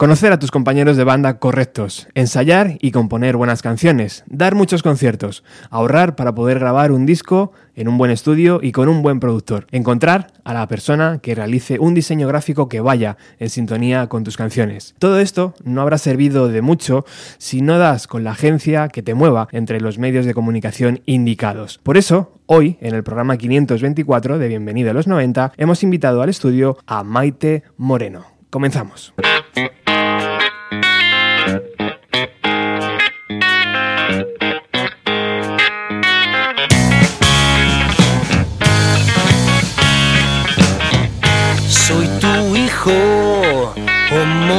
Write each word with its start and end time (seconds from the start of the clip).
Conocer 0.00 0.32
a 0.32 0.38
tus 0.38 0.50
compañeros 0.50 0.96
de 0.96 1.04
banda 1.04 1.38
correctos, 1.38 2.08
ensayar 2.14 2.78
y 2.80 2.90
componer 2.90 3.36
buenas 3.36 3.60
canciones, 3.60 4.24
dar 4.28 4.54
muchos 4.54 4.82
conciertos, 4.82 5.44
ahorrar 5.68 6.16
para 6.16 6.34
poder 6.34 6.58
grabar 6.58 6.90
un 6.90 7.04
disco 7.04 7.52
en 7.74 7.86
un 7.86 7.98
buen 7.98 8.10
estudio 8.10 8.60
y 8.62 8.72
con 8.72 8.88
un 8.88 9.02
buen 9.02 9.20
productor, 9.20 9.66
encontrar 9.72 10.28
a 10.42 10.54
la 10.54 10.66
persona 10.68 11.18
que 11.18 11.34
realice 11.34 11.78
un 11.78 11.92
diseño 11.92 12.26
gráfico 12.28 12.66
que 12.66 12.80
vaya 12.80 13.18
en 13.38 13.50
sintonía 13.50 14.06
con 14.06 14.24
tus 14.24 14.38
canciones. 14.38 14.94
Todo 14.98 15.20
esto 15.20 15.52
no 15.64 15.82
habrá 15.82 15.98
servido 15.98 16.48
de 16.48 16.62
mucho 16.62 17.04
si 17.36 17.60
no 17.60 17.76
das 17.76 18.06
con 18.06 18.24
la 18.24 18.30
agencia 18.30 18.88
que 18.88 19.02
te 19.02 19.12
mueva 19.12 19.48
entre 19.52 19.82
los 19.82 19.98
medios 19.98 20.24
de 20.24 20.32
comunicación 20.32 21.02
indicados. 21.04 21.78
Por 21.82 21.98
eso, 21.98 22.32
Hoy, 22.52 22.78
en 22.80 22.96
el 22.96 23.04
programa 23.04 23.36
524 23.36 24.38
de 24.38 24.48
Bienvenido 24.48 24.90
a 24.90 24.94
los 24.94 25.06
90, 25.06 25.52
hemos 25.56 25.84
invitado 25.84 26.20
al 26.20 26.30
estudio 26.30 26.78
a 26.84 27.04
Maite 27.04 27.62
Moreno. 27.76 28.24
Comenzamos. 28.50 29.14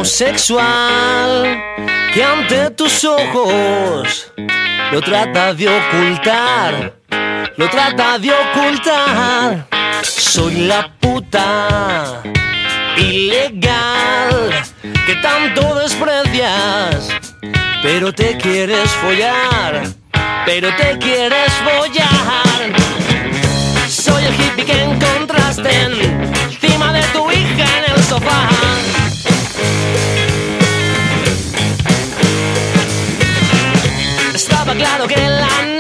Homosexual 0.02 1.62
que 2.12 2.24
ante 2.24 2.72
tus 2.72 3.06
ojos 3.06 4.32
lo 4.92 5.00
trata 5.00 5.54
de 5.54 5.70
ocultar, 5.70 6.94
lo 7.56 7.70
trata 7.70 8.18
de 8.18 8.32
ocultar. 8.32 9.68
Soy 10.02 10.56
la 10.62 10.92
puta 11.00 12.24
ilegal 12.98 14.52
que 15.06 15.16
tanto 15.18 15.76
desprecias, 15.76 17.10
pero 17.84 18.12
te 18.12 18.38
quieres 18.38 18.90
follar, 19.04 19.84
pero 20.48 20.76
te 20.78 20.98
quieres 20.98 21.54
follar. 21.64 22.74
Soy 23.88 24.24
el 24.24 24.34
hippie 24.34 24.66
que 24.66 24.82
encontraste 24.82 25.70
encima 25.84 26.92
de 26.92 27.04
tu 27.14 27.30
hija 27.30 27.66
en 27.78 27.94
el 27.94 28.04
sofá. 28.04 29.01
Claro 34.78 35.08
que 35.08 35.18
la 35.18 35.71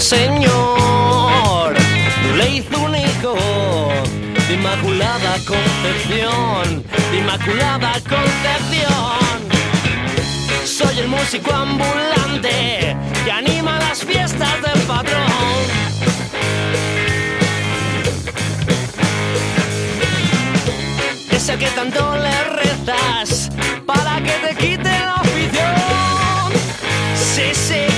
Monseñor 0.00 1.74
le 2.38 2.48
hizo 2.48 2.80
un 2.80 2.96
hijo 2.96 3.36
Inmaculada 4.50 5.36
Concepción, 5.46 6.82
Inmaculada 7.12 7.92
Concepción. 8.08 9.40
Soy 10.64 11.00
el 11.00 11.08
músico 11.08 11.52
ambulante 11.52 12.96
que 13.26 13.30
anima 13.30 13.78
las 13.78 14.02
fiestas 14.02 14.62
del 14.62 14.80
patrón. 14.84 15.60
Es 21.30 21.46
el 21.50 21.58
que 21.58 21.68
tanto 21.72 22.16
le 22.16 22.44
rezas 22.44 23.50
para 23.84 24.16
que 24.22 24.32
te 24.48 24.56
quite 24.56 24.88
la 24.88 25.16
afición. 25.16 26.52
Sí, 27.34 27.54
sí. 27.54 27.89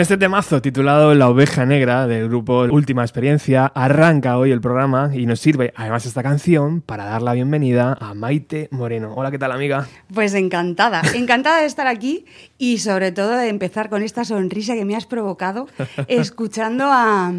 Con 0.00 0.04
este 0.04 0.16
temazo 0.16 0.62
titulado 0.62 1.14
La 1.14 1.28
oveja 1.28 1.66
negra 1.66 2.06
del 2.06 2.30
grupo 2.30 2.60
Última 2.62 3.02
Experiencia, 3.02 3.66
arranca 3.66 4.38
hoy 4.38 4.50
el 4.50 4.62
programa 4.62 5.10
y 5.14 5.26
nos 5.26 5.40
sirve 5.40 5.74
además 5.76 6.06
esta 6.06 6.22
canción 6.22 6.80
para 6.80 7.04
dar 7.04 7.20
la 7.20 7.34
bienvenida 7.34 7.98
a 8.00 8.14
Maite 8.14 8.68
Moreno. 8.70 9.12
Hola, 9.14 9.30
¿qué 9.30 9.38
tal 9.38 9.52
amiga? 9.52 9.86
Pues 10.14 10.32
encantada, 10.32 11.02
encantada 11.14 11.60
de 11.60 11.66
estar 11.66 11.86
aquí 11.86 12.24
y 12.56 12.78
sobre 12.78 13.12
todo 13.12 13.32
de 13.32 13.48
empezar 13.48 13.90
con 13.90 14.02
esta 14.02 14.24
sonrisa 14.24 14.72
que 14.72 14.86
me 14.86 14.96
has 14.96 15.04
provocado 15.04 15.68
escuchando 16.08 16.86
a, 16.86 17.34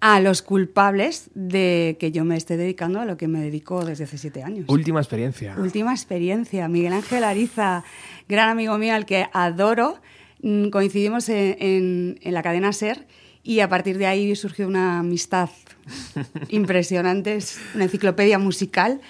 a 0.00 0.20
los 0.20 0.40
culpables 0.40 1.28
de 1.34 1.98
que 2.00 2.10
yo 2.10 2.24
me 2.24 2.38
esté 2.38 2.56
dedicando 2.56 3.00
a 3.00 3.04
lo 3.04 3.18
que 3.18 3.28
me 3.28 3.42
dedico 3.42 3.84
desde 3.84 4.04
hace 4.04 4.16
siete 4.16 4.42
años. 4.42 4.64
Última 4.68 5.00
experiencia. 5.00 5.56
Última 5.58 5.92
experiencia. 5.92 6.68
Miguel 6.68 6.94
Ángel 6.94 7.22
Ariza, 7.22 7.84
gran 8.30 8.48
amigo 8.48 8.78
mío 8.78 8.94
al 8.94 9.04
que 9.04 9.26
adoro 9.34 9.98
coincidimos 10.70 11.28
en, 11.28 12.18
la 12.22 12.42
cadena 12.42 12.72
SER 12.72 13.06
y 13.42 13.60
a 13.60 13.68
partir 13.68 13.98
de 13.98 14.06
ahí 14.06 14.34
surgió 14.36 14.66
una 14.66 15.00
amistad 15.00 15.50
impresionante, 16.48 17.36
es 17.36 17.58
una 17.74 17.84
enciclopedia 17.84 18.38
musical. 18.38 19.00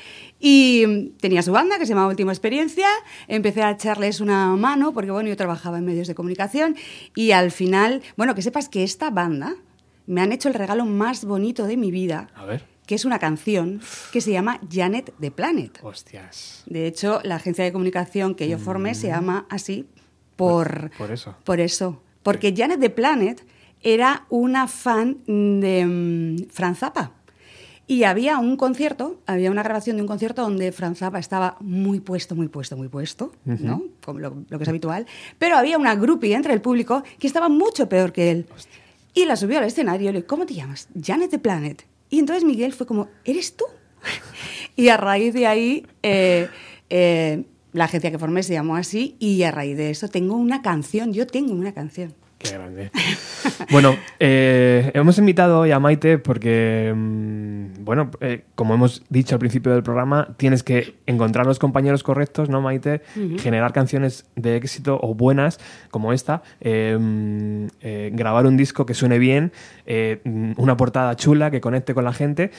Y 0.41 1.11
tenía 1.21 1.43
su 1.43 1.51
banda 1.51 1.79
que 1.79 1.85
se 1.85 1.91
llamaba 1.91 2.11
Última 2.11 2.31
Experiencia, 2.31 2.87
empecé 3.27 3.63
a 3.63 3.73
echarles 3.73 4.21
una 4.21 4.55
mano 4.55 4.93
porque 4.93 5.11
bueno, 5.11 5.29
yo 5.29 5.37
trabajaba 5.37 5.79
en 5.79 5.85
medios 5.85 6.07
de 6.07 6.15
comunicación 6.15 6.77
y 7.17 7.33
al 7.33 7.51
final, 7.51 8.03
bueno, 8.17 8.37
que 8.37 8.43
sepas 8.43 8.69
que 8.69 8.85
esta 8.85 9.11
banda 9.11 9.57
me 10.07 10.21
han 10.21 10.31
hecho 10.31 10.49
el 10.49 10.55
regalo 10.55 10.87
más 10.87 11.25
bonito 11.25 11.67
de 11.67 11.77
mi 11.77 11.91
vida. 11.91 12.29
que 12.87 12.95
es 12.95 13.05
una 13.05 13.19
canción 13.19 13.83
que 14.13 14.23
se 14.23 14.31
llama 14.31 14.61
Janet 14.71 15.13
the 15.21 15.31
Planet. 15.31 15.79
Hostias. 15.83 16.63
De 16.65 16.87
hecho, 16.87 17.21
la 17.23 17.35
agencia 17.37 17.63
de 17.63 17.71
comunicación 17.71 18.35
que 18.35 18.49
yo 18.49 18.59
formé 18.59 18.95
se 18.95 19.09
mm. 19.09 19.11
llama 19.11 19.47
así 19.51 19.87
por, 20.39 20.91
por 20.97 21.11
eso. 21.11 21.35
Por 21.45 21.61
eso. 21.61 22.01
Porque 22.23 22.55
Janet 22.57 22.81
the 22.81 22.91
Planet 22.91 23.45
era 23.83 24.25
una 24.31 24.69
fan 24.69 25.19
de 25.27 25.85
mm, 25.85 26.51
Franz 26.51 26.79
Zappa. 26.79 27.13
Y 27.89 28.05
había 28.05 28.39
un 28.39 28.57
concierto, 28.57 29.19
había 29.27 29.51
una 29.51 29.63
grabación 29.63 29.97
de 29.97 30.03
un 30.03 30.09
concierto 30.09 30.43
donde 30.43 30.73
Franz 30.73 30.99
Zappa 30.99 31.19
estaba 31.19 31.57
muy 31.61 32.01
puesto, 32.01 32.35
muy 32.35 32.49
puesto, 32.49 32.77
muy 32.77 32.89
puesto, 32.89 33.33
¿no? 33.47 33.83
Como 34.05 34.19
lo, 34.19 34.47
que 34.47 34.63
es 34.63 34.69
habitual. 34.69 35.07
Pero 35.39 35.57
había 35.57 35.79
una 35.79 35.95
groupie 35.95 36.35
entre 36.35 36.53
el 36.53 36.61
público 36.61 37.03
que 37.19 37.27
estaba 37.27 37.49
mucho 37.49 37.89
peor 37.89 38.13
que 38.13 38.31
él. 38.31 38.47
Y 39.15 39.25
la 39.25 39.37
subió 39.37 39.59
al 39.59 39.65
escenario 39.65 40.11
y 40.11 40.13
le 40.13 40.25
¿cómo 40.25 40.45
te 40.45 40.53
llamas? 40.53 40.89
Janet 41.03 41.31
the 41.31 41.39
Planet. 41.39 41.85
Y 42.11 42.19
entonces 42.19 42.45
Miguel 42.45 42.75
fue 42.75 42.87
como, 42.87 43.09
¿eres 43.25 43.57
tú? 43.57 43.65
y 44.77 44.91
a 44.91 44.99
raíz 44.99 45.33
de 45.33 45.47
ahí 45.47 45.87
eh, 46.03 46.49
eh, 46.91 47.45
la 47.73 47.85
agencia 47.85 48.11
que 48.11 48.19
formé 48.19 48.43
se 48.43 48.55
llamó 48.55 48.77
así 48.77 49.17
y 49.19 49.43
a 49.43 49.51
raíz 49.51 49.77
de 49.77 49.91
eso 49.91 50.09
tengo 50.09 50.37
una 50.37 50.63
canción, 50.63 51.13
yo 51.13 51.27
tengo 51.27 51.53
una 51.53 51.73
canción. 51.73 52.15
Qué 52.39 52.53
grande. 52.53 52.93
bueno, 53.73 53.97
eh, 54.21 54.93
hemos 54.95 55.19
invitado 55.19 55.59
hoy 55.59 55.73
a 55.73 55.81
Maite 55.81 56.19
porque, 56.19 56.95
mm, 56.95 57.85
bueno, 57.85 58.13
eh, 58.21 58.45
como 58.55 58.75
hemos 58.75 59.03
dicho 59.09 59.35
al 59.35 59.41
principio 59.41 59.73
del 59.73 59.83
programa, 59.83 60.37
tienes 60.37 60.63
que 60.63 60.95
encontrar 61.07 61.47
los 61.47 61.59
compañeros 61.59 62.05
correctos, 62.05 62.49
¿no, 62.49 62.61
Maite? 62.61 63.03
Generar 63.41 63.73
canciones 63.73 64.27
de 64.37 64.55
éxito 64.55 65.01
o 65.03 65.15
buenas, 65.15 65.59
como 65.91 66.13
esta, 66.13 66.43
eh, 66.61 67.69
grabar 68.13 68.47
un 68.47 68.57
disco 68.57 68.87
que 68.87 68.95
suene 68.95 69.19
bien, 69.19 69.53
una 70.25 70.77
portada 70.77 71.17
chula 71.17 71.51
que 71.51 71.61
conecte 71.61 71.93
con 71.93 72.05
la 72.05 72.13
gente, 72.13 72.53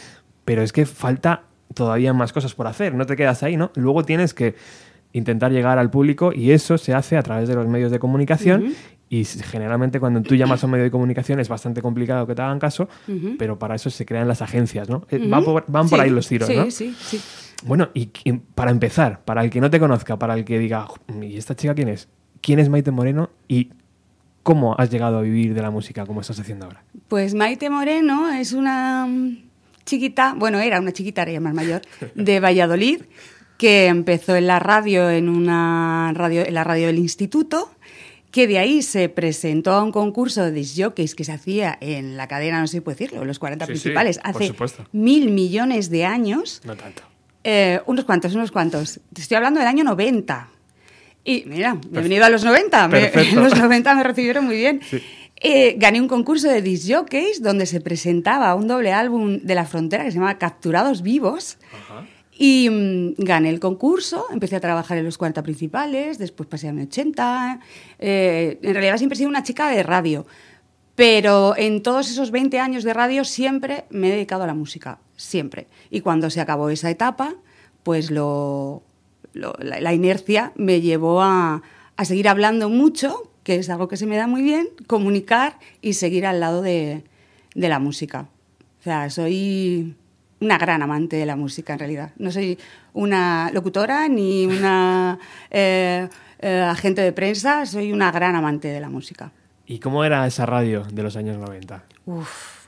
pero 0.44 0.62
es 0.62 0.74
que 0.74 0.86
falta 0.86 1.44
todavía 1.74 2.14
más 2.14 2.34
cosas 2.34 2.54
por 2.54 2.68
hacer, 2.68 2.96
no 2.96 3.06
te 3.06 3.16
quedas 3.16 3.44
ahí, 3.44 3.56
¿no? 3.56 3.72
Luego 3.76 4.04
tienes 4.04 4.34
que 4.34 4.56
intentar 5.14 5.52
llegar 5.52 5.80
al 5.80 5.90
público 5.90 6.32
y 6.34 6.52
eso 6.52 6.78
se 6.78 6.94
hace 6.94 7.18
a 7.18 7.24
través 7.24 7.48
de 7.48 7.56
los 7.56 7.68
medios 7.68 7.92
de 7.92 8.00
comunicación 8.00 8.74
y 9.10 9.26
generalmente 9.26 10.00
cuando 10.00 10.22
tú 10.22 10.36
llamas 10.36 10.64
a 10.64 10.68
un 10.68 10.72
medio 10.72 10.84
de 10.84 10.92
comunicación 10.92 11.40
es 11.40 11.50
bastante 11.50 11.82
complicado 11.82 12.28
que 12.28 12.36
te 12.36 12.42
hagan 12.44 12.60
caso, 12.60 12.88
pero 13.40 13.58
para 13.58 13.76
eso 13.76 13.90
se 13.90 14.06
crean 14.06 14.28
las 14.28 14.42
agencias, 14.42 14.88
¿no? 14.88 15.06
Eh, 15.10 15.20
van, 15.28 15.44
por, 15.44 16.00
ahí 16.00 16.12
los 16.12 16.28
tiros, 16.28 16.48
sí, 16.48 16.56
¿no? 16.56 16.70
Sí, 16.70 16.96
sí, 17.00 17.20
Bueno, 17.66 17.90
y, 17.96 18.12
para 18.54 18.70
empezar, 18.70 19.22
para 19.26 19.44
el 19.44 19.50
que 19.50 19.62
no 19.62 19.72
te 19.72 19.80
conozca, 19.80 20.20
para 20.20 20.36
el 20.36 20.46
que 20.46 20.60
diga, 20.60 20.88
¿y 21.22 21.38
esta 21.38 21.56
chica 21.56 21.74
quién 21.74 21.90
es? 21.90 22.08
¿Quién 22.42 22.60
es 22.60 22.70
Maite 22.70 22.92
Moreno 22.92 23.32
y 23.48 23.70
cómo 24.44 24.76
has 24.78 24.92
llegado 24.92 25.18
a 25.18 25.22
vivir 25.22 25.56
de 25.56 25.62
la 25.62 25.72
música 25.72 26.06
como 26.06 26.22
estás 26.22 26.40
haciendo 26.40 26.66
ahora? 26.66 26.84
Pues 27.08 27.34
Maite 27.34 27.72
Moreno 27.72 28.30
es 28.30 28.54
una 28.54 29.08
chiquita, 29.86 30.36
bueno, 30.38 30.60
era 30.60 30.80
una 30.80 30.92
chiquita, 30.92 31.24
era 31.24 31.40
más 31.40 31.56
mayor, 31.56 31.82
de 32.14 32.40
Valladolid, 32.40 33.02
que 33.60 33.88
empezó 33.88 34.38
en 34.38 34.48
la 34.48 34.58
radio, 34.58 35.10
en, 35.10 35.28
una 35.28 36.14
radio, 36.16 36.48
en 36.48 36.54
la 36.54 36.64
radio 36.64 36.88
del 36.88 36.98
instituto, 36.98 37.70
que 38.32 38.48
de 38.48 38.58
ahí 38.58 38.82
se 38.82 39.10
presentó 39.10 39.74
a 39.74 39.84
un 39.84 39.92
concurso 39.92 40.46
de 40.46 40.52
disjockeys 40.52 41.14
que 41.14 41.26
se 41.26 41.34
hacía 41.34 41.78
en 41.82 42.16
la 42.16 42.30
cadena, 42.30 42.62
no 42.62 42.68
sé 42.68 42.78
si 42.78 42.82
puedo 42.82 42.98
decirlo, 42.98 43.26
los 43.26 43.38
40 43.38 43.66
principales, 43.66 44.22
hace 44.24 44.54
mil 44.94 45.30
millones 45.30 45.90
de 45.90 46.06
años. 46.06 46.62
No 46.64 46.78
tanto. 46.78 47.04
Eh, 47.44 47.82
unos 47.86 48.06
cuantos, 48.06 48.34
unos 48.34 48.50
cuantos. 48.50 49.02
Te 49.14 49.22
estoy 49.22 49.36
hablando 49.36 49.60
del 49.60 49.68
año 49.68 49.84
90. 49.84 50.48
Y 51.26 51.44
mira, 51.46 51.78
bienvenido 51.90 52.24
a 52.24 52.30
los 52.30 52.46
90. 52.46 52.90
en 53.14 53.36
los 53.36 53.58
90 53.58 53.94
me 53.94 54.04
recibieron 54.04 54.46
muy 54.46 54.56
bien. 54.56 54.80
Eh, 55.36 55.76
gané 55.78 56.00
un 56.00 56.08
concurso 56.08 56.48
de 56.48 56.62
disjockeys 56.62 57.44
donde 57.44 57.66
se 57.66 57.82
presentaba 57.82 58.56
un 58.56 58.70
doble 58.70 58.94
álbum 58.94 59.40
de 59.40 59.56
la 59.56 59.66
frontera 59.66 60.06
que 60.06 60.12
se 60.12 60.16
llamaba 60.16 60.38
Capturados 60.38 61.02
Vivos. 61.02 61.58
Ajá. 61.74 62.06
Y 62.42 62.70
mm, 62.70 63.16
gané 63.18 63.50
el 63.50 63.60
concurso, 63.60 64.28
empecé 64.32 64.56
a 64.56 64.62
trabajar 64.62 64.98
en 64.98 65.04
los 65.04 65.18
40 65.18 65.44
principales, 65.44 66.18
después 66.18 66.48
pasé 66.48 66.70
a 66.70 66.74
mi 66.74 66.84
80. 66.84 67.60
Eh, 68.00 68.58
en 68.64 68.74
realidad 68.74 68.98
siempre 68.98 69.16
he 69.16 69.18
sido 69.18 69.30
una 69.30 69.44
chica 69.44 69.70
de 69.70 69.84
radio, 69.84 70.26
pero 70.96 71.58
en 71.58 71.84
todos 71.84 72.10
esos 72.10 72.32
20 72.32 72.58
años 72.62 72.86
de 72.86 72.94
radio 72.94 73.26
siempre 73.26 73.84
me 73.90 74.08
he 74.08 74.12
dedicado 74.12 74.44
a 74.44 74.48
la 74.48 74.54
música, 74.54 75.00
siempre. 75.18 75.68
Y 75.92 76.00
cuando 76.00 76.30
se 76.30 76.40
acabó 76.40 76.70
esa 76.70 76.90
etapa, 76.90 77.36
pues 77.84 78.10
lo, 78.10 78.84
la, 79.34 79.94
inercia 79.94 80.54
me 80.56 80.80
llevó 80.80 81.22
a, 81.22 81.62
a 81.98 82.06
seguir 82.06 82.30
hablando 82.30 82.70
mucho, 82.70 83.34
que 83.44 83.56
es 83.56 83.70
algo 83.70 83.90
que 83.90 83.98
se 83.98 84.06
me 84.06 84.16
da 84.16 84.28
muy 84.28 84.44
bien, 84.44 84.70
comunicar 84.88 85.60
y 85.82 85.92
seguir 85.92 86.26
al 86.26 86.40
lado 86.40 86.62
de, 86.62 87.04
de 87.54 87.68
la 87.68 87.80
música. 87.80 88.30
O 88.80 88.84
sea, 88.84 89.10
soy 89.10 89.98
una 90.42 90.58
gran 90.58 90.82
amante 90.82 91.18
de 91.18 91.26
la 91.26 91.36
música, 91.36 91.74
en 91.74 91.80
realidad. 91.80 92.12
No 92.18 92.32
soy 92.32 92.58
una 92.94 93.50
locutora 93.54 94.08
ni 94.08 94.46
una 94.46 95.20
eh, 95.52 96.08
eh, 96.40 96.62
agente 96.62 97.02
de 97.02 97.12
prensa, 97.12 97.66
soy 97.66 97.92
una 97.92 98.12
gran 98.12 98.36
amante 98.36 98.70
de 98.70 98.80
la 98.80 98.90
música. 98.90 99.32
¿Y 99.66 99.80
cómo 99.80 100.04
era 100.04 100.26
esa 100.26 100.46
radio 100.46 100.84
de 100.84 101.04
los 101.04 101.16
años 101.16 101.38
90? 101.38 101.84
Uf, 102.06 102.68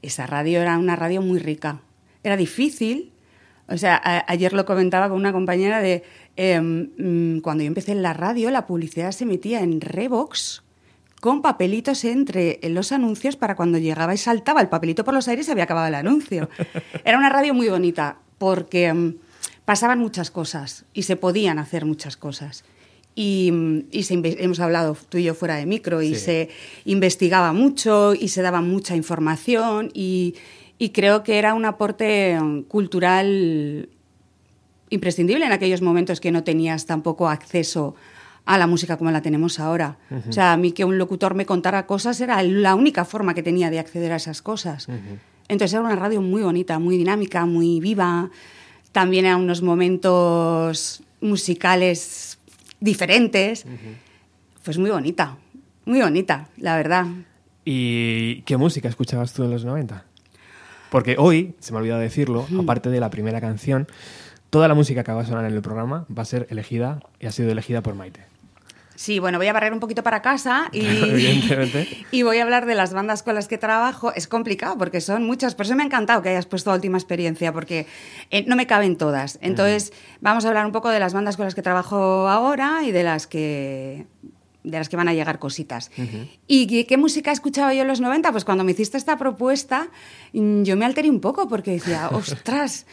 esa 0.00 0.26
radio 0.26 0.60
era 0.60 0.78
una 0.78 0.96
radio 0.96 1.20
muy 1.20 1.38
rica. 1.38 1.80
Era 2.22 2.36
difícil. 2.36 3.12
O 3.68 3.76
sea, 3.76 4.00
ayer 4.26 4.54
lo 4.54 4.64
comentaba 4.64 5.08
con 5.08 5.18
una 5.18 5.32
compañera 5.32 5.80
de 5.80 6.02
em, 6.36 6.88
mm, 6.96 7.40
cuando 7.40 7.64
yo 7.64 7.68
empecé 7.68 7.92
en 7.92 8.00
la 8.00 8.14
radio, 8.14 8.50
la 8.50 8.66
publicidad 8.66 9.12
se 9.12 9.26
metía 9.26 9.60
en 9.60 9.82
Revox 9.82 10.62
con 11.20 11.42
papelitos 11.42 12.04
entre 12.04 12.60
los 12.64 12.92
anuncios 12.92 13.36
para 13.36 13.56
cuando 13.56 13.78
llegaba 13.78 14.14
y 14.14 14.18
saltaba 14.18 14.60
el 14.60 14.68
papelito 14.68 15.04
por 15.04 15.14
los 15.14 15.28
aires 15.28 15.46
se 15.46 15.52
había 15.52 15.64
acabado 15.64 15.88
el 15.88 15.94
anuncio. 15.94 16.48
Era 17.04 17.18
una 17.18 17.28
radio 17.28 17.54
muy 17.54 17.68
bonita 17.68 18.18
porque 18.38 18.92
mm, 18.92 19.14
pasaban 19.64 19.98
muchas 19.98 20.30
cosas 20.30 20.84
y 20.94 21.02
se 21.02 21.16
podían 21.16 21.58
hacer 21.58 21.84
muchas 21.84 22.16
cosas. 22.16 22.64
Y, 23.14 23.50
mm, 23.52 23.84
hemos 24.38 24.60
hablado 24.60 24.96
tú 25.08 25.18
y 25.18 25.24
yo 25.24 25.34
fuera 25.34 25.56
de 25.56 25.66
micro 25.66 26.02
y 26.02 26.14
se 26.14 26.50
investigaba 26.84 27.52
mucho 27.52 28.14
y 28.14 28.28
se 28.28 28.42
daba 28.42 28.60
mucha 28.60 28.94
información 28.94 29.90
y, 29.92 30.36
y 30.78 30.90
creo 30.90 31.24
que 31.24 31.38
era 31.38 31.54
un 31.54 31.64
aporte 31.64 32.38
mm, 32.40 32.62
cultural 32.62 33.88
imprescindible 34.90 35.44
en 35.44 35.52
aquellos 35.52 35.82
momentos 35.82 36.20
que 36.20 36.30
no 36.30 36.44
tenías 36.44 36.86
tampoco 36.86 37.28
acceso 37.28 37.96
a 37.96 38.17
la 38.56 38.66
música 38.66 38.96
como 38.96 39.10
la 39.10 39.20
tenemos 39.20 39.60
ahora. 39.60 39.98
O 40.28 40.32
sea, 40.32 40.54
a 40.54 40.56
mí 40.56 40.72
que 40.72 40.84
un 40.84 40.96
locutor 40.96 41.34
me 41.34 41.44
contara 41.44 41.84
cosas 41.86 42.18
era 42.20 42.42
la 42.42 42.74
única 42.74 43.04
forma 43.04 43.34
que 43.34 43.42
tenía 43.42 43.68
de 43.68 43.78
acceder 43.78 44.12
a 44.12 44.16
esas 44.16 44.40
cosas. 44.40 44.86
Entonces 45.48 45.74
era 45.74 45.82
una 45.82 45.96
radio 45.96 46.22
muy 46.22 46.42
bonita, 46.42 46.78
muy 46.78 46.96
dinámica, 46.96 47.44
muy 47.44 47.80
viva. 47.80 48.30
También 48.92 49.26
eran 49.26 49.40
unos 49.40 49.60
momentos 49.60 51.02
musicales 51.20 52.38
diferentes. 52.80 53.66
Pues 54.64 54.78
muy 54.78 54.90
bonita, 54.90 55.36
muy 55.84 56.00
bonita, 56.00 56.48
la 56.56 56.76
verdad. 56.76 57.06
¿Y 57.64 58.42
qué 58.42 58.56
música 58.56 58.88
escuchabas 58.88 59.34
tú 59.34 59.44
en 59.44 59.50
los 59.50 59.64
90? 59.64 60.04
Porque 60.90 61.16
hoy, 61.18 61.54
se 61.58 61.72
me 61.72 61.78
ha 61.78 61.80
olvidado 61.80 62.00
decirlo, 62.00 62.46
aparte 62.58 62.88
de 62.88 63.00
la 63.00 63.10
primera 63.10 63.40
canción, 63.40 63.86
toda 64.50 64.68
la 64.68 64.74
música 64.74 65.04
que 65.04 65.12
va 65.12 65.20
a 65.20 65.26
sonar 65.26 65.44
en 65.44 65.54
el 65.54 65.60
programa 65.60 66.06
va 66.16 66.22
a 66.22 66.26
ser 66.26 66.46
elegida 66.50 67.00
y 67.20 67.26
ha 67.26 67.32
sido 67.32 67.50
elegida 67.50 67.82
por 67.82 67.94
Maite. 67.94 68.22
Sí, 68.98 69.20
bueno, 69.20 69.38
voy 69.38 69.46
a 69.46 69.52
barrer 69.52 69.72
un 69.72 69.78
poquito 69.78 70.02
para 70.02 70.22
casa 70.22 70.70
y, 70.72 70.80
y 72.10 72.22
voy 72.24 72.38
a 72.38 72.42
hablar 72.42 72.66
de 72.66 72.74
las 72.74 72.92
bandas 72.92 73.22
con 73.22 73.36
las 73.36 73.46
que 73.46 73.56
trabajo. 73.56 74.12
Es 74.12 74.26
complicado 74.26 74.76
porque 74.76 75.00
son 75.00 75.22
muchas, 75.24 75.54
por 75.54 75.66
eso 75.66 75.76
me 75.76 75.84
ha 75.84 75.86
encantado 75.86 76.20
que 76.20 76.30
hayas 76.30 76.46
puesto 76.46 76.72
última 76.72 76.98
experiencia 76.98 77.52
porque 77.52 77.86
eh, 78.30 78.44
no 78.48 78.56
me 78.56 78.66
caben 78.66 78.96
todas. 78.96 79.38
Entonces, 79.40 79.92
vamos 80.20 80.44
a 80.44 80.48
hablar 80.48 80.66
un 80.66 80.72
poco 80.72 80.90
de 80.90 80.98
las 80.98 81.14
bandas 81.14 81.36
con 81.36 81.44
las 81.44 81.54
que 81.54 81.62
trabajo 81.62 82.28
ahora 82.28 82.80
y 82.84 82.90
de 82.90 83.04
las 83.04 83.28
que 83.28 84.04
de 84.64 84.78
las 84.78 84.88
que 84.88 84.96
van 84.96 85.08
a 85.08 85.14
llegar 85.14 85.38
cositas. 85.38 85.92
¿Y 86.48 86.84
qué, 86.84 86.96
música 86.96 87.30
escuchaba 87.30 87.72
yo 87.74 87.82
en 87.82 87.88
los 87.88 88.00
90? 88.00 88.32
Pues 88.32 88.44
cuando 88.44 88.64
me 88.64 88.72
hiciste 88.72 88.98
esta 88.98 89.16
propuesta, 89.16 89.88
mm, 90.32 90.64
yo 90.64 90.76
me 90.76 90.84
alteré 90.84 91.08
un 91.08 91.20
poco 91.20 91.48
porque 91.48 91.70
decía, 91.70 92.08
ostras, 92.12 92.84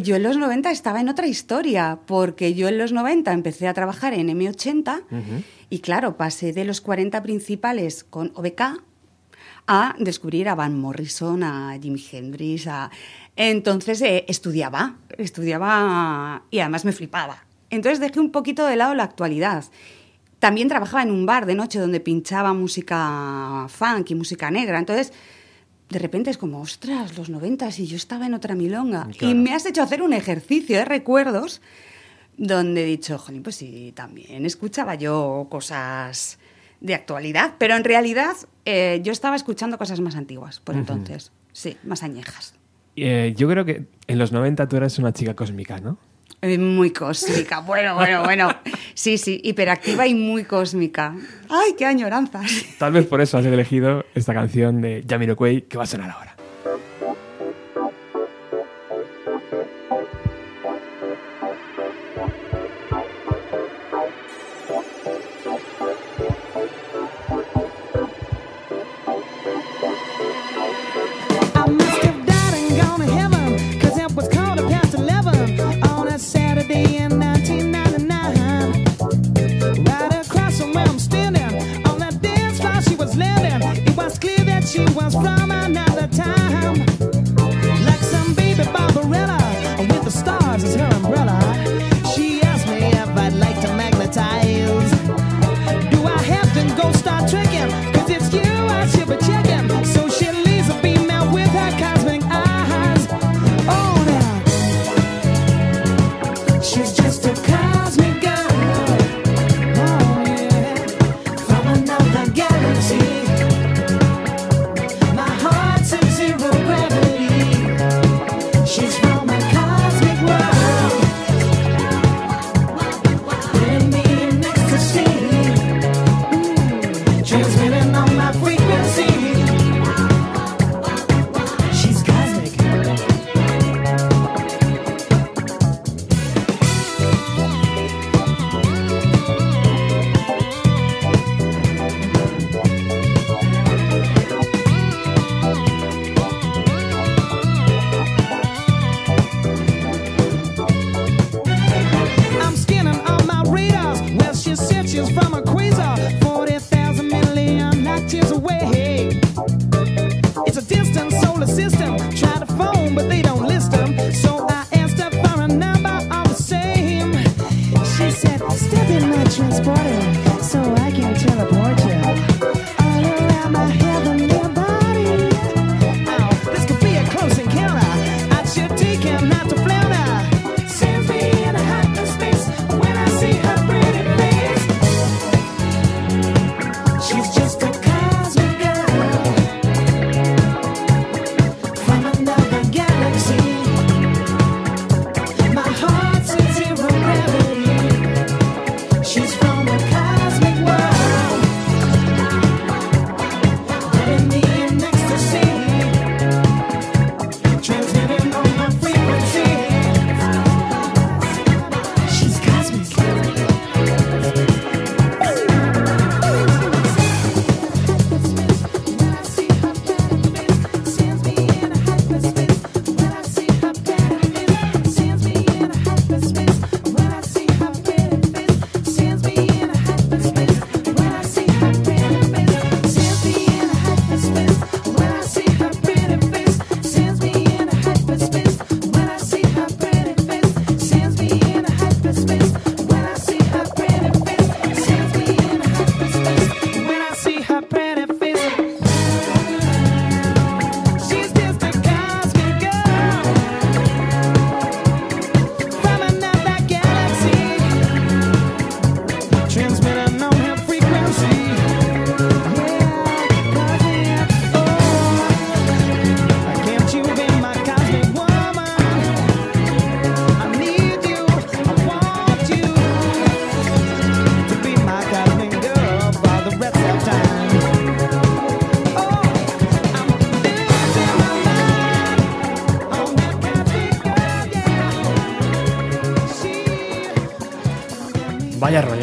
yo 0.00 0.16
en 0.16 0.22
los 0.22 0.38
90 0.38 0.70
estaba 0.70 1.00
en 1.00 1.08
otra 1.08 1.26
historia, 1.26 1.98
porque 2.06 2.54
yo 2.54 2.68
en 2.68 2.78
los 2.78 2.92
90 2.92 3.32
empecé 3.32 3.68
a 3.68 3.74
trabajar 3.74 4.14
en 4.14 4.28
M80 4.28 5.02
y 5.68 5.80
claro, 5.80 6.16
pasé 6.16 6.52
de 6.52 6.64
los 6.64 6.80
40 6.80 7.22
principales 7.22 8.04
con 8.04 8.32
OBK 8.34 8.82
a 9.66 9.94
descubrir 9.98 10.48
a 10.48 10.54
Van 10.54 10.78
Morrison, 10.78 11.42
a 11.42 11.78
Jimi 11.80 12.02
Hendrix, 12.10 12.66
a... 12.66 12.90
Entonces 13.36 14.00
eh, 14.02 14.24
estudiaba, 14.28 14.96
estudiaba 15.18 16.42
y 16.50 16.60
además 16.60 16.84
me 16.84 16.92
flipaba. 16.92 17.44
Entonces 17.70 18.00
dejé 18.00 18.20
un 18.20 18.30
poquito 18.30 18.66
de 18.66 18.76
lado 18.76 18.94
la 18.94 19.04
actualidad. 19.04 19.64
También 20.38 20.68
trabajaba 20.68 21.02
en 21.02 21.10
un 21.10 21.24
bar 21.24 21.46
de 21.46 21.54
noche 21.54 21.78
donde 21.78 22.00
pinchaba 22.00 22.52
música 22.52 23.66
funk 23.68 24.10
y 24.10 24.14
música 24.14 24.50
negra. 24.50 24.78
Entonces, 24.78 25.12
de 25.92 25.98
repente 25.98 26.30
es 26.30 26.38
como, 26.38 26.60
ostras, 26.60 27.16
los 27.16 27.28
noventas 27.28 27.78
y 27.78 27.86
yo 27.86 27.96
estaba 27.96 28.26
en 28.26 28.34
otra 28.34 28.54
milonga. 28.54 29.08
Claro. 29.16 29.30
Y 29.30 29.34
me 29.34 29.54
has 29.54 29.66
hecho 29.66 29.82
hacer 29.82 30.02
un 30.02 30.14
ejercicio 30.14 30.78
de 30.78 30.84
recuerdos 30.84 31.60
donde 32.38 32.82
he 32.82 32.86
dicho, 32.86 33.18
jolín, 33.18 33.42
pues 33.42 33.56
sí, 33.56 33.92
también 33.94 34.46
escuchaba 34.46 34.94
yo 34.94 35.46
cosas 35.50 36.38
de 36.80 36.94
actualidad, 36.94 37.54
pero 37.58 37.76
en 37.76 37.84
realidad 37.84 38.34
eh, 38.64 39.00
yo 39.04 39.12
estaba 39.12 39.36
escuchando 39.36 39.76
cosas 39.78 40.00
más 40.00 40.16
antiguas 40.16 40.58
por 40.60 40.74
entonces, 40.74 41.30
sí, 41.52 41.76
más 41.84 42.02
añejas. 42.02 42.54
Eh, 42.96 43.34
yo 43.36 43.48
creo 43.48 43.64
que 43.64 43.84
en 44.06 44.18
los 44.18 44.32
90 44.32 44.66
tú 44.68 44.76
eras 44.76 44.98
una 44.98 45.12
chica 45.12 45.34
cósmica, 45.34 45.78
¿no? 45.78 45.98
Muy 46.42 46.90
cósmica, 46.90 47.60
bueno, 47.60 47.94
bueno, 47.94 48.24
bueno. 48.24 48.48
Sí, 48.94 49.16
sí, 49.16 49.40
hiperactiva 49.44 50.08
y 50.08 50.14
muy 50.14 50.42
cósmica. 50.42 51.14
¡Ay, 51.48 51.74
qué 51.78 51.86
añoranzas! 51.86 52.50
Tal 52.78 52.92
vez 52.92 53.06
por 53.06 53.20
eso 53.20 53.38
has 53.38 53.46
elegido 53.46 54.04
esta 54.16 54.34
canción 54.34 54.80
de 54.80 55.04
Jamiroquai 55.08 55.62
que 55.62 55.78
va 55.78 55.84
a 55.84 55.86
sonar 55.86 56.10
ahora. 56.10 56.31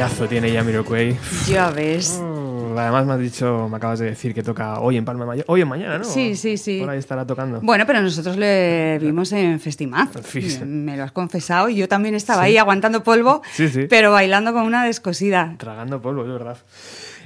Rollazo 0.10 0.28
tiene 0.28 0.51
Jamiroquai. 0.51 1.16
Ya 1.48 1.70
ves. 1.70 2.20
Mm, 2.22 2.78
Además 2.78 3.06
me 3.06 3.13
has 3.13 3.20
dicho, 3.20 3.68
me 3.70 3.78
acabas 3.78 4.00
de 4.00 4.06
decir 4.08 4.34
que 4.34 4.42
toca 4.44 4.80
hoy 4.80 4.98
en 4.98 5.04
Palma 5.06 5.24
de 5.24 5.28
Mayor. 5.28 5.46
Hoy 5.48 5.62
o 5.62 5.66
mañana, 5.68 5.98
¿no? 6.00 6.04
Sí, 6.04 6.36
sí, 6.36 6.58
sí. 6.58 6.80
Por 6.80 6.89
ahí 6.89 6.98
estará 7.00 7.25
tocando. 7.25 7.60
Bueno, 7.62 7.86
pero 7.86 8.01
nosotros 8.01 8.38
le 8.38 8.98
vimos 9.00 9.32
en 9.34 9.60
Festimaz. 9.60 10.10
Me 10.66 10.96
lo 10.98 11.04
has 11.04 11.12
confesado 11.12 11.70
y 11.70 11.75
yo 11.75 11.88
también 11.88 12.16
estaba 12.16 12.44
ahí 12.44 12.58
aguantando 12.58 13.04
polvo, 13.04 13.42
Sí, 13.54 13.68
sí. 13.70 13.86
pero 13.89 14.12
bailando 14.12 14.54
con 14.54 14.63
una 14.63 14.84
descosida. 14.86 15.56
Tragando 15.58 16.01
polvo, 16.01 16.24
es 16.24 16.30
verdad. 16.30 16.58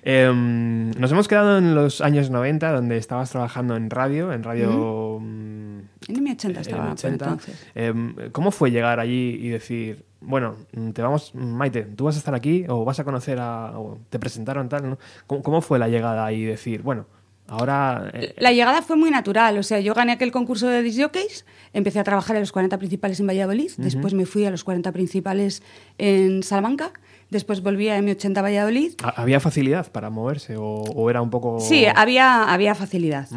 Em, 0.02 0.92
nos 0.92 1.12
hemos 1.12 1.28
quedado 1.28 1.58
en 1.58 1.76
los 1.76 2.02
años 2.02 2.30
90, 2.30 2.72
donde 2.74 2.98
estabas 2.98 3.30
trabajando 3.30 3.76
en 3.78 3.90
radio, 3.90 4.34
en 4.34 4.44
radio... 4.44 5.20
mm, 5.22 5.63
En 6.08 6.16
M80 6.26 6.60
estaba 6.60 6.84
en 6.84 6.90
por 6.90 6.94
80. 6.94 7.08
entonces. 7.26 7.68
Em, 7.76 8.16
¿Cómo 8.32 8.52
fue 8.52 8.72
llegar 8.72 9.00
allí 9.00 9.38
y 9.42 9.50
decir, 9.50 10.04
bueno, 10.22 10.56
te 10.94 11.02
vamos, 11.02 11.34
Maite, 11.36 11.84
tú 11.84 12.06
vas 12.06 12.16
a 12.16 12.20
estar 12.20 12.36
aquí 12.36 12.66
o 12.68 12.86
vas 12.86 13.00
a 13.00 13.04
conocer 13.04 13.40
a... 13.40 13.78
o 13.80 14.00
te 14.10 14.20
presentaron 14.20 14.70
tal, 14.70 14.90
¿no? 14.90 15.00
¿Cómo, 15.28 15.44
cómo 15.44 15.62
fue 15.62 15.80
la 15.80 15.88
llegada 15.88 16.32
y 16.32 16.44
decir, 16.44 16.82
bueno, 16.82 17.06
ahora... 17.48 18.10
eh, 18.14 18.34
La 18.38 18.52
llegada 18.52 18.82
fue 18.82 18.96
muy 18.96 19.12
natural, 19.12 19.58
o 19.58 19.64
sea, 19.64 19.80
yo 19.80 19.94
gané 19.94 20.14
aquel 20.14 20.32
concurso 20.32 20.68
de 20.68 20.82
disc 20.82 21.00
jockeys, 21.02 21.46
empecé 21.74 22.00
a 22.00 22.04
trabajar 22.04 22.36
en 22.36 22.42
los 22.42 22.52
40 22.52 22.78
principales 22.78 23.20
en 23.20 23.28
Valladolid, 23.28 23.72
después 23.78 24.14
me 24.14 24.26
fui 24.26 24.46
a 24.46 24.52
los 24.52 24.64
40 24.64 24.92
principales 24.92 25.62
en 25.98 26.44
Salamanca, 26.44 26.92
después 27.30 27.62
volví 27.62 27.90
a 27.90 27.98
M80 28.00 28.42
Valladolid. 28.44 28.94
¿ha- 29.04 29.22
¿Había 29.22 29.40
facilidad 29.40 29.92
para 29.92 30.10
moverse 30.10 30.58
o, 30.58 30.64
o 30.84 31.10
era 31.10 31.22
un 31.22 31.30
poco...? 31.30 31.60
Sí, 31.60 31.86
había, 31.94 32.44
había 32.54 32.76
facilidad. 32.76 33.28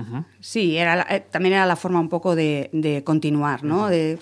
Sí, 0.41 0.77
era 0.77 0.97
la- 0.97 1.07
eh, 1.11 1.25
también 1.31 1.55
era 1.55 1.67
la 1.67 1.77
forma 1.77 2.01
un 2.01 2.09
poco 2.09 2.35
de, 2.37 2.71
de 2.73 3.03
continuar, 3.05 3.63
¿no? 3.65 3.89
De- 3.89 4.19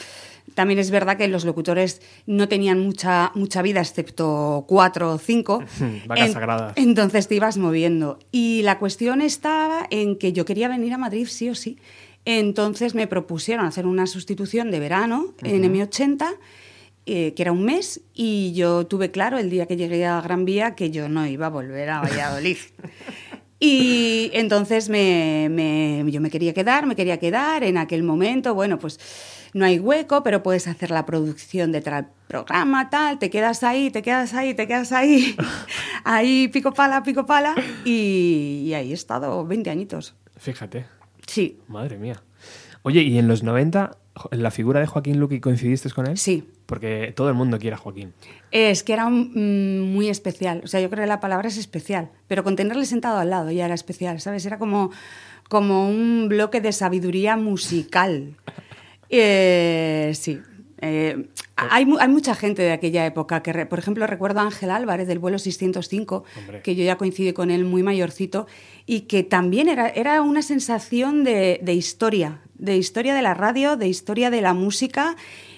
también 0.54 0.78
es 0.78 0.90
verdad 0.92 1.16
que 1.16 1.26
los 1.26 1.44
locutores 1.44 2.00
no 2.26 2.46
tenían 2.48 2.78
mucha, 2.78 3.32
mucha 3.34 3.60
vida, 3.62 3.80
excepto 3.80 4.64
cuatro 4.68 5.12
o 5.14 5.18
cinco. 5.18 5.64
Vacas 6.06 6.32
sagradas. 6.32 6.74
Entonces 6.76 7.26
te 7.26 7.34
ibas 7.34 7.56
moviendo. 7.56 8.18
Y 8.30 8.62
la 8.62 8.78
cuestión 8.78 9.20
estaba 9.22 9.86
en 9.90 10.16
que 10.16 10.32
yo 10.32 10.44
quería 10.44 10.68
venir 10.68 10.92
a 10.92 10.98
Madrid 10.98 11.26
sí 11.28 11.48
o 11.48 11.54
sí. 11.56 11.78
Entonces 12.26 12.94
me 12.94 13.06
propusieron 13.06 13.66
hacer 13.66 13.86
una 13.86 14.06
sustitución 14.06 14.70
de 14.70 14.80
verano 14.80 15.26
en 15.42 15.62
M80, 15.64 16.26
eh, 17.06 17.34
que 17.34 17.42
era 17.42 17.52
un 17.52 17.64
mes, 17.64 18.00
y 18.14 18.52
yo 18.54 18.86
tuve 18.86 19.10
claro 19.10 19.38
el 19.38 19.50
día 19.50 19.66
que 19.66 19.76
llegué 19.76 20.06
a 20.06 20.20
Gran 20.20 20.44
Vía 20.44 20.74
que 20.74 20.90
yo 20.90 21.08
no 21.08 21.26
iba 21.26 21.46
a 21.46 21.50
volver 21.50 21.90
a 21.90 22.00
Valladolid. 22.00 22.56
Y 23.60 24.30
entonces 24.34 24.88
me, 24.90 25.48
me- 25.50 26.04
yo 26.10 26.20
me 26.20 26.28
quería 26.28 26.52
quedar, 26.52 26.86
me 26.86 26.96
quería 26.96 27.18
quedar. 27.18 27.62
En 27.64 27.78
aquel 27.78 28.02
momento, 28.02 28.52
bueno, 28.54 28.78
pues 28.78 28.98
no 29.54 29.64
hay 29.64 29.78
hueco, 29.78 30.22
pero 30.22 30.42
puedes 30.42 30.66
hacer 30.66 30.90
la 30.90 31.06
producción 31.06 31.72
de 31.72 31.80
tal 31.80 32.08
programa, 32.28 32.90
tal, 32.90 33.18
te 33.18 33.30
quedas 33.30 33.62
ahí, 33.62 33.90
te 33.90 34.02
quedas 34.02 34.34
ahí, 34.34 34.52
te 34.54 34.66
quedas 34.66 34.92
ahí, 34.92 35.34
ahí 36.04 36.48
pico 36.48 36.72
pala, 36.74 37.02
pico 37.04 37.24
pala. 37.24 37.54
Y, 37.86 38.64
y 38.66 38.74
ahí 38.74 38.90
he 38.90 38.94
estado 38.94 39.46
20 39.46 39.70
añitos. 39.70 40.14
Fíjate, 40.36 40.84
Sí, 41.26 41.58
madre 41.68 41.96
mía. 41.96 42.22
Oye, 42.82 43.00
¿y 43.02 43.16
en 43.18 43.28
los 43.28 43.42
90 43.44 43.92
jo- 43.92 43.96
en 43.96 44.03
la 44.30 44.50
figura 44.50 44.80
de 44.80 44.86
Joaquín 44.86 45.18
Luqui 45.18 45.40
coincidiste 45.40 45.90
con 45.90 46.06
él? 46.06 46.16
sí. 46.18 46.48
Porque 46.66 47.12
todo 47.14 47.28
el 47.28 47.34
mundo 47.34 47.58
quiere 47.58 47.74
a 47.74 47.78
Joaquín. 47.78 48.14
Es 48.50 48.82
que 48.82 48.94
era 48.94 49.06
mm, 49.10 49.82
muy 49.82 50.08
especial. 50.08 50.62
O 50.64 50.66
sea, 50.66 50.80
yo 50.80 50.88
creo 50.88 51.02
que 51.02 51.08
la 51.08 51.20
palabra 51.20 51.48
es 51.48 51.58
especial. 51.58 52.10
Pero 52.26 52.42
con 52.42 52.56
tenerle 52.56 52.86
sentado 52.86 53.18
al 53.18 53.28
lado 53.28 53.50
ya 53.50 53.66
era 53.66 53.74
especial, 53.74 54.18
¿sabes? 54.18 54.46
Era 54.46 54.58
como, 54.58 54.90
como 55.50 55.86
un 55.86 56.26
bloque 56.30 56.62
de 56.62 56.72
sabiduría 56.72 57.36
musical. 57.36 58.36
Eh, 59.10 60.12
sí. 60.14 60.40
Eh, 60.86 61.28
hay, 61.56 61.86
hay 61.98 62.08
mucha 62.08 62.34
gente 62.34 62.60
de 62.62 62.72
aquella 62.72 63.06
época 63.06 63.42
que, 63.42 63.52
re- 63.52 63.64
por 63.66 63.78
ejemplo, 63.78 64.06
recuerdo 64.06 64.40
a 64.40 64.42
Ángel 64.42 64.70
Álvarez 64.70 65.08
del 65.08 65.18
vuelo 65.18 65.38
605, 65.38 66.24
Hombre. 66.38 66.60
que 66.62 66.74
yo 66.74 66.84
ya 66.84 66.96
coincidí 66.98 67.32
con 67.32 67.50
él 67.50 67.64
muy 67.64 67.82
mayorcito, 67.82 68.46
y 68.84 69.02
que 69.02 69.22
también 69.22 69.68
era, 69.68 69.88
era 69.88 70.20
una 70.20 70.42
sensación 70.42 71.24
de, 71.24 71.60
de 71.62 71.72
historia, 71.74 72.40
de 72.54 72.76
historia 72.76 73.14
de 73.14 73.22
la 73.22 73.32
radio, 73.34 73.76
de 73.76 73.88
historia 73.88 74.30
de 74.30 74.42
la 74.42 74.52
música, 74.52 75.16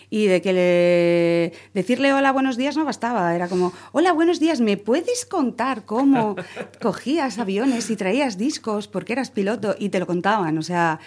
y 0.09 0.27
de 0.27 0.41
que 0.41 0.53
le 0.53 1.53
decirle 1.75 2.13
hola, 2.13 2.31
buenos 2.31 2.57
días 2.57 2.77
no 2.77 2.85
bastaba, 2.85 3.35
era 3.35 3.49
como, 3.49 3.73
hola, 3.91 4.13
buenos 4.13 4.39
días, 4.39 4.61
¿me 4.61 4.77
puedes 4.77 5.27
contar 5.27 5.85
cómo 5.85 6.37
cogías 6.81 7.41
aviones 7.41 7.91
y 7.91 7.97
traías 7.97 8.39
discos 8.39 8.87
porque 8.87 9.15
eras 9.15 9.31
piloto? 9.33 9.75
Y 9.77 9.89
te 9.89 9.99
lo 9.99 10.07
contaban, 10.07 10.57
o 10.59 10.63
sea, 10.63 11.01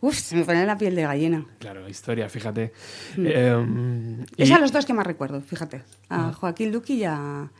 uff, 0.00 0.16
se 0.16 0.36
me 0.36 0.44
pone 0.44 0.64
la 0.66 0.76
piel 0.78 0.94
de 0.94 1.02
gallina. 1.02 1.46
Claro, 1.58 1.88
historia, 1.88 2.28
fíjate. 2.28 2.72
Em, 3.16 4.22
y- 4.36 4.42
Es 4.42 4.50
a 4.50 4.58
los 4.58 4.72
dos 4.72 4.86
que 4.86 4.92
más 4.94 5.06
recuerdo, 5.06 5.40
fíjate. 5.40 5.82
A 6.08 6.32
Joaquín 6.32 6.72
Luqui 6.72 6.94
y 6.94 7.04
a, 7.04 7.50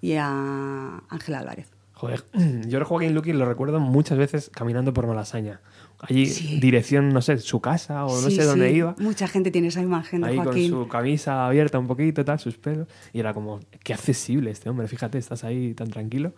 y 0.00 0.12
a 0.14 1.02
Ángel 1.08 1.34
Álvarez. 1.34 1.68
Joder, 1.94 2.24
yo 2.68 2.80
a 2.80 2.84
Joaquín 2.84 3.14
Luqui 3.14 3.32
lo 3.32 3.46
recuerdo 3.46 3.80
muchas 3.80 4.18
veces 4.18 4.50
caminando 4.54 4.92
por 4.92 5.06
Malasaña. 5.06 5.60
Allí, 5.98 6.26
Sí. 6.26 6.60
dirección, 6.60 7.08
no 7.08 7.22
sé, 7.22 7.38
su 7.38 7.60
casa 7.62 8.04
o 8.04 8.20
no 8.20 8.28
Sí, 8.28 8.36
sé 8.36 8.44
dónde 8.44 8.68
sí, 8.68 8.76
iba. 8.76 8.94
Mucha 8.98 9.26
gente 9.28 9.50
tiene 9.50 9.68
esa 9.68 9.80
imagen 9.80 10.20
de 10.20 10.26
Ahí 10.28 10.36
con 10.36 10.44
Joaquín. 10.44 10.70
su 10.70 10.88
camisa 10.88 11.46
abierta 11.46 11.78
un 11.78 11.86
poquito, 11.86 12.22
tal, 12.22 12.38
sus 12.38 12.58
pelos. 12.58 12.86
Y 13.14 13.20
era 13.20 13.32
como, 13.32 13.60
qué 13.82 13.94
accesible 13.94 14.50
este 14.50 14.68
hombre, 14.68 14.88
fíjate, 14.88 15.16
estás 15.16 15.42
ahí 15.44 15.72
tan 15.72 15.88
tranquilo. 15.88 16.34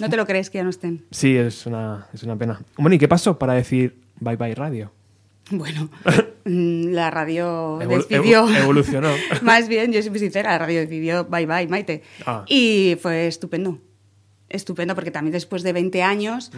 No 0.00 0.08
te 0.08 0.16
lo 0.16 0.24
crees 0.26 0.48
que 0.48 0.56
ya 0.58 0.64
no 0.64 0.70
estén. 0.70 1.04
Sí, 1.10 1.36
es 1.36 1.66
una, 1.66 2.06
es 2.14 2.22
una 2.22 2.36
pena. 2.36 2.60
Bueno, 2.78 2.94
¿y 2.94 2.98
qué 2.98 3.08
pasó 3.08 3.38
para 3.38 3.52
decir 3.52 3.98
bye 4.20 4.36
bye 4.36 4.54
radio? 4.54 4.92
Bueno, 5.50 5.90
mm, 6.44 6.92
la 6.92 7.10
radio 7.10 7.80
Evolu- 7.80 8.06
decidió. 8.06 8.46
evo- 8.48 8.56
evolucionó. 8.56 9.08
Más 9.42 9.66
bien, 9.68 9.92
yo 9.92 10.00
soy 10.00 10.10
muy 10.10 10.20
sincera, 10.20 10.52
la 10.52 10.58
radio 10.58 10.80
decidió 10.80 11.24
bye 11.24 11.46
bye, 11.46 11.66
Maite. 11.66 12.02
Ah. 12.26 12.44
Y 12.48 12.96
fue 13.00 13.26
estupendo. 13.26 13.78
Estupendo, 14.48 14.94
porque 14.96 15.10
también 15.12 15.32
después 15.32 15.62
de 15.62 15.72
20 15.72 16.02
años, 16.02 16.50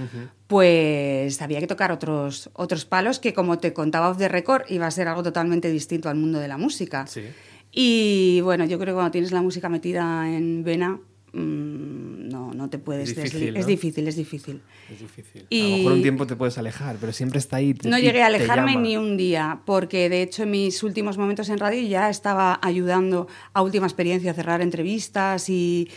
pues 0.47 1.43
había 1.43 1.61
que 1.61 1.67
tocar 1.67 1.93
otros, 1.93 2.49
otros 2.55 2.87
palos 2.87 3.19
que, 3.19 3.35
como 3.35 3.59
te 3.59 3.75
contaba 3.75 4.09
off 4.09 4.17
the 4.17 4.29
record, 4.29 4.63
iba 4.69 4.87
a 4.87 4.91
ser 4.91 5.09
algo 5.09 5.23
totalmente 5.23 5.71
distinto 5.71 6.09
al 6.09 6.17
mundo 6.17 6.39
de 6.39 6.49
la 6.49 6.57
música. 6.57 7.07
Sí. 7.07 7.23
Y 7.71 8.41
bueno, 8.43 8.65
yo 8.65 8.79
creo 8.79 8.95
que 8.95 8.97
cuando 8.97 9.11
tienes 9.11 9.31
la 9.31 9.43
música 9.43 9.69
metida 9.69 10.27
en 10.35 10.65
vena, 10.65 11.01
no, 11.33 12.53
no 12.55 12.69
te 12.71 12.79
puedes 12.79 13.09
Es 13.11 13.17
difícil, 13.17 13.41
desli- 13.49 13.53
¿no? 13.55 13.61
Es 13.61 13.67
difícil, 13.67 14.09
es 14.09 14.17
difícil. 14.17 14.61
Es 14.93 15.01
difícil. 15.01 15.43
A 15.43 15.47
Y- 15.51 15.63
lo 15.71 15.77
mejor 15.79 15.93
un 15.95 16.03
tiempo 16.03 16.27
te 16.27 16.37
puedes 16.37 16.59
alejar, 16.59 16.97
pero 17.01 17.13
siempre 17.13 17.39
está 17.39 17.57
ahí. 17.57 17.75
te- 17.75 17.89
No 17.89 17.99
llegué 17.99 18.23
a 18.23 18.27
alejarme 18.27 18.77
ni 18.77 18.97
un 18.97 19.17
día, 19.17 19.61
porque 19.65 20.09
de 20.09 20.23
hecho 20.23 20.43
en 20.43 20.51
mis 20.51 20.83
últimos 20.83 21.17
momentos 21.19 21.49
en 21.49 21.59
radio 21.59 21.81
ya 21.89 22.11
estaba 22.11 22.59
ayudando 22.63 23.29
a 23.55 23.63
última 23.63 23.87
experiencia 23.87 24.31
a 24.33 24.35
cerrar 24.35 24.61
entrevistas 24.61 25.49
y 25.49 25.89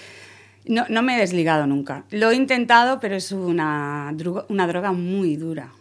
no, 0.67 0.86
no 0.89 1.02
me 1.04 1.15
he 1.15 1.19
desligado 1.19 1.67
nunca. 1.67 2.06
Lo 2.12 2.32
he 2.32 2.36
intentado, 2.36 3.00
pero 3.00 3.15
es 3.15 3.32
una, 3.32 4.12
druga- 4.15 4.45
una 4.50 4.67
droga 4.67 4.91
muy 4.93 5.36
dura, 5.36 5.71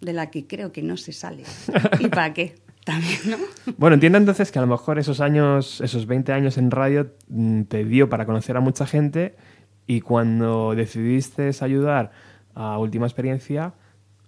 de 0.00 0.12
la 0.12 0.30
que 0.30 0.46
creo 0.46 0.70
que 0.72 0.82
no 0.82 0.96
se 0.98 1.12
sale. 1.12 1.44
¿Y 2.00 2.08
para 2.08 2.34
qué? 2.34 2.54
También, 2.84 3.18
¿no? 3.26 3.36
Bueno, 3.78 3.94
entiendo 3.94 4.18
entonces 4.18 4.52
que 4.52 4.58
a 4.58 4.62
lo 4.62 4.68
mejor 4.68 4.98
esos 4.98 5.20
años, 5.20 5.80
esos 5.80 6.06
20 6.06 6.32
años 6.32 6.58
en 6.58 6.70
radio 6.70 7.12
mm, 7.28 7.62
te 7.62 7.84
dio 7.84 8.10
para 8.10 8.26
conocer 8.26 8.56
a 8.56 8.60
mucha 8.60 8.86
gente 8.86 9.36
y 9.86 10.02
cuando 10.02 10.74
decidiste 10.74 11.50
ayudar 11.60 12.12
a 12.54 12.78
Última 12.78 13.06
Experiencia 13.06 13.74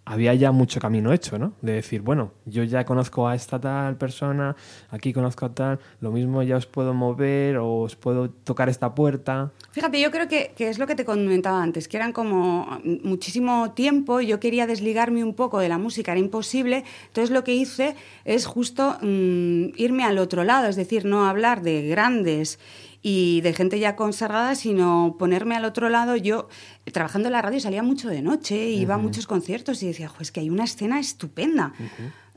había 0.06 0.32
ya 0.34 0.52
mucho 0.52 0.80
camino 0.80 1.12
hecho, 1.12 1.36
¿no? 1.36 1.52
De 1.60 1.72
decir, 1.72 2.00
bueno, 2.00 2.32
yo 2.44 2.62
ya 2.62 2.84
conozco 2.84 3.26
a 3.26 3.34
esta 3.34 3.60
tal 3.60 3.96
persona, 3.96 4.54
aquí 4.88 5.12
conozco 5.12 5.46
a 5.46 5.52
tal, 5.52 5.80
lo 6.00 6.12
mismo 6.12 6.44
ya 6.44 6.56
os 6.56 6.66
puedo 6.66 6.94
mover 6.94 7.58
o 7.58 7.80
os 7.80 7.96
puedo 7.96 8.30
tocar 8.30 8.68
esta 8.68 8.94
puerta. 8.94 9.50
Fíjate, 9.72 10.00
yo 10.00 10.12
creo 10.12 10.28
que, 10.28 10.52
que 10.56 10.68
es 10.68 10.78
lo 10.78 10.86
que 10.86 10.94
te 10.94 11.04
comentaba 11.04 11.60
antes, 11.60 11.88
que 11.88 11.96
eran 11.96 12.12
como 12.12 12.80
muchísimo 13.02 13.72
tiempo, 13.72 14.20
yo 14.20 14.38
quería 14.38 14.68
desligarme 14.68 15.24
un 15.24 15.34
poco 15.34 15.58
de 15.58 15.68
la 15.68 15.76
música, 15.76 16.12
era 16.12 16.20
imposible, 16.20 16.84
entonces 17.08 17.30
lo 17.30 17.42
que 17.42 17.54
hice 17.54 17.96
es 18.24 18.46
justo 18.46 18.96
mm, 19.02 19.74
irme 19.76 20.04
al 20.04 20.18
otro 20.18 20.44
lado, 20.44 20.68
es 20.68 20.76
decir, 20.76 21.04
no 21.04 21.26
hablar 21.26 21.62
de 21.62 21.88
grandes 21.88 22.60
y 23.02 23.40
de 23.42 23.52
gente 23.52 23.78
ya 23.78 23.96
consagrada, 23.96 24.54
sino 24.54 25.16
ponerme 25.18 25.54
al 25.56 25.64
otro 25.64 25.88
lado. 25.88 26.16
Yo, 26.16 26.48
trabajando 26.92 27.28
en 27.28 27.32
la 27.32 27.42
radio, 27.42 27.60
salía 27.60 27.82
mucho 27.82 28.08
de 28.08 28.22
noche, 28.22 28.68
iba 28.70 28.94
a 28.94 28.98
muchos 28.98 29.26
conciertos 29.26 29.82
y 29.82 29.86
decía, 29.86 30.10
pues 30.16 30.32
que 30.32 30.40
hay 30.40 30.50
una 30.50 30.64
escena 30.64 30.98
estupenda. 30.98 31.72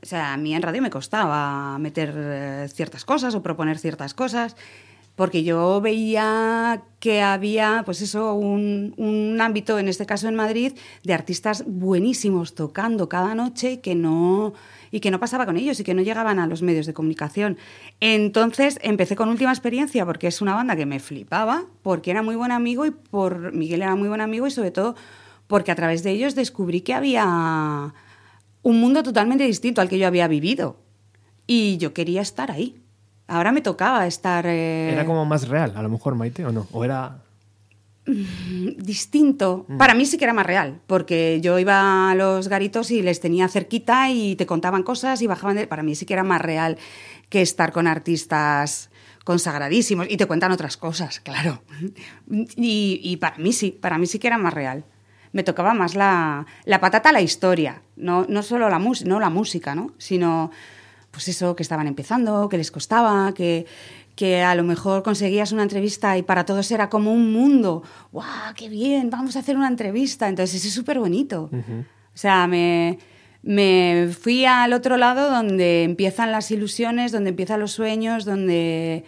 O 0.02 0.06
sea, 0.06 0.32
a 0.32 0.36
mí 0.36 0.54
en 0.54 0.62
radio 0.62 0.80
me 0.80 0.90
costaba 0.90 1.78
meter 1.78 2.14
eh, 2.16 2.68
ciertas 2.72 3.04
cosas 3.04 3.34
o 3.34 3.42
proponer 3.42 3.78
ciertas 3.78 4.14
cosas 4.14 4.56
porque 5.20 5.44
yo 5.44 5.82
veía 5.82 6.84
que 6.98 7.20
había, 7.20 7.82
pues 7.84 8.00
eso, 8.00 8.32
un, 8.32 8.94
un 8.96 9.38
ámbito, 9.42 9.78
en 9.78 9.86
este 9.86 10.06
caso 10.06 10.28
en 10.28 10.34
Madrid, 10.34 10.72
de 11.04 11.12
artistas 11.12 11.62
buenísimos 11.66 12.54
tocando 12.54 13.10
cada 13.10 13.34
noche 13.34 13.80
que 13.80 13.94
no 13.94 14.54
y 14.90 15.00
que 15.00 15.10
no 15.10 15.20
pasaba 15.20 15.44
con 15.44 15.58
ellos 15.58 15.78
y 15.78 15.84
que 15.84 15.92
no 15.92 16.00
llegaban 16.00 16.38
a 16.38 16.46
los 16.46 16.62
medios 16.62 16.86
de 16.86 16.94
comunicación. 16.94 17.58
Entonces 18.00 18.78
empecé 18.80 19.14
con 19.14 19.28
Última 19.28 19.50
Experiencia 19.50 20.06
porque 20.06 20.26
es 20.26 20.40
una 20.40 20.54
banda 20.54 20.74
que 20.74 20.86
me 20.86 21.00
flipaba, 21.00 21.66
porque 21.82 22.10
era 22.10 22.22
muy 22.22 22.36
buen 22.36 22.50
amigo 22.50 22.86
y 22.86 22.90
por 22.90 23.52
Miguel 23.52 23.82
era 23.82 23.96
muy 23.96 24.08
buen 24.08 24.22
amigo 24.22 24.46
y 24.46 24.50
sobre 24.50 24.70
todo 24.70 24.96
porque 25.48 25.70
a 25.70 25.74
través 25.74 26.02
de 26.02 26.12
ellos 26.12 26.34
descubrí 26.34 26.80
que 26.80 26.94
había 26.94 27.92
un 28.62 28.80
mundo 28.80 29.02
totalmente 29.02 29.44
distinto 29.44 29.82
al 29.82 29.90
que 29.90 29.98
yo 29.98 30.06
había 30.06 30.28
vivido 30.28 30.78
y 31.46 31.76
yo 31.76 31.92
quería 31.92 32.22
estar 32.22 32.50
ahí. 32.50 32.79
Ahora 33.30 33.52
me 33.52 33.60
tocaba 33.60 34.06
estar... 34.06 34.44
eh, 34.46 34.92
¿Era 34.92 35.06
como 35.06 35.24
más 35.24 35.48
real, 35.48 35.72
a 35.76 35.82
lo 35.82 35.88
mejor, 35.88 36.14
Maite, 36.16 36.44
o 36.44 36.52
no? 36.52 36.66
¿O 36.72 36.84
era...? 36.84 37.18
distinto. 38.76 39.66
Para 39.78 39.94
mí 39.94 40.04
sí 40.06 40.18
que 40.18 40.24
era 40.24 40.32
más 40.32 40.46
real, 40.46 40.80
porque 40.86 41.40
yo 41.40 41.58
iba 41.58 42.10
a 42.10 42.14
los 42.14 42.48
garitos 42.48 42.90
y 42.90 43.02
les 43.02 43.20
tenía 43.20 43.48
cerquita 43.48 44.10
y 44.10 44.36
te 44.36 44.46
contaban 44.46 44.82
cosas 44.82 45.22
y 45.22 45.26
bajaban 45.26 45.56
de... 45.56 45.66
Para 45.66 45.82
mí 45.82 45.94
sí 45.94 46.06
que 46.06 46.14
era 46.14 46.24
más 46.24 46.40
real 46.40 46.78
que 47.28 47.42
estar 47.42 47.72
con 47.72 47.86
artistas 47.86 48.90
consagradísimos 49.24 50.06
y 50.10 50.16
te 50.16 50.26
cuentan 50.26 50.50
otras 50.52 50.76
cosas, 50.76 51.20
claro. 51.20 51.62
Y, 52.56 53.00
y 53.02 53.16
para 53.18 53.36
mí 53.38 53.52
sí, 53.52 53.70
para 53.70 53.98
mí 53.98 54.06
sí 54.06 54.18
que 54.18 54.26
era 54.26 54.38
más 54.38 54.54
real. 54.54 54.84
Me 55.32 55.44
tocaba 55.44 55.74
más 55.74 55.94
la, 55.94 56.46
la 56.64 56.80
patata, 56.80 57.12
la 57.12 57.20
historia, 57.20 57.82
no, 57.96 58.26
no 58.28 58.42
solo 58.42 58.68
la, 58.68 58.80
mus- 58.80 59.04
no 59.04 59.20
la 59.20 59.30
música, 59.30 59.76
¿no? 59.76 59.92
sino 59.98 60.50
pues 61.10 61.28
eso, 61.28 61.56
que 61.56 61.62
estaban 61.62 61.86
empezando, 61.86 62.48
que 62.48 62.56
les 62.56 62.70
costaba, 62.70 63.32
que, 63.34 63.66
que 64.14 64.42
a 64.42 64.54
lo 64.54 64.64
mejor 64.64 65.02
conseguías 65.02 65.52
una 65.52 65.62
entrevista 65.62 66.16
y 66.18 66.22
para 66.22 66.44
todos 66.44 66.70
era 66.70 66.88
como 66.88 67.12
un 67.12 67.32
mundo. 67.32 67.82
¡Guau, 68.12 68.54
qué 68.54 68.68
bien! 68.68 69.10
Vamos 69.10 69.36
a 69.36 69.40
hacer 69.40 69.56
una 69.56 69.68
entrevista. 69.68 70.28
Entonces, 70.28 70.56
eso 70.56 70.68
es 70.68 70.74
súper 70.74 70.98
bonito. 70.98 71.50
O 71.52 72.18
sea, 72.18 72.46
me, 72.46 72.98
me 73.42 74.08
fui 74.18 74.44
al 74.44 74.72
otro 74.72 74.96
lado 74.96 75.30
donde 75.30 75.84
empiezan 75.84 76.32
las 76.32 76.50
ilusiones, 76.50 77.12
donde 77.12 77.30
empiezan 77.30 77.60
los 77.60 77.72
sueños, 77.72 78.24
donde... 78.24 79.04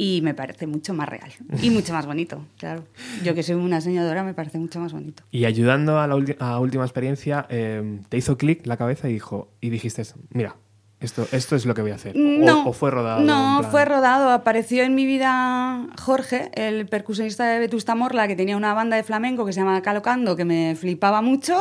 Y 0.00 0.20
me 0.22 0.32
parece 0.32 0.68
mucho 0.68 0.94
más 0.94 1.08
real 1.08 1.32
y 1.60 1.70
mucho 1.72 1.92
más 1.92 2.06
bonito, 2.06 2.46
claro. 2.56 2.84
Yo 3.24 3.34
que 3.34 3.42
soy 3.42 3.56
una 3.56 3.80
soñadora 3.80 4.22
me 4.22 4.32
parece 4.32 4.56
mucho 4.58 4.78
más 4.78 4.92
bonito. 4.92 5.24
Y 5.32 5.44
ayudando 5.44 5.98
a 5.98 6.06
la 6.06 6.14
a 6.38 6.60
última 6.60 6.84
experiencia, 6.84 7.46
eh, 7.50 8.00
te 8.08 8.16
hizo 8.16 8.38
clic 8.38 8.64
la 8.64 8.76
cabeza 8.76 9.08
y 9.08 9.14
dijo 9.14 9.48
y 9.60 9.70
dijiste, 9.70 10.04
mira, 10.30 10.54
esto, 11.00 11.28
esto 11.32 11.54
es 11.56 11.64
lo 11.64 11.74
que 11.74 11.82
voy 11.82 11.92
a 11.92 11.94
hacer. 11.94 12.16
O- 12.16 12.18
No, 12.20 12.68
o, 12.68 12.72
fue 12.72 12.90
rodado. 12.90 13.20
No, 13.20 13.62
fue 13.70 13.84
rodado. 13.84 14.30
Apareció 14.30 14.82
en 14.82 14.94
mi 14.94 15.06
vida 15.06 15.86
Jorge, 16.00 16.50
el 16.54 16.86
percusionista 16.86 17.46
de 17.46 17.58
Vetusta 17.60 17.94
Morla, 17.94 18.26
que 18.26 18.34
tenía 18.36 18.56
una 18.56 18.74
banda 18.74 18.96
de 18.96 19.02
flamenco 19.04 19.46
que 19.46 19.52
se 19.52 19.60
llama 19.60 19.80
Calocando, 19.82 20.34
que 20.36 20.44
me 20.44 20.74
flipaba 20.76 21.22
mucho. 21.22 21.56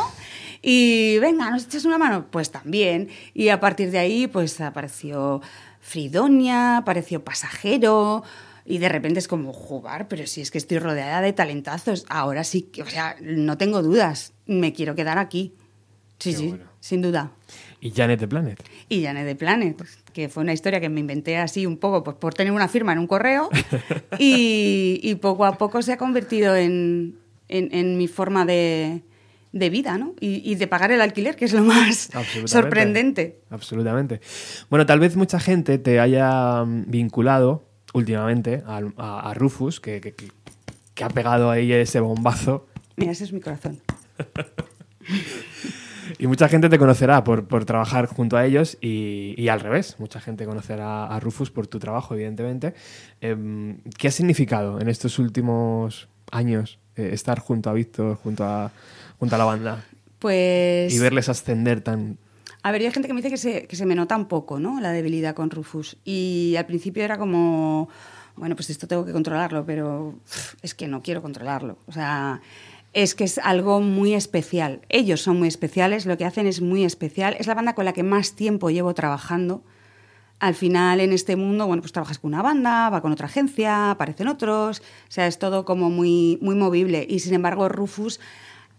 Y 0.61 1.19
venga, 1.19 1.51
¿nos 1.51 1.65
echas 1.65 1.85
una 1.85 1.97
mano? 1.99 2.25
Pues 2.31 2.49
también. 2.51 3.09
Y 3.35 3.49
a 3.49 3.59
partir 3.59 3.91
de 3.91 3.99
ahí, 3.99 4.25
pues 4.27 4.59
apareció 4.59 5.41
Fridonia, 5.81 6.77
apareció 6.77 7.23
Pasajero. 7.23 8.23
Y 8.65 8.79
de 8.79 8.89
repente 8.89 9.19
es 9.19 9.27
como 9.29 9.53
jugar, 9.53 10.07
pero 10.09 10.27
si 10.27 10.41
es 10.41 10.51
que 10.51 10.57
estoy 10.57 10.79
rodeada 10.79 11.21
de 11.21 11.31
talentazos. 11.31 12.05
Ahora 12.09 12.43
sí, 12.43 12.63
que- 12.63 12.81
o 12.83 12.85
sea, 12.87 13.15
no 13.21 13.57
tengo 13.57 13.81
dudas. 13.81 14.33
Me 14.45 14.73
quiero 14.73 14.93
quedar 14.95 15.17
aquí. 15.19 15.53
Sí, 16.19 16.31
Qué 16.31 16.37
sí, 16.37 16.47
bueno. 16.49 16.65
sin 16.81 17.01
duda 17.01 17.31
Y 17.79 17.91
Janet 17.91 18.19
de 18.19 18.27
Planet. 18.27 18.63
y 18.89 19.03
Janet 19.03 19.25
de 19.25 19.35
Planet, 19.35 19.83
que 20.13 20.29
fue 20.29 20.41
una 20.43 20.51
historia 20.53 20.79
que 20.79 20.89
me 20.89 20.99
inventé 20.99 21.37
así 21.37 21.65
un 21.67 21.77
poco 21.77 22.03
pues, 22.03 22.17
por 22.17 22.33
tener 22.33 22.51
una 22.51 22.67
firma 22.67 22.91
en 22.93 22.99
un 22.99 23.07
correo 23.07 23.49
y, 24.19 24.99
y 25.03 25.15
poco 25.15 25.45
a 25.45 25.57
poco 25.57 25.81
se 25.83 25.93
ha 25.93 25.97
convertido 25.97 26.55
en, 26.55 27.15
en- 27.49 27.69
en 27.73 27.97
mi 27.97 28.07
forma 28.07 28.45
de, 28.45 29.01
de 29.51 29.69
vida 29.69 29.97
¿no? 29.99 30.15
y, 30.19 30.41
y 30.49 30.55
de 30.55 30.65
pagar 30.67 30.91
el 30.91 31.01
alquiler, 31.01 31.35
que 31.35 31.45
es 31.45 31.53
lo 31.53 31.63
más 31.63 32.09
Absolutamente. 32.15 32.47
sorprendente. 32.47 33.39
Absolutamente. 33.51 34.21
Bueno, 34.71 34.85
tal 34.87 34.99
vez 34.99 35.15
mucha 35.15 35.39
gente 35.39 35.77
te 35.77 35.99
haya 35.99 36.63
vinculado 36.65 37.63
últimamente 37.93 38.63
al- 38.65 38.93
a, 38.97 39.29
a 39.29 39.33
Rufus, 39.35 39.79
que- 39.79 40.01
que- 40.01 40.15
que 40.95 41.03
ha 41.03 41.09
pegado 41.09 41.51
ahí 41.51 41.71
ese 41.71 41.99
bombazo. 41.99 42.65
Mira, 42.95 43.11
ese 43.11 43.23
es 43.25 43.31
mi 43.33 43.39
corazón. 43.39 43.79
Y 46.19 46.25
mucha 46.27 46.49
gente 46.49 46.69
te 46.69 46.79
conocerá 46.79 47.23
por, 47.23 47.47
por 47.47 47.65
trabajar 47.65 48.07
junto 48.07 48.37
a 48.37 48.45
ellos 48.45 48.77
y, 48.81 49.35
y 49.37 49.49
al 49.49 49.59
revés. 49.59 49.95
Mucha 49.99 50.19
gente 50.19 50.45
conocerá 50.45 51.05
a 51.05 51.19
Rufus 51.19 51.51
por 51.51 51.67
tu 51.67 51.79
trabajo, 51.79 52.15
evidentemente. 52.15 52.73
Em, 53.21 53.77
¿Qué 53.97 54.07
ha 54.07 54.11
significado 54.11 54.81
en 54.81 54.89
estos 54.89 55.19
últimos 55.19 56.07
años 56.31 56.79
eh, 56.95 57.09
estar 57.13 57.39
junto 57.39 57.69
a 57.69 57.73
Víctor, 57.73 58.17
junto 58.17 58.43
a, 58.43 58.71
junto 59.19 59.35
a 59.35 59.37
la 59.37 59.45
banda 59.45 59.85
Pues... 60.19 60.93
y 60.93 60.99
verles 60.99 61.29
ascender 61.29 61.81
tan... 61.81 62.17
A 62.63 62.71
ver, 62.71 62.81
hay 62.81 62.91
gente 62.91 63.07
que 63.07 63.13
me 63.13 63.21
dice 63.21 63.29
que 63.29 63.37
se, 63.37 63.67
que 63.67 63.75
se 63.75 63.85
me 63.85 63.95
nota 63.95 64.17
un 64.17 64.27
poco, 64.27 64.59
¿no? 64.59 64.81
La 64.81 64.91
debilidad 64.91 65.35
con 65.35 65.51
Rufus. 65.51 65.97
Y 66.03 66.55
al 66.57 66.65
principio 66.65 67.03
era 67.03 67.17
como, 67.17 67.87
bueno, 68.35 68.55
pues 68.55 68.69
esto 68.71 68.87
tengo 68.87 69.05
que 69.05 69.13
controlarlo, 69.13 69.65
pero 69.65 70.15
es 70.61 70.73
que 70.73 70.87
no 70.87 71.01
quiero 71.01 71.21
controlarlo. 71.21 71.77
O 71.85 71.91
sea, 71.91 72.41
es 72.97 73.13
que 73.13 73.25
es 73.25 73.37
algo 73.37 73.79
muy 73.79 74.15
especial. 74.15 74.81
Ellos 74.89 75.21
son 75.21 75.37
muy 75.37 75.47
especiales, 75.47 76.07
lo 76.07 76.17
que 76.17 76.25
hacen 76.25 76.47
es 76.47 76.61
muy 76.61 76.83
especial. 76.83 77.35
Es 77.39 77.45
la 77.45 77.53
banda 77.53 77.75
con 77.75 77.85
la 77.85 77.93
que 77.93 78.01
más 78.01 78.33
tiempo 78.33 78.71
llevo 78.71 78.95
trabajando. 78.95 79.61
Al 80.39 80.55
final, 80.55 80.99
en 80.99 81.13
este 81.13 81.35
mundo, 81.35 81.67
bueno, 81.67 81.83
pues 81.83 81.91
trabajas 81.91 82.17
con 82.17 82.29
una 82.29 82.41
banda, 82.41 82.89
va 82.89 83.03
con 83.03 83.11
otra 83.11 83.27
agencia, 83.27 83.91
aparecen 83.91 84.27
otros, 84.27 84.79
o 84.79 85.11
sea, 85.11 85.27
es 85.27 85.37
todo 85.37 85.63
como 85.63 85.91
muy, 85.91 86.39
muy 86.41 86.55
movible. 86.55 87.05
Y 87.07 87.19
sin 87.19 87.35
embargo, 87.35 87.69
Rufus 87.69 88.19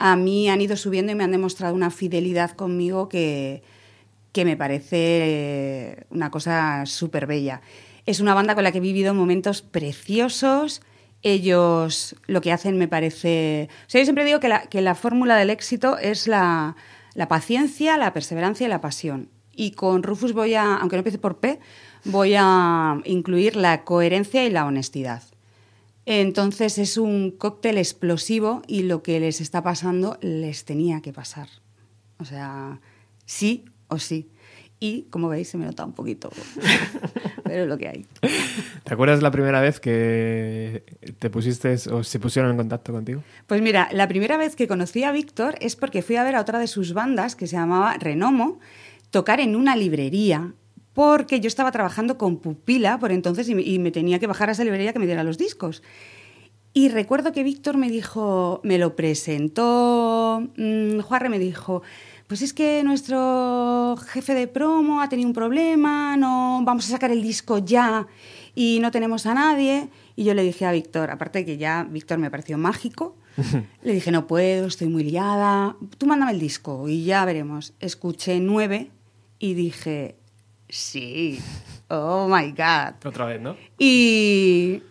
a 0.00 0.16
mí 0.16 0.48
han 0.50 0.61
ido 0.61 0.76
subiendo 0.76 1.12
y 1.12 1.14
me 1.14 1.22
han 1.22 1.31
demostrado 1.31 1.76
una 1.76 1.92
fidelidad 1.92 2.50
conmigo 2.50 3.09
que, 3.09 3.62
que 4.33 4.44
me 4.44 4.57
parece 4.57 4.96
eh, 4.96 6.04
una 6.11 6.33
cosa 6.33 6.87
súper 6.87 7.28
bella. 7.28 7.61
Es 8.04 8.18
una 8.18 8.35
banda 8.35 8.57
con 8.57 8.64
la 8.64 8.72
que 8.72 8.78
he 8.78 8.81
vivido 8.81 9.14
momentos 9.14 9.62
preciosos. 9.62 10.83
Ellos 11.22 12.16
lo 12.26 12.40
que 12.40 12.52
hacen 12.52 12.78
me 12.78 12.88
parece... 12.88 13.68
O 13.87 13.90
sea, 13.90 14.00
yo 14.00 14.04
siempre 14.04 14.24
digo 14.24 14.40
que 14.40 14.48
la, 14.48 14.62
que 14.62 14.81
la 14.81 14.94
fórmula 14.94 15.37
del 15.37 15.50
éxito 15.50 15.98
es 15.98 16.28
la, 16.28 16.76
la 17.14 17.28
paciencia, 17.28 17.96
la 17.96 18.12
perseverancia 18.12 18.66
y 18.66 18.70
la 18.70 18.81
pasión. 18.81 19.28
Y 19.54 19.72
con 19.72 20.02
Rufus 20.02 20.33
voy 20.33 20.54
a, 20.54 20.76
aunque 20.76 20.96
no 20.96 21.00
empiece 21.00 21.18
por 21.18 21.38
P, 21.38 21.59
voy 22.04 22.35
a 22.37 23.00
incluir 23.04 23.57
la 23.57 23.85
coherencia 23.85 24.44
y 24.44 24.50
la 24.50 24.64
honestidad. 24.66 25.22
Entonces 26.07 26.78
es 26.78 26.96
un 26.96 27.33
cóctel 27.33 27.76
explosivo 27.76 28.62
y 28.66 28.85
lo 28.85 29.02
que 29.02 29.20
les 29.20 29.40
está 29.40 29.62
pasando 29.62 30.16
les 30.22 30.64
tenía 30.64 31.02
que 31.02 31.12
pasar. 31.12 31.48
O 32.18 32.24
sea, 32.24 32.81
sí 33.26 33.66
o 33.88 33.98
sí. 33.98 34.31
Y 34.81 35.02
como 35.11 35.28
veis, 35.28 35.48
se 35.48 35.59
me 35.59 35.66
nota 35.66 35.85
un 35.85 35.92
poquito, 35.92 36.31
pero 37.48 37.62
es 37.62 37.68
lo 37.68 37.78
que 37.78 37.88
hay. 37.88 38.06
¿Te 38.84 38.94
acuerdas 38.94 39.22
la 39.22 39.30
primera 39.30 39.61
vez 39.61 39.80
que 39.80 40.82
te 41.18 41.30
pusiste 41.30 41.74
o 41.90 42.04
se 42.04 42.20
pusieron 42.20 42.50
en 42.52 42.56
contacto 42.56 42.92
contigo? 42.92 43.22
Pues 43.46 43.61
mira, 43.62 43.88
la 43.92 44.06
primera 44.08 44.37
vez 44.37 44.56
que 44.56 44.68
conocí 44.68 45.04
a 45.04 45.12
Víctor 45.12 45.56
es 45.61 45.76
porque 45.76 46.02
fui 46.02 46.16
a 46.16 46.24
ver 46.24 46.37
a 46.37 46.40
otra 46.40 46.58
de 46.58 46.66
sus 46.66 46.92
bandas, 46.92 47.34
que 47.34 47.46
se 47.46 47.56
llamaba 47.56 47.94
Renomo, 47.98 48.61
tocar 49.11 49.40
en 49.40 49.56
una 49.56 49.74
librería, 49.76 50.52
porque 50.92 51.40
yo 51.40 51.48
estaba 51.48 51.70
trabajando 51.72 52.18
con 52.18 52.38
Pupila 52.38 52.98
por 52.98 53.12
entonces 53.12 53.48
y 53.48 53.54
me, 53.54 53.62
y 53.62 53.78
me 53.78 53.90
tenía 53.90 54.18
que 54.18 54.26
bajar 54.26 54.48
a 54.48 54.52
esa 54.52 54.64
librería 54.64 54.92
que 54.92 54.98
me 54.98 55.06
diera 55.06 55.24
los 55.24 55.38
discos. 55.38 55.82
Y 56.72 56.90
recuerdo 56.90 57.32
que 57.32 57.42
Víctor 57.42 57.76
me 57.76 57.90
dijo, 57.90 58.61
me 58.62 58.78
lo 58.78 58.94
presentó, 58.94 60.48
mm, 60.56 61.00
Juarre 61.00 61.28
me 61.28 61.38
dijo, 61.38 61.82
pues 62.28 62.42
es 62.42 62.52
que 62.52 62.82
nuestro 62.84 63.96
jefe 64.06 64.34
de 64.34 64.46
promo 64.46 65.00
ha 65.00 65.08
tenido 65.08 65.26
un 65.26 65.34
problema, 65.34 66.14
no 66.18 66.60
vamos 66.62 66.86
a 66.86 66.90
sacar 66.90 67.10
el 67.10 67.22
disco 67.22 67.56
ya 67.56 68.06
y 68.54 68.80
no 68.82 68.90
tenemos 68.90 69.24
a 69.24 69.32
nadie. 69.32 69.88
Y 70.14 70.24
yo 70.24 70.34
le 70.34 70.42
dije 70.42 70.66
a 70.66 70.72
Víctor, 70.72 71.10
aparte 71.10 71.38
de 71.38 71.44
que 71.46 71.56
ya 71.56 71.86
Víctor 71.88 72.18
me 72.18 72.30
pareció 72.30 72.58
mágico, 72.58 73.16
le 73.82 73.92
dije, 73.94 74.10
no 74.10 74.26
puedo, 74.26 74.66
estoy 74.66 74.88
muy 74.88 75.04
liada, 75.04 75.74
tú 75.96 76.06
mándame 76.06 76.32
el 76.32 76.38
disco 76.38 76.86
y 76.86 77.04
ya 77.04 77.24
veremos. 77.24 77.72
Escuché 77.80 78.40
nueve 78.40 78.90
y 79.38 79.54
dije, 79.54 80.16
sí, 80.68 81.40
oh 81.88 82.28
my 82.28 82.50
God. 82.50 83.06
Otra 83.06 83.24
vez, 83.24 83.40
¿no? 83.40 83.56
Y 83.78 84.82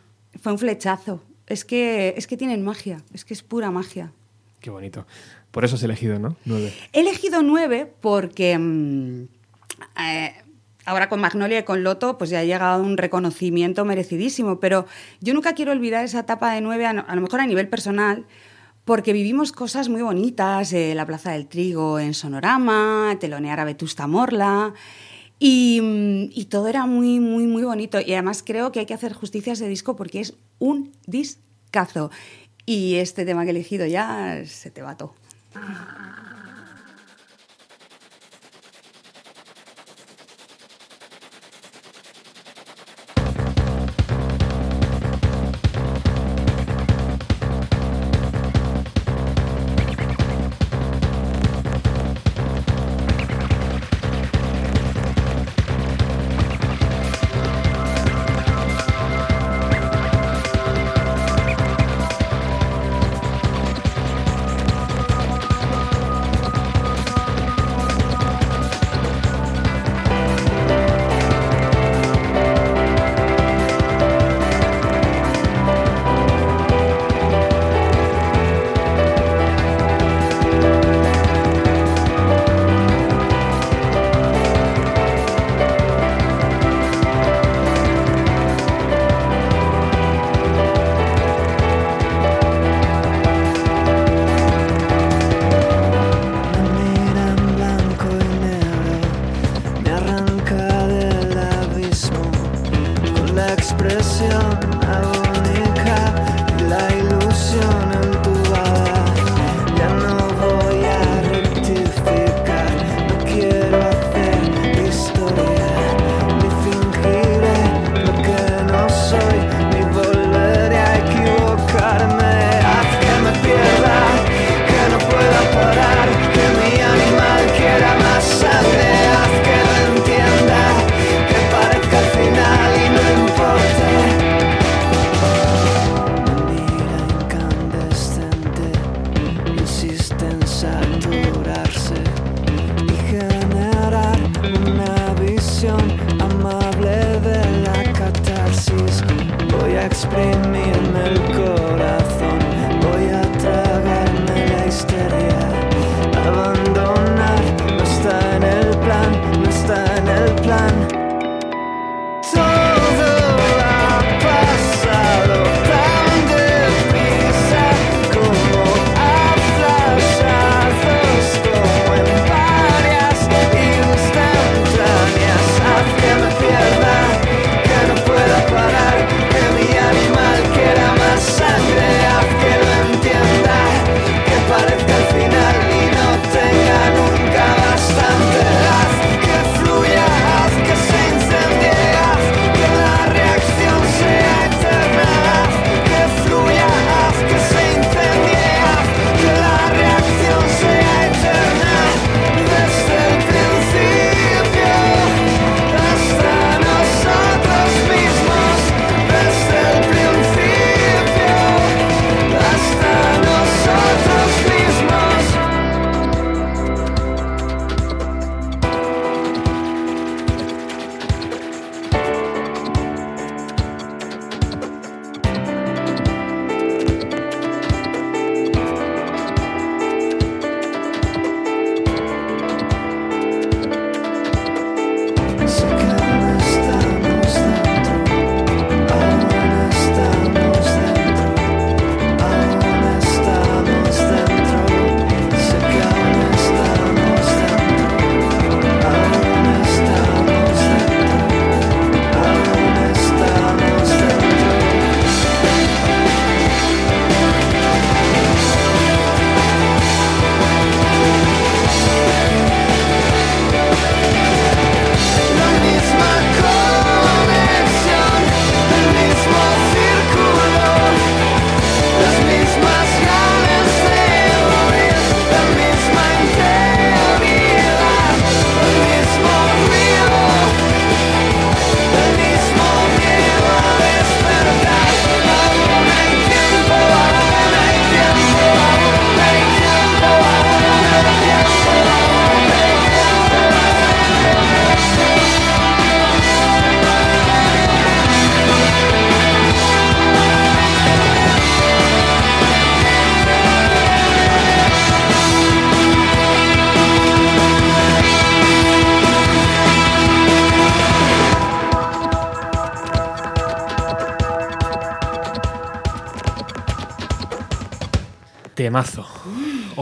fue 0.41 0.54
un 0.54 0.58
flechazo. 0.58 1.21
Es 1.45 1.65
que, 1.65 2.15
es 2.17 2.26
que 2.26 2.36
tienen 2.36 2.63
magia, 2.63 3.04
es 3.13 3.23
que 3.26 3.36
es 3.36 3.43
pura 3.43 3.69
magia. 3.69 4.12
Qué 4.60 4.71
bonito. 4.71 5.06
Por 5.58 5.65
eso 5.65 5.76
has 5.76 5.82
elegido, 5.82 6.20
¿no? 6.20 6.36
Nueve. 6.46 6.72
He 6.93 7.00
elegido 7.00 7.41
nueve 7.41 7.91
porque 8.00 8.56
mm, 8.56 9.24
eh, 10.00 10.32
ahora 10.86 11.10
con 11.10 11.20
Magnolia 11.20 11.58
y 11.58 11.63
con 11.63 11.84
Loto 11.84 12.20
pues 12.20 12.30
ya 12.30 12.41
ha 12.41 12.43
llegado 12.43 12.84
un 12.84 12.96
reconocimiento 12.96 13.84
merecidísimo, 13.84 14.60
pero 14.60 14.86
yo 15.20 15.34
nunca 15.34 15.56
quiero 15.56 15.72
olvidar 15.72 16.06
esa 16.06 16.20
etapa 16.20 16.54
de 16.54 16.62
nueve, 16.62 16.86
a, 16.86 16.93
lo 16.93 17.22
mejor 17.22 17.39
a 17.39 17.48
nivel 17.48 17.70
personal, 17.70 18.28
porque 18.86 19.13
vivimos 19.13 19.52
cosas 19.52 19.89
muy 19.89 20.04
bonitas, 20.04 20.74
eh, 20.74 20.93
la 20.93 21.08
Plaza 21.08 21.32
del 21.32 21.48
Trigo 21.48 21.98
en 21.98 22.13
Sonorama, 22.13 23.17
telonear 23.20 23.60
a 23.60 23.65
Vetusta 23.65 24.06
Morla, 24.06 24.76
y, 25.39 25.80
mm, 25.82 26.38
y 26.39 26.46
todo 26.52 26.67
era 26.67 26.86
muy, 26.86 27.20
muy, 27.20 27.48
muy 27.48 27.63
bonito. 27.63 28.00
Y 28.00 28.13
además 28.13 28.43
creo 28.46 28.72
que 28.72 28.82
hay 28.82 28.86
que 28.86 28.93
hacer 28.93 29.13
justicia 29.13 29.54
a 29.54 29.56
ese 29.56 29.67
disco 29.67 29.96
porque 29.96 30.20
es 30.20 30.36
un 30.60 30.91
discazo. 31.08 32.12
Y 32.67 32.98
este 32.98 33.26
tema 33.26 33.41
que 33.41 33.48
he 33.48 33.52
elegido 33.54 33.88
ya 33.88 34.43
se 34.46 34.70
te 34.70 34.84
va 34.84 34.96
Mm-hmm. 35.58 36.07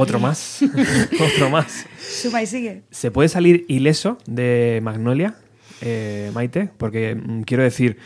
Otro 0.05 0.19
más. 0.19 0.59
Otro 1.35 1.49
más. 1.49 1.85
Suma 1.99 2.41
y 2.41 2.47
sigue. 2.47 2.83
¿Se 2.91 3.11
puede 3.11 3.29
salir 3.29 3.65
ileso 3.67 4.17
de 4.25 4.79
Magnolia, 4.83 5.35
eh, 5.81 6.31
Maite? 6.33 6.69
Porque 6.77 7.15
mm, 7.15 7.41
quiero 7.41 7.63
decir, 7.63 7.97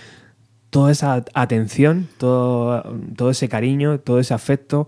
toda 0.70 0.92
esa 0.92 1.24
atención, 1.34 2.08
todo, 2.18 2.84
todo 3.16 3.30
ese 3.30 3.48
cariño, 3.50 4.00
todo 4.00 4.20
ese 4.20 4.34
afecto, 4.34 4.88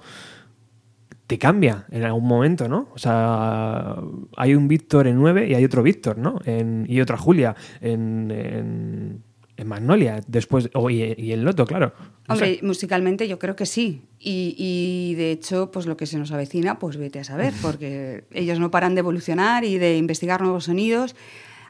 te 1.28 1.38
cambia 1.38 1.86
en 1.92 2.04
algún 2.04 2.28
momento, 2.28 2.68
¿no? 2.68 2.90
O 2.94 2.98
sea, 2.98 3.96
hay 4.36 4.54
un 4.54 4.68
Víctor 4.68 5.08
en 5.08 5.16
9 5.16 5.48
y 5.50 5.54
hay 5.56 5.64
otro 5.64 5.82
Víctor, 5.82 6.18
¿no? 6.18 6.40
En- 6.46 6.86
y 6.90 7.00
otra 7.00 7.18
Julia 7.18 7.56
en, 7.80 8.30
en, 8.32 9.24
en 9.62 9.68
Magnolia, 9.68 10.22
después, 10.28 10.70
o 10.74 10.90
y, 10.90 11.14
y 11.18 11.32
en 11.32 11.44
Loto, 11.46 11.66
claro. 11.66 11.94
No 12.28 12.34
Hombre, 12.34 12.56
sé. 12.60 12.66
musicalmente 12.66 13.28
yo 13.28 13.40
creo 13.40 13.56
que 13.56 13.66
sí. 13.66 14.02
Y, 14.20 14.56
y, 14.58 15.16
de 15.16 15.32
hecho, 15.32 15.72
pues 15.72 15.86
lo 15.86 15.96
que 15.98 16.06
se 16.06 16.18
nos 16.18 16.32
avecina, 16.32 16.80
pues 16.80 16.98
vete 16.98 17.20
a 17.20 17.24
saber, 17.24 17.54
porque 17.62 18.26
ellos 18.32 18.60
no 18.60 18.72
paran 18.72 18.96
de 18.96 19.00
evolucionar 19.00 19.64
y 19.64 19.78
de 19.78 19.98
investigar 19.98 20.42
nuevos 20.42 20.66
sonidos. 20.66 21.16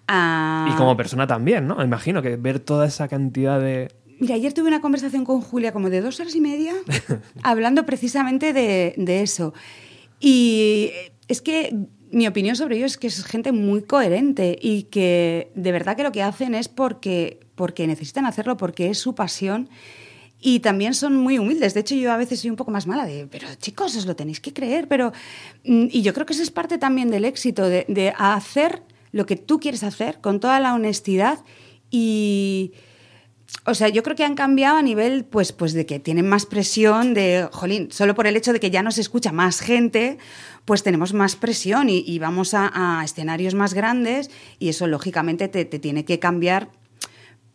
Ah, 0.08 0.68
Y 0.72 0.76
como 0.78 0.98
persona 0.98 1.28
también, 1.28 1.68
¿no? 1.68 1.84
Imagino 1.84 2.22
que 2.22 2.36
ver 2.38 2.60
toda 2.60 2.88
esa 2.88 3.08
cantidad 3.08 3.60
de... 3.60 3.92
Mira, 4.20 4.36
ayer 4.36 4.54
tuve 4.54 4.68
una 4.68 4.82
conversación 4.82 5.26
con 5.26 5.42
Julia 5.42 5.72
como 5.72 5.90
de 5.90 6.02
dos 6.02 6.20
horas 6.20 6.36
y 6.36 6.42
media 6.42 6.74
hablando 7.44 7.86
precisamente 7.86 8.54
de, 8.54 8.94
de 8.98 9.22
eso. 9.22 9.54
Y 10.20 10.92
es 11.28 11.42
que 11.42 11.76
mi 12.12 12.28
opinión 12.28 12.56
sobre 12.56 12.78
ellos 12.78 12.92
es 12.92 12.98
que 12.98 13.08
es 13.08 13.24
gente 13.24 13.52
muy 13.52 13.82
coherente 13.84 14.58
y 14.62 14.84
que 14.84 15.52
de 15.56 15.72
verdad 15.72 15.96
que 15.96 16.04
lo 16.04 16.12
que 16.12 16.22
hacen 16.22 16.54
es 16.56 16.68
porque, 16.68 17.40
porque 17.62 17.86
necesitan 17.86 18.26
hacerlo, 18.26 18.58
porque 18.58 18.90
es 18.90 18.98
su 18.98 19.14
pasión. 19.14 19.70
Y 20.40 20.62
también 20.62 20.96
son 20.96 21.16
muy 21.16 21.38
humildes. 21.38 21.76
De 21.76 21.82
hecho, 21.82 21.94
yo 21.94 22.12
a 22.12 22.18
veces 22.18 22.40
soy 22.40 22.50
un 22.50 22.56
poco 22.56 22.72
más 22.72 22.88
mala 22.88 23.06
de, 23.06 23.28
pero 23.28 23.48
chicos, 23.60 23.96
os 23.96 24.08
lo 24.08 24.16
tenéis 24.16 24.40
que 24.40 24.52
creer. 24.52 24.88
Pero, 24.88 25.14
mm, 25.64 25.86
y 25.92 26.02
yo 26.02 26.12
creo 26.16 26.26
que 26.26 26.34
eso 26.34 26.42
es 26.42 26.50
parte 26.50 26.80
también 26.80 27.12
del 27.12 27.24
éxito, 27.24 27.70
de, 27.70 27.86
de 27.88 28.16
hacer 28.18 28.82
lo 29.12 29.28
que 29.28 29.36
tú 29.36 29.60
quieres 29.60 29.84
hacer 29.84 30.22
con 30.22 30.40
toda 30.40 30.60
la 30.60 30.74
honestidad 30.74 31.38
y, 31.92 32.72
o 33.66 33.76
sea, 33.76 33.90
yo 33.90 34.02
creo 34.02 34.16
que 34.16 34.24
han 34.24 34.34
cambiado 34.34 34.78
a 34.78 34.82
nivel, 34.82 35.24
pues, 35.26 35.52
pues 35.52 35.74
de 35.74 35.86
que 35.86 36.00
tienen 36.00 36.28
más 36.28 36.48
presión, 36.48 37.14
de, 37.14 37.48
jolín, 37.52 37.92
solo 37.92 38.16
por 38.16 38.26
el 38.26 38.36
hecho 38.36 38.54
de 38.54 38.60
que 38.60 38.72
ya 38.72 38.82
nos 38.82 38.98
escucha 38.98 39.32
más 39.32 39.60
gente, 39.60 40.18
pues 40.66 40.82
tenemos 40.82 41.14
más 41.14 41.36
presión 41.36 41.90
y, 41.90 42.04
y 42.08 42.18
vamos 42.18 42.56
a, 42.56 42.72
a 42.74 43.04
escenarios 43.04 43.54
más 43.54 43.76
grandes 43.76 44.32
y 44.58 44.70
eso 44.70 44.88
lógicamente 44.88 45.48
te, 45.48 45.66
te 45.66 45.78
tiene 45.78 46.06
que 46.06 46.18
cambiar 46.18 46.70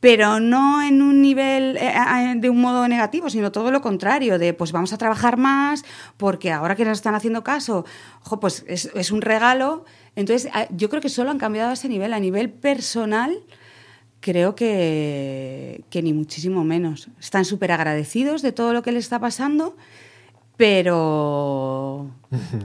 pero 0.01 0.41
no 0.41 0.83
en 0.83 1.03
un 1.03 1.23
nivel 1.23 1.77
eh, 1.79 1.93
eh, 1.95 2.35
de 2.37 2.51
un 2.51 2.61
modo 2.61 2.87
negativo, 2.89 3.31
sino 3.31 3.53
todo 3.53 3.71
lo 3.71 3.81
contrario, 3.81 4.39
de 4.39 4.53
pues 4.53 4.73
vamos 4.73 4.93
a 4.93 4.99
trabajar 4.99 5.37
más 5.37 5.85
porque 6.17 6.53
ahora 6.53 6.77
que 6.77 6.85
nos 6.85 6.99
están 6.99 7.15
haciendo 7.15 7.43
caso, 7.43 7.85
ojo, 8.25 8.41
pues 8.41 8.65
es, 8.69 9.11
un 9.11 9.23
regalo. 9.23 9.85
Entonces, 10.15 10.51
yo 10.71 10.89
creo 10.89 11.03
que 11.03 11.09
solo 11.09 11.31
han 11.31 11.39
cambiado 11.39 11.71
a 11.71 11.75
ese 11.75 11.89
nivel, 11.89 12.13
a 12.13 12.21
nivel 12.21 12.51
personal, 12.51 13.39
creo 14.21 14.55
que, 14.55 15.85
que 15.91 16.03
ni 16.03 16.13
muchísimo 16.13 16.65
menos. 16.65 17.09
Están 17.21 17.45
súper 17.45 17.73
agradecidos 17.73 18.43
de 18.43 18.53
todo 18.53 18.73
lo 18.73 18.83
que 18.83 18.93
les 18.93 19.05
está 19.05 19.19
pasando, 19.19 19.77
pero 20.57 22.11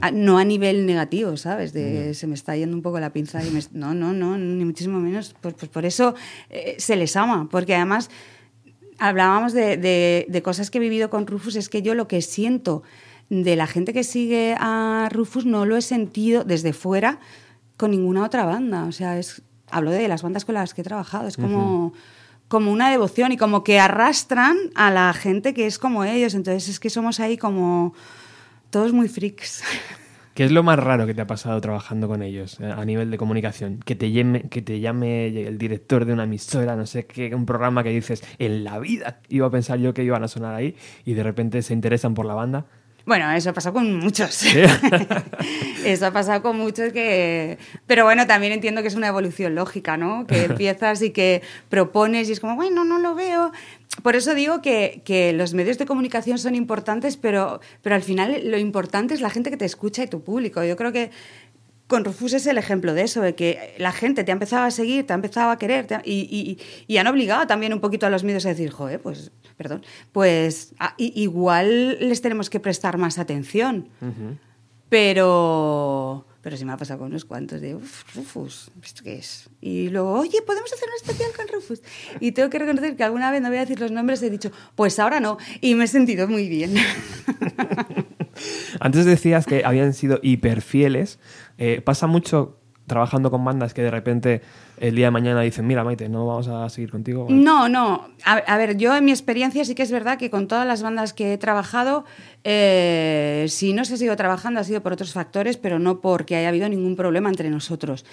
a- 0.02 0.12
no 0.12 0.38
a 0.38 0.43
nivel 0.45 0.86
negativo, 0.86 1.38
¿sabes? 1.38 1.74
De 1.74 2.13
se 2.13 2.28
me 2.28 2.34
está 2.36 2.56
yendo 2.56 2.76
un 2.76 2.82
poco 2.82 3.00
la 3.00 3.12
pinza 3.13 3.43
y 3.45 3.50
me... 3.52 3.62
No, 3.74 3.93
no, 3.93 4.13
no, 4.13 4.38
ni 4.38 4.65
muchísimo 4.65 5.00
menos. 5.00 5.36
Pues, 5.41 5.54
pues 5.56 5.69
por 5.69 5.86
eso 5.86 6.15
eh, 6.50 6.76
se 6.80 6.95
les 6.95 7.15
ama, 7.15 7.47
porque 7.50 7.76
además 7.76 8.10
hablábamos 8.97 9.54
de, 9.54 9.78
de- 9.78 10.26
de 10.30 10.41
cosas 10.41 10.69
que 10.71 10.78
he 10.78 10.82
vivido 10.82 11.10
con 11.10 11.28
Rufus, 11.28 11.56
es 11.56 11.69
que 11.69 11.82
yo 11.82 11.95
lo 11.95 12.08
que 12.08 12.21
siento 12.21 12.84
de 13.30 13.56
la 13.56 13.65
gente 13.67 13.93
que 13.93 14.04
sigue 14.04 14.56
a 14.60 15.08
Rufus 15.12 15.45
no 15.45 15.65
lo 15.65 15.78
he 15.78 15.82
sentido 15.82 16.43
desde 16.43 16.74
fuera 16.74 17.19
con 17.78 17.91
ninguna 17.91 18.24
otra 18.26 18.45
banda. 18.45 18.84
O 18.84 18.91
sea, 18.91 19.17
es, 19.17 19.41
hablo 19.69 19.91
de 19.91 20.08
las 20.08 20.21
bandas 20.21 20.45
con 20.45 20.56
las 20.56 20.74
que 20.74 20.82
he 20.82 20.84
trabajado, 20.84 21.28
es 21.28 21.38
como, 21.38 21.93
como 22.50 22.71
una 22.71 22.91
devoción 22.91 23.32
y 23.32 23.38
como 23.38 23.63
que 23.63 23.80
arrastran 23.80 24.58
a 24.76 24.91
la 24.91 25.13
gente 25.13 25.54
que 25.54 25.65
es 25.65 25.80
como 25.80 26.04
ellos. 26.04 26.34
Entonces 26.36 26.67
es 26.67 26.80
que 26.80 26.89
somos 26.89 27.19
ahí 27.21 27.38
como 27.38 27.93
todos 28.71 28.93
muy 28.93 29.07
freaks. 29.07 29.63
¿Qué 30.34 30.45
es 30.45 30.51
lo 30.51 30.63
más 30.63 30.79
raro 30.79 31.05
que 31.05 31.13
te 31.13 31.21
ha 31.21 31.27
pasado 31.27 31.60
trabajando 31.60 32.07
con 32.07 32.23
ellos 32.23 32.57
eh, 32.62 32.73
a 32.75 32.86
nivel 32.86 33.12
de 33.12 33.17
comunicación? 33.17 33.79
Que 33.86 33.95
te 33.95 34.12
llame, 34.12 34.43
que 34.43 34.62
te 34.62 34.79
llame 34.79 35.27
el 35.27 35.57
director 35.57 36.05
de 36.05 36.13
una 36.13 36.23
emisora, 36.23 36.77
no 36.77 36.86
sé 36.86 37.05
qué, 37.05 37.36
un 37.36 37.45
programa 37.45 37.84
que 37.84 37.89
dices, 37.89 38.23
en 38.39 38.63
la 38.63 38.79
vida 38.79 39.19
iba 39.27 39.47
a 39.47 39.51
pensar 39.51 39.77
yo 39.79 39.93
que 39.93 40.03
iban 40.05 40.23
a 40.23 40.29
sonar 40.29 40.55
ahí 40.55 40.75
y 41.03 41.13
de 41.13 41.23
repente 41.23 41.62
se 41.62 41.73
interesan 41.73 42.13
por 42.13 42.25
la 42.25 42.34
banda. 42.34 42.65
Bueno, 43.05 43.31
eso 43.31 43.49
ha 43.49 43.53
pasado 43.53 43.73
con 43.73 43.95
muchos. 43.95 44.43
eso 45.86 46.05
ha 46.05 46.12
pasado 46.12 46.41
con 46.41 46.57
muchos 46.57 46.93
que... 46.93 47.57
Pero 47.88 48.05
bueno, 48.05 48.27
también 48.27 48.53
entiendo 48.53 48.81
que 48.81 48.88
es 48.89 48.95
una 48.95 49.07
evolución 49.07 49.55
lógica, 49.55 49.97
¿no? 49.97 50.27
Que 50.27 50.45
empiezas 50.45 51.01
y 51.01 51.10
que 51.10 51.41
propones 51.69 52.29
y 52.29 52.34
es 52.34 52.39
como, 52.39 52.55
bueno, 52.55 52.86
no 52.86 52.99
lo 52.99 53.15
veo. 53.15 53.51
Por 54.04 54.15
eso 54.15 54.34
digo 54.34 54.62
que, 54.62 55.01
que 55.06 55.34
los 55.34 55.54
medios 55.54 55.77
de 55.77 55.86
comunicación 55.86 56.38
son 56.38 56.56
importantes, 56.56 57.17
pero, 57.17 57.60
pero 57.82 57.95
al 57.95 58.01
final 58.04 58.41
lo 58.49 58.58
importante 58.58 59.13
es 59.13 59.21
la 59.21 59.30
gente 59.30 59.49
que 59.51 59.58
te 59.58 59.65
escucha 59.65 60.04
y 60.04 60.08
tu 60.08 60.21
público. 60.23 60.63
Yo 60.63 60.75
creo 60.77 60.91
que 60.91 61.12
con 61.88 62.06
Rufus 62.06 62.32
es 62.34 62.47
el 62.47 62.58
ejemplo 62.58 62.93
de 62.93 63.01
eso, 63.01 63.21
de 63.21 63.36
que 63.36 63.75
la 63.77 63.91
gente 63.91 64.23
te 64.23 64.32
ha 64.32 64.34
empezado 64.34 64.63
a 64.63 64.71
seguir, 64.71 65.06
te 65.06 65.12
ha 65.12 65.15
empezado 65.17 65.51
a 65.51 65.58
querer 65.60 65.93
ha- 65.93 66.01
y, 66.06 66.21
y- 66.21 66.58
y 66.88 66.97
han 66.97 67.08
obligado 67.08 67.45
también 67.47 67.73
un 67.73 67.82
poquito 67.82 68.06
a 68.06 68.10
los 68.10 68.23
medios 68.23 68.45
a 68.45 68.49
decir, 68.49 68.71
joder, 68.71 69.01
pues, 69.01 69.32
perdón, 69.58 69.84
pues 70.13 70.73
igual 70.97 71.97
les 71.99 72.21
tenemos 72.21 72.49
que 72.49 72.62
prestar 72.62 72.97
más 72.97 73.19
atención. 73.19 73.89
Pero, 74.88 76.25
pero 76.41 76.58
sí 76.58 76.65
me 76.65 76.73
ha 76.73 76.77
pasado 76.77 76.99
con 76.99 77.10
unos 77.10 77.25
cuantos 77.25 77.62
de, 77.62 77.75
"Uf, 77.75 78.15
Rufus, 78.15 78.71
¿esto 78.84 79.04
qué 79.04 79.15
es? 79.15 79.49
Y 79.62 79.89
luego, 79.89 80.13
oye, 80.19 80.41
¿podemos 80.45 80.71
hacer 80.71 80.88
un 80.89 80.95
especial 80.95 81.32
con 81.36 81.47
Rufus? 81.47 81.82
Y 82.19 82.32
tengo 82.32 82.49
que 82.49 82.60
reconocer 82.60 82.95
que 82.95 83.04
alguna 83.04 83.32
vez, 83.32 83.41
no 83.41 83.49
voy 83.49 83.58
a 83.58 83.62
decir 83.62 83.80
los 83.80 83.91
nombres, 83.91 84.21
he 84.23 84.30
dicho, 84.30 84.51
pues 84.75 84.97
ahora 84.99 85.19
no. 85.19 85.38
Y 85.62 85.75
me 85.75 85.86
he 85.86 85.88
sentido 85.88 86.27
muy 86.27 86.47
bien. 86.49 86.75
Antes 88.80 89.06
decías 89.06 89.45
que 89.45 89.63
habían 89.65 89.93
sido 89.93 90.19
hiperfieles. 90.23 91.19
Eh, 91.58 91.82
¿Pasa 91.82 92.08
mucho 92.08 92.58
trabajando 92.91 93.32
con 93.32 93.45
bandas 93.45 93.73
que 93.73 93.82
de 93.82 93.89
repente 93.89 94.41
el 94.77 94.95
día 94.95 95.06
de 95.06 95.12
mañana 95.12 95.39
dicen, 95.39 95.65
mira, 95.65 95.82
Maite, 95.86 96.10
no 96.10 96.27
vamos 96.27 96.49
a 96.49 96.67
seguir 96.67 96.91
contigo? 96.91 97.25
No, 97.30 97.69
no. 97.69 98.10
A, 98.25 98.34
a 98.34 98.58
ver, 98.58 98.75
yo 98.75 98.93
en 98.97 99.06
mi 99.06 99.12
experiencia 99.12 99.63
sí 99.63 99.75
que 99.75 99.84
es 99.84 99.91
verdad 99.91 100.17
que 100.17 100.30
con 100.30 100.49
todas 100.49 100.67
las 100.67 100.84
bandas 100.84 101.13
que 101.13 101.32
he 101.32 101.38
trabajado, 101.38 102.04
eh, 102.43 103.45
si 103.47 103.71
no 103.71 103.86
se 103.86 103.93
ha 103.93 103.97
seguido 103.97 104.17
trabajando 104.17 104.60
ha 104.60 104.65
sido 104.65 104.82
por 104.84 104.91
otros 104.91 105.13
factores, 105.13 105.56
pero 105.56 105.80
no 105.80 106.01
porque 106.01 106.36
haya 106.36 106.49
habido 106.49 106.67
ningún 106.67 106.97
problema 106.97 107.30
entre 107.30 107.49
nosotros. 107.49 108.04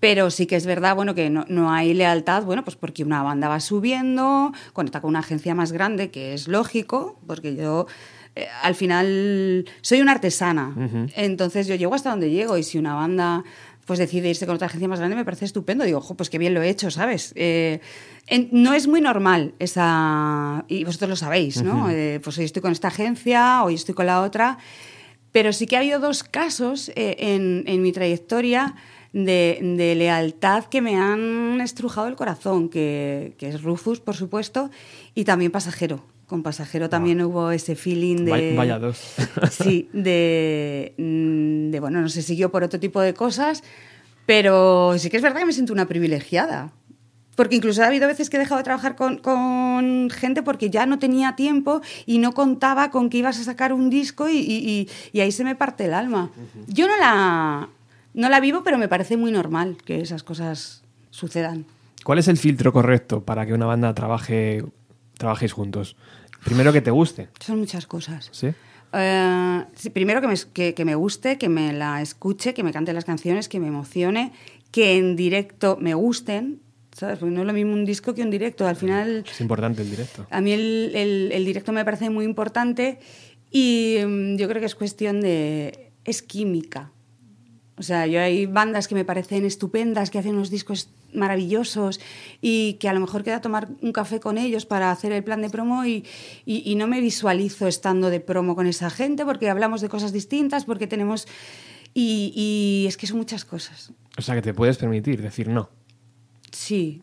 Pero 0.00 0.30
sí 0.30 0.46
que 0.46 0.56
es 0.56 0.64
verdad, 0.64 0.96
bueno, 0.96 1.14
que 1.14 1.28
no, 1.28 1.44
no 1.48 1.70
hay 1.70 1.92
lealtad, 1.92 2.44
bueno, 2.44 2.64
pues 2.64 2.76
porque 2.76 3.04
una 3.04 3.22
banda 3.22 3.48
va 3.48 3.60
subiendo, 3.60 4.52
conecta 4.72 5.02
con 5.02 5.10
una 5.10 5.18
agencia 5.18 5.54
más 5.54 5.70
grande, 5.70 6.10
que 6.10 6.32
es 6.32 6.48
lógico, 6.48 7.18
porque 7.26 7.54
yo 7.56 7.86
eh, 8.36 8.48
al 8.62 8.74
final 8.74 9.64
soy 9.80 10.00
una 10.00 10.12
artesana, 10.12 10.74
entonces 11.14 11.68
yo 11.68 11.76
llego 11.76 11.94
hasta 11.94 12.10
donde 12.10 12.30
llego 12.30 12.58
y 12.58 12.64
si 12.64 12.78
una 12.78 12.94
banda 12.94 13.44
pues 13.86 13.98
decide 13.98 14.30
irse 14.30 14.46
con 14.46 14.54
otra 14.54 14.66
agencia 14.66 14.88
más 14.88 14.98
grande 14.98 15.16
me 15.16 15.24
parece 15.24 15.44
estupendo, 15.44 15.84
digo, 15.84 15.98
ojo, 15.98 16.14
pues 16.16 16.30
qué 16.30 16.38
bien 16.38 16.54
lo 16.54 16.62
he 16.62 16.68
hecho, 16.68 16.90
¿sabes? 16.90 17.32
Eh, 17.36 17.80
en- 18.26 18.48
no 18.52 18.72
es 18.74 18.86
muy 18.88 19.00
normal 19.00 19.54
esa, 19.58 20.64
y 20.68 20.84
vosotros 20.84 21.10
lo 21.10 21.16
sabéis, 21.16 21.62
¿no? 21.62 21.90
Eh, 21.90 22.20
pues 22.22 22.38
hoy 22.38 22.44
estoy 22.44 22.62
con 22.62 22.72
esta 22.72 22.88
agencia, 22.88 23.62
hoy 23.64 23.74
estoy 23.74 23.94
con 23.94 24.06
la 24.06 24.22
otra, 24.22 24.58
pero 25.32 25.52
sí 25.52 25.66
que 25.66 25.76
ha 25.76 25.80
habido 25.80 25.98
dos 26.00 26.22
casos 26.24 26.90
eh, 26.96 27.16
en, 27.18 27.64
en 27.66 27.82
mi 27.82 27.92
trayectoria 27.92 28.74
de, 29.12 29.58
de 29.76 29.94
lealtad 29.94 30.64
que 30.64 30.80
me 30.80 30.96
han 30.96 31.60
estrujado 31.60 32.08
el 32.08 32.16
corazón, 32.16 32.68
que, 32.68 33.34
que 33.38 33.48
es 33.48 33.62
Rufus, 33.62 34.00
por 34.00 34.16
supuesto, 34.16 34.70
y 35.14 35.24
también 35.24 35.50
Pasajero. 35.52 36.04
Con 36.26 36.42
Pasajero 36.42 36.88
también 36.88 37.20
hubo 37.22 37.50
ese 37.50 37.74
feeling 37.76 38.24
de... 38.24 38.54
Vaya- 38.56 38.78
dos. 38.78 39.14
Sí, 39.50 39.88
de, 39.92 40.94
mm, 40.96 41.70
de, 41.70 41.80
bueno, 41.80 42.00
no 42.00 42.08
se 42.08 42.22
siguió 42.22 42.50
por 42.50 42.62
otro 42.64 42.80
tipo 42.80 43.00
de 43.00 43.12
cosas, 43.14 43.62
pero 44.26 44.94
sí 44.98 45.10
que 45.10 45.16
es 45.18 45.22
verdad 45.22 45.40
que 45.40 45.44
me 45.46 45.52
siento 45.52 45.72
una 45.72 45.86
privilegiada. 45.86 46.72
Porque 47.36 47.56
incluso 47.56 47.82
ha 47.82 47.88
habido 47.88 48.06
veces 48.06 48.30
que 48.30 48.36
he 48.36 48.40
dejado 48.40 48.58
de 48.58 48.64
trabajar 48.64 48.94
con, 48.94 49.18
con 49.18 50.08
gente 50.08 50.42
porque 50.44 50.70
ya 50.70 50.86
no 50.86 51.00
tenía 51.00 51.34
tiempo 51.34 51.80
y 52.06 52.18
no 52.18 52.32
contaba 52.32 52.90
con 52.92 53.10
que 53.10 53.18
ibas 53.18 53.40
a 53.40 53.44
sacar 53.44 53.72
un 53.72 53.90
disco 53.90 54.28
y, 54.28 54.36
y- 54.38 54.70
y- 54.70 54.88
y 55.12 55.20
ahí 55.20 55.32
se 55.32 55.42
me 55.42 55.56
parte 55.56 55.86
el 55.86 55.94
alma. 55.94 56.30
Yo 56.68 56.86
no 56.86 56.96
la, 56.96 57.68
no 58.14 58.28
la 58.28 58.38
vivo, 58.40 58.62
pero 58.62 58.78
me 58.78 58.86
parece 58.88 59.16
muy 59.16 59.32
normal 59.32 59.76
que 59.84 60.00
esas 60.00 60.22
cosas 60.22 60.84
sucedan. 61.10 61.64
¿Cuál 62.04 62.20
es 62.20 62.28
el 62.28 62.36
filtro 62.38 62.72
correcto 62.72 63.24
para 63.24 63.44
que 63.46 63.52
una 63.52 63.66
banda 63.66 63.92
trabaje, 63.94 64.64
trabajéis 65.18 65.52
juntos? 65.52 65.96
Primero 66.44 66.72
que 66.72 66.80
te 66.82 66.90
guste, 66.90 67.28
Son 67.40 67.58
muchas 67.58 67.86
cosas. 67.86 68.28
¿sí? 68.32 68.48
Sí, 69.74 69.90
primero 69.90 70.20
que 70.20 70.28
me, 70.28 70.34
que, 70.52 70.74
que 70.74 70.84
me 70.84 70.94
guste, 70.94 71.36
que 71.38 71.48
me 71.48 71.72
la 71.72 72.00
escuche, 72.00 72.54
que 72.54 72.62
me 72.62 72.72
cante 72.72 72.92
las 72.92 73.04
canciones, 73.04 73.48
que 73.48 73.58
me 73.58 73.66
emocione, 73.68 74.32
que 74.70 74.96
en 74.98 75.16
directo 75.16 75.76
me 75.80 75.94
gusten, 75.94 76.60
¿sabes? 76.92 77.18
Porque 77.18 77.34
no 77.34 77.40
es 77.40 77.46
lo 77.46 77.52
mismo 77.52 77.72
un 77.72 77.84
disco 77.84 78.14
que 78.14 78.22
un 78.22 78.30
directo. 78.30 78.66
Al 78.68 78.76
final, 78.76 79.24
Es 79.28 79.40
importante 79.40 79.82
el 79.82 79.90
directo. 79.90 80.26
a 80.30 80.40
mí 80.40 80.52
el, 80.52 80.92
el- 80.94 81.32
el 81.32 81.44
directo 81.44 81.72
me 81.72 81.84
parece 81.84 82.08
muy 82.10 82.24
importante 82.24 82.98
y 83.50 83.98
mm, 84.06 84.36
yo 84.36 84.48
creo 84.48 84.60
que 84.60 84.66
es 84.66 84.74
cuestión 84.76 85.20
de... 85.20 85.90
es 86.04 86.22
química. 86.22 86.92
O 87.76 87.82
sea, 87.82 88.06
yo 88.06 88.20
hay 88.20 88.46
bandas 88.46 88.86
que 88.86 88.94
me 88.94 89.04
parecen 89.04 89.44
estupendas, 89.44 90.10
que 90.10 90.18
hacen 90.20 90.36
unos 90.36 90.48
discos 90.50 90.88
maravillosos 91.12 92.00
y 92.40 92.74
que 92.74 92.88
a 92.88 92.92
lo 92.92 93.00
mejor 93.00 93.24
queda 93.24 93.40
tomar 93.40 93.68
un 93.82 93.92
café 93.92 94.20
con 94.20 94.38
ellos 94.38 94.64
para 94.64 94.90
hacer 94.92 95.10
el 95.12 95.24
plan 95.24 95.42
de 95.42 95.50
promo 95.50 95.84
y, 95.84 96.04
y- 96.46 96.62
y 96.64 96.74
no 96.76 96.86
me 96.86 97.00
visualizo 97.00 97.66
estando 97.66 98.10
de 98.10 98.20
promo 98.20 98.54
con 98.54 98.66
esa 98.68 98.90
gente 98.90 99.24
porque 99.24 99.50
hablamos 99.50 99.80
de 99.80 99.88
cosas 99.88 100.12
distintas, 100.12 100.64
porque 100.64 100.86
tenemos... 100.86 101.26
Y, 101.96 102.32
y 102.34 102.86
es 102.88 102.96
que 102.96 103.06
son 103.06 103.18
muchas 103.18 103.44
cosas. 103.44 103.92
O 104.18 104.22
sea, 104.22 104.34
que 104.34 104.42
te 104.42 104.52
puedes 104.54 104.76
permitir 104.76 105.22
decir 105.22 105.48
no. 105.48 105.70
Sí. 106.50 107.02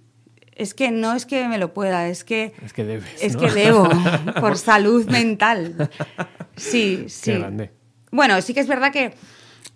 Es 0.56 0.74
que 0.74 0.92
no 0.92 1.14
es 1.14 1.26
que 1.26 1.48
me 1.48 1.58
lo 1.58 1.74
pueda, 1.74 2.08
es 2.10 2.24
que... 2.26 2.54
Es 2.64 2.74
que 2.74 2.84
debes. 2.84 3.22
Es 3.24 3.36
¿no? 3.36 3.42
que 3.42 3.52
debo, 3.52 3.90
por 4.42 4.58
salud 4.58 5.06
mental. 5.10 5.90
Sí, 6.56 7.06
sí. 7.08 7.32
Qué 7.32 7.40
grande. 7.40 7.72
Bueno, 8.12 8.42
sí 8.42 8.54
que 8.54 8.60
es 8.60 8.68
verdad 8.68 8.92
que, 8.92 9.14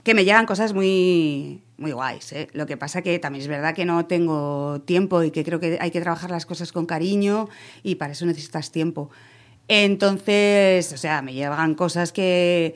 que 0.06 0.14
me 0.14 0.24
llegan 0.24 0.45
cosas 0.45 0.72
muy, 0.74 1.62
muy 1.78 1.91
guays. 1.91 2.32
¿eh? 2.32 2.47
Lo 2.53 2.66
que 2.66 2.78
pasa 2.78 3.01
que 3.01 3.20
también 3.20 3.41
es 3.41 3.47
verdad 3.49 3.76
que 3.76 3.84
no 3.84 4.06
tengo 4.06 4.80
tiempo 4.86 5.22
y 5.24 5.32
que 5.32 5.43
creo 5.43 5.60
que 5.60 5.78
hay 5.82 5.91
que 5.91 5.99
trabajar 5.99 6.32
las 6.32 6.45
cosas 6.45 6.72
con 6.72 6.86
cariño 6.86 7.49
y 7.84 7.95
para 7.95 8.14
eso 8.14 8.26
necesitas 8.26 8.72
tiempo. 8.72 9.10
Entonces, 9.68 10.93
o 10.93 10.97
sea, 10.97 11.22
me 11.22 11.34
llegan 11.34 11.76
cosas 11.76 12.12
que, 12.12 12.76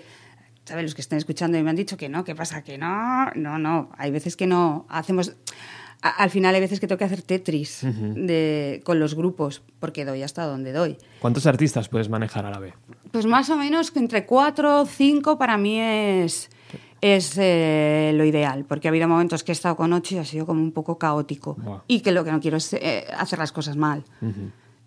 ¿sabes? 0.66 0.84
Los 0.84 0.96
que 0.96 1.02
estén 1.02 1.18
escuchando 1.18 1.58
y 1.58 1.64
me 1.64 1.70
han 1.70 1.76
dicho 1.76 1.98
que 1.98 2.10
no, 2.10 2.24
¿qué 2.26 2.36
pasa? 2.36 2.64
Que 2.64 2.78
no, 2.78 3.30
no, 3.36 3.58
no. 3.58 3.90
Hay 3.98 4.12
veces 4.12 4.36
que 4.36 4.48
no 4.48 4.86
hacemos... 4.90 5.34
a- 6.02 6.10
Al 6.24 6.30
final 6.30 6.56
hay 6.56 6.62
veces 6.62 6.80
que 6.80 6.88
tengo 6.88 6.98
que 6.98 7.06
hacer 7.06 7.22
Tetris 7.22 7.82
de, 7.84 8.82
con 8.84 9.00
los 9.00 9.16
grupos, 9.16 9.62
porque 9.80 10.04
doy 10.04 10.24
hasta 10.24 10.46
donde 10.46 10.72
doy. 10.74 10.98
¿Cuántos 11.20 11.46
artistas 11.46 11.90
puedes 11.90 12.10
manejar 12.10 12.46
a 12.46 12.50
la 12.52 12.60
vez? 12.60 12.74
Pues 13.12 13.26
más 13.26 13.50
o 13.50 13.56
menos 13.56 13.92
que 13.92 14.00
entre 14.00 14.26
cuatro 14.26 14.82
o 14.82 14.86
cinco 14.86 15.38
para 15.38 15.58
mí 15.58 15.80
es, 15.80 16.50
es 17.02 17.34
eh, 17.38 18.12
lo 18.16 18.26
ideal, 18.26 18.66
porque 18.68 18.88
ha 18.88 18.92
habido 18.92 19.08
momentos 19.08 19.44
que 19.44 19.52
he 19.52 19.54
estado 19.54 19.76
con 19.76 19.94
ocho 19.94 20.16
y 20.16 20.18
ha 20.18 20.26
sido 20.26 20.46
como 20.46 20.62
un 20.62 20.72
poco 20.72 20.98
caótico. 20.98 21.58
Y 21.88 22.02
que 22.02 22.12
lo 22.12 22.24
que 22.24 22.32
no 22.32 22.40
quiero 22.40 22.58
es 22.58 22.74
eh, 22.74 23.06
hacer 23.18 23.40
las 23.40 23.52
cosas 23.52 23.76
mal. 23.78 24.04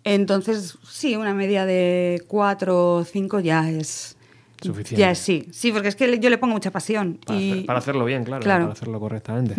Entonces, 0.03 0.77
sí, 0.87 1.15
una 1.15 1.33
media 1.33 1.65
de 1.65 2.23
cuatro 2.27 2.95
o 2.95 3.03
cinco 3.03 3.39
ya 3.39 3.69
es... 3.69 4.17
Suficiente. 4.61 4.95
Ya 5.01 5.11
es- 5.11 5.19
sí, 5.19 5.47
sí, 5.51 5.71
porque 5.71 5.89
es 5.89 5.95
que 5.95 6.19
yo 6.19 6.29
le 6.29 6.37
pongo 6.37 6.53
mucha 6.53 6.71
pasión. 6.71 7.19
Para, 7.25 7.39
y, 7.39 7.51
hacer- 7.51 7.65
para 7.65 7.79
hacerlo 7.79 8.05
bien, 8.05 8.23
claro, 8.23 8.43
Claro. 8.43 8.63
para 8.65 8.73
hacerlo 8.73 8.99
correctamente. 8.99 9.55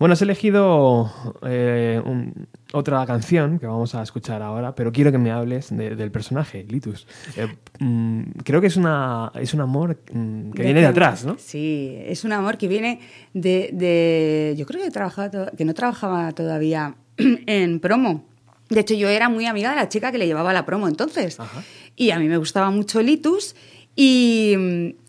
Bueno, 0.00 0.14
has 0.14 0.22
elegido 0.22 1.12
eh, 1.42 2.00
un- 2.04 2.48
otra 2.72 3.04
canción 3.04 3.58
que 3.58 3.66
vamos 3.66 3.94
a 3.94 4.02
escuchar 4.02 4.40
ahora, 4.40 4.74
pero 4.74 4.90
quiero 4.92 5.12
que 5.12 5.18
me 5.18 5.30
hables 5.30 5.76
de- 5.76 5.94
del 5.94 6.10
personaje, 6.10 6.64
Litus. 6.66 7.06
Eh, 7.36 7.46
mm, 7.80 8.22
creo 8.42 8.62
que 8.62 8.68
es, 8.68 8.76
una, 8.78 9.30
es 9.34 9.52
un 9.52 9.60
amor 9.60 9.98
mm, 10.12 10.52
que 10.52 10.62
viene 10.62 10.80
de 10.80 10.86
atrás, 10.86 11.26
¿no? 11.26 11.36
Sí, 11.38 11.96
es 12.06 12.24
un 12.24 12.32
amor 12.32 12.56
que 12.56 12.66
viene 12.66 13.00
de... 13.34 13.68
de- 13.74 14.54
yo 14.56 14.64
creo 14.64 14.82
que, 14.82 14.90
trabajaba 14.90 15.50
que 15.50 15.64
no 15.66 15.74
trabajaba 15.74 16.32
todavía 16.32 16.94
en 17.18 17.78
promo. 17.78 18.24
De 18.70 18.80
hecho, 18.80 18.94
yo 18.94 19.06
era 19.08 19.28
muy 19.28 19.44
amiga 19.44 19.68
de 19.68 19.76
la 19.76 19.90
chica 19.90 20.10
que 20.12 20.18
le 20.18 20.26
llevaba 20.26 20.54
la 20.54 20.64
promo 20.64 20.88
entonces. 20.88 21.38
Ajá. 21.38 21.62
Y 21.94 22.10
a 22.12 22.18
mí 22.18 22.26
me 22.26 22.38
gustaba 22.38 22.70
mucho 22.70 23.02
Litus. 23.02 23.54
Y, 23.96 24.54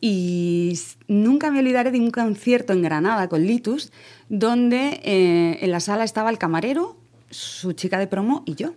y 0.02 0.78
nunca 1.08 1.50
me 1.52 1.60
olvidaré 1.60 1.92
de 1.92 2.00
un 2.00 2.10
concierto 2.12 2.74
en 2.74 2.82
Granada 2.82 3.30
con 3.30 3.46
Litus, 3.46 3.92
donde 4.32 5.02
eh, 5.04 5.58
en 5.60 5.72
la 5.72 5.82
sala 5.82 6.06
estaba 6.06 6.30
el 6.30 6.38
camarero, 6.38 6.96
su 7.30 7.74
chica 7.74 8.00
de 8.00 8.08
promo 8.08 8.44
y 8.46 8.56
yo. 8.56 8.74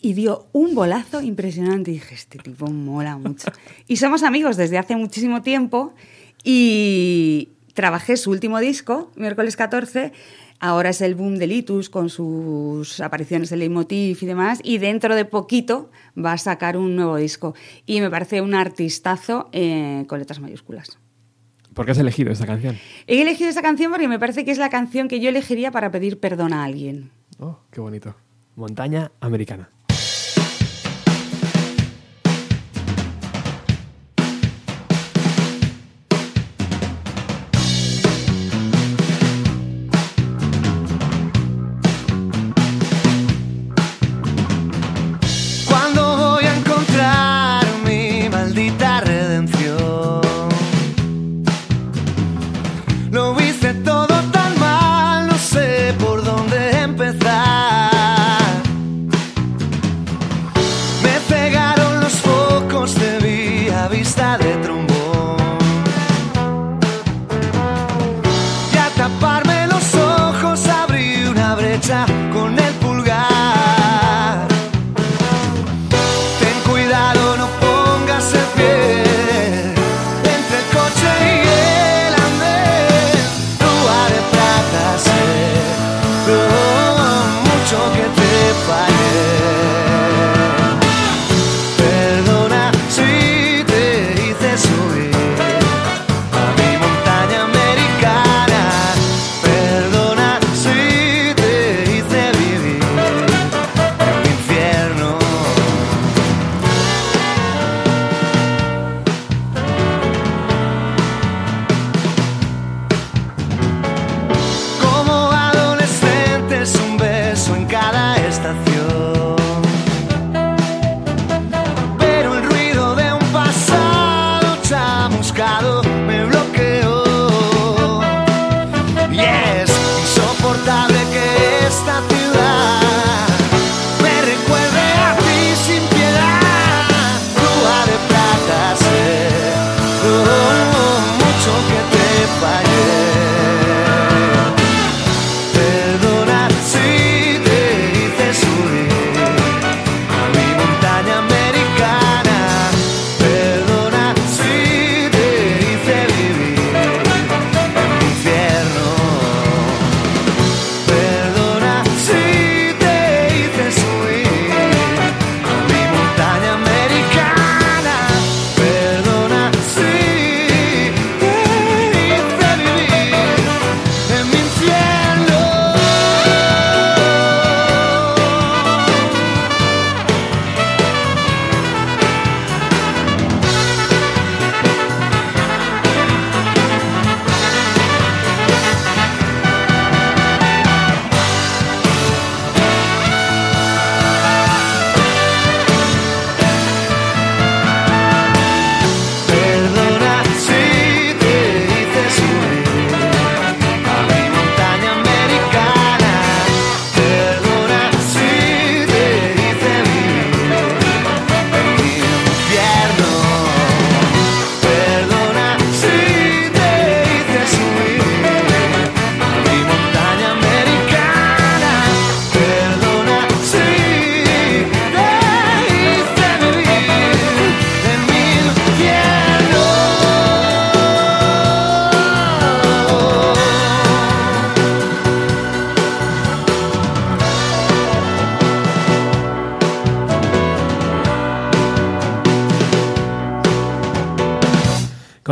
Y 0.00 0.14
dio 0.14 0.46
un 0.52 0.74
bolazo 0.74 1.20
impresionante. 1.20 1.90
Y 1.90 1.94
dije, 1.94 2.14
este 2.14 2.38
tipo 2.38 2.66
mola 2.66 3.18
mucho. 3.18 3.52
Y 3.86 3.98
somos 3.98 4.22
amigos 4.22 4.56
desde 4.56 4.78
hace 4.78 4.96
muchísimo 4.96 5.42
tiempo. 5.42 5.92
Y 6.42 7.50
trabajé 7.74 8.16
su 8.16 8.30
último 8.30 8.58
disco, 8.58 9.12
miércoles 9.16 9.54
14. 9.56 10.14
Ahora 10.60 10.88
es 10.88 11.02
el 11.02 11.14
boom 11.14 11.36
de 11.36 11.46
Litus 11.46 11.90
con 11.90 12.08
sus 12.08 13.00
apariciones 13.00 13.52
en 13.52 13.58
Leitmotiv 13.58 14.16
y 14.18 14.26
demás. 14.26 14.60
Y 14.64 14.78
dentro 14.78 15.14
de 15.14 15.26
poquito 15.26 15.90
va 16.16 16.32
a 16.32 16.38
sacar 16.38 16.78
un 16.78 16.96
nuevo 16.96 17.16
disco. 17.16 17.54
Y 17.84 18.00
me 18.00 18.08
parece 18.08 18.40
un 18.40 18.54
artistazo 18.54 19.50
eh, 19.52 20.06
con 20.08 20.18
letras 20.18 20.40
mayúsculas. 20.40 20.98
¿Por 21.80 21.86
qué 21.86 21.92
has 21.92 21.98
elegido 21.98 22.30
esta 22.30 22.44
canción? 22.44 22.78
He 23.06 23.22
elegido 23.22 23.48
esta 23.48 23.62
canción 23.62 23.90
porque 23.90 24.06
me 24.06 24.18
parece 24.18 24.44
que 24.44 24.50
es 24.50 24.58
la 24.58 24.68
canción 24.68 25.08
que 25.08 25.18
yo 25.18 25.30
elegiría 25.30 25.70
para 25.70 25.90
pedir 25.90 26.20
perdón 26.20 26.52
a 26.52 26.64
alguien. 26.64 27.10
Oh, 27.38 27.56
qué 27.70 27.80
bonito. 27.80 28.14
Montaña 28.54 29.12
americana. 29.18 29.70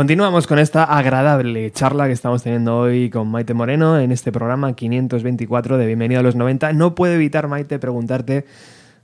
Continuamos 0.09 0.47
con 0.47 0.57
esta 0.57 0.85
agradable 0.85 1.69
charla 1.69 2.07
que 2.07 2.13
estamos 2.13 2.41
teniendo 2.41 2.79
hoy 2.79 3.11
con 3.11 3.27
Maite 3.27 3.53
Moreno 3.53 3.99
en 3.99 4.11
este 4.11 4.31
programa 4.31 4.75
524 4.75 5.77
de 5.77 5.85
Bienvenido 5.85 6.21
a 6.21 6.23
los 6.23 6.35
90. 6.35 6.73
No 6.73 6.95
puedo 6.95 7.13
evitar, 7.13 7.47
Maite, 7.47 7.77
preguntarte, 7.77 8.43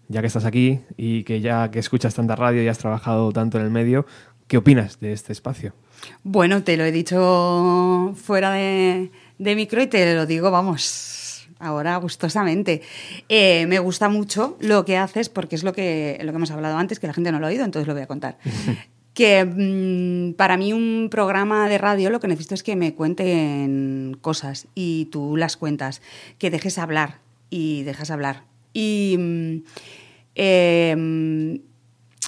ya 0.07 0.21
que 0.21 0.27
estás 0.27 0.45
aquí 0.45 0.79
y 0.97 1.23
que 1.23 1.41
ya 1.41 1.69
que 1.69 1.77
escuchas 1.77 2.15
tanta 2.15 2.35
radio 2.35 2.63
y 2.63 2.67
has 2.69 2.79
trabajado 2.79 3.31
tanto 3.31 3.59
en 3.59 3.65
el 3.65 3.69
medio, 3.69 4.07
¿qué 4.47 4.57
opinas 4.57 4.99
de 4.99 5.13
este 5.13 5.31
espacio? 5.31 5.75
Bueno, 6.23 6.63
te 6.63 6.75
lo 6.75 6.83
he 6.83 6.91
dicho 6.91 8.15
fuera 8.15 8.53
de, 8.53 9.11
de 9.37 9.55
micro 9.55 9.83
y 9.83 9.85
te 9.85 10.15
lo 10.15 10.25
digo, 10.25 10.49
vamos, 10.49 11.47
ahora 11.59 11.97
gustosamente. 11.97 12.81
Eh, 13.29 13.67
me 13.67 13.77
gusta 13.77 14.09
mucho 14.09 14.57
lo 14.59 14.85
que 14.85 14.97
haces 14.97 15.29
porque 15.29 15.55
es 15.55 15.63
lo 15.63 15.71
que, 15.71 16.17
lo 16.23 16.31
que 16.31 16.35
hemos 16.37 16.49
hablado 16.49 16.79
antes, 16.79 16.99
que 16.99 17.05
la 17.05 17.13
gente 17.13 17.31
no 17.31 17.39
lo 17.39 17.45
ha 17.45 17.49
oído, 17.49 17.63
entonces 17.63 17.87
lo 17.87 17.93
voy 17.93 18.01
a 18.01 18.07
contar. 18.07 18.39
que 19.15 19.45
mm, 19.45 20.33
para 20.33 20.57
mí 20.57 20.73
un 20.73 21.07
programa 21.09 21.67
de 21.67 21.79
radio 21.79 22.11
lo 22.11 22.19
que 22.19 22.27
necesito 22.27 22.53
es 22.53 22.61
que 22.61 22.75
me 22.75 22.93
cuenten 22.93 24.17
cosas 24.21 24.67
y 24.75 25.05
tú 25.05 25.37
las 25.37 25.57
cuentas, 25.57 26.01
que 26.37 26.51
dejes 26.51 26.77
hablar 26.77 27.19
y 27.49 27.83
dejas 27.83 28.11
hablar. 28.11 28.43
Y, 28.73 29.15
mm, 29.17 29.55
eh, 30.35 31.59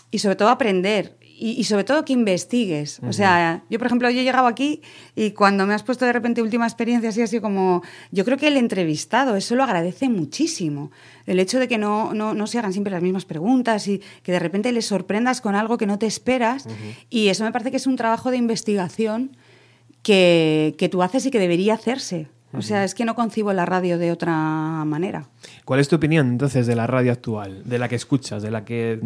y 0.09 0.19
sobre 0.19 0.35
todo 0.37 0.49
aprender. 0.49 1.16
Y, 1.39 1.51
y 1.51 1.65
sobre 1.65 1.83
todo 1.83 2.03
que 2.03 2.13
investigues. 2.13 2.99
O 3.07 3.13
sea, 3.13 3.63
yo, 3.69 3.77
por 3.77 3.85
ejemplo, 3.85 4.09
yo 4.09 4.21
he 4.21 4.23
llegado 4.23 4.47
aquí 4.47 4.81
y 5.15 5.31
cuando 5.31 5.67
me 5.67 5.75
has 5.75 5.83
puesto 5.83 6.03
de 6.03 6.11
repente 6.11 6.41
última 6.41 6.65
experiencia, 6.65 7.09
así, 7.09 7.21
así 7.21 7.39
como. 7.39 7.83
Yo 8.11 8.25
creo 8.25 8.37
que 8.37 8.47
el 8.47 8.57
entrevistado 8.57 9.35
eso 9.35 9.55
lo 9.55 9.63
agradece 9.63 10.09
muchísimo. 10.09 10.91
El 11.27 11.39
hecho 11.39 11.59
de 11.59 11.67
que 11.67 11.77
no, 11.77 12.13
no, 12.13 12.33
no 12.33 12.47
se 12.47 12.57
hagan 12.57 12.73
siempre 12.73 12.91
las 12.91 13.03
mismas 13.03 13.25
preguntas 13.25 13.87
y 13.87 14.01
que 14.23 14.31
de 14.31 14.39
repente 14.39 14.71
les 14.71 14.85
sorprendas 14.87 15.41
con 15.41 15.53
algo 15.53 15.77
que 15.77 15.85
no 15.85 15.99
te 15.99 16.07
esperas. 16.07 16.65
Y 17.09 17.27
eso 17.27 17.43
me 17.43 17.51
parece 17.51 17.69
que 17.69 17.77
es 17.77 17.85
un 17.85 17.97
trabajo 17.97 18.31
de 18.31 18.37
investigación 18.37 19.37
que, 20.01 20.73
que 20.77 20.89
tú 20.89 21.03
haces 21.03 21.25
y 21.25 21.31
que 21.31 21.39
debería 21.39 21.75
hacerse. 21.75 22.29
O 22.53 22.61
sea, 22.61 22.83
es 22.83 22.95
que 22.95 23.05
no 23.05 23.13
concibo 23.13 23.53
la 23.53 23.65
radio 23.65 23.97
de 23.97 24.11
otra 24.11 24.33
manera. 24.85 25.27
¿Cuál 25.65 25.79
es 25.79 25.87
tu 25.87 25.97
opinión 25.97 26.27
entonces 26.29 26.65
de 26.65 26.75
la 26.75 26.87
radio 26.87 27.11
actual? 27.11 27.61
De 27.65 27.77
la 27.77 27.87
que 27.89 27.95
escuchas, 27.95 28.41
de 28.41 28.51
la 28.51 28.65
que... 28.65 28.99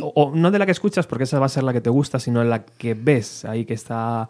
o 0.00 0.32
no 0.34 0.50
de 0.50 0.58
la 0.58 0.66
que 0.66 0.72
escuchas 0.72 1.06
porque 1.06 1.24
esa 1.24 1.38
va 1.38 1.46
a 1.46 1.50
ser 1.50 1.62
la 1.62 1.72
que 1.72 1.80
te 1.80 1.90
gusta, 1.90 2.18
sino 2.18 2.42
la 2.44 2.64
que 2.64 2.94
ves 2.94 3.44
ahí 3.44 3.64
que 3.64 3.74
está 3.74 4.28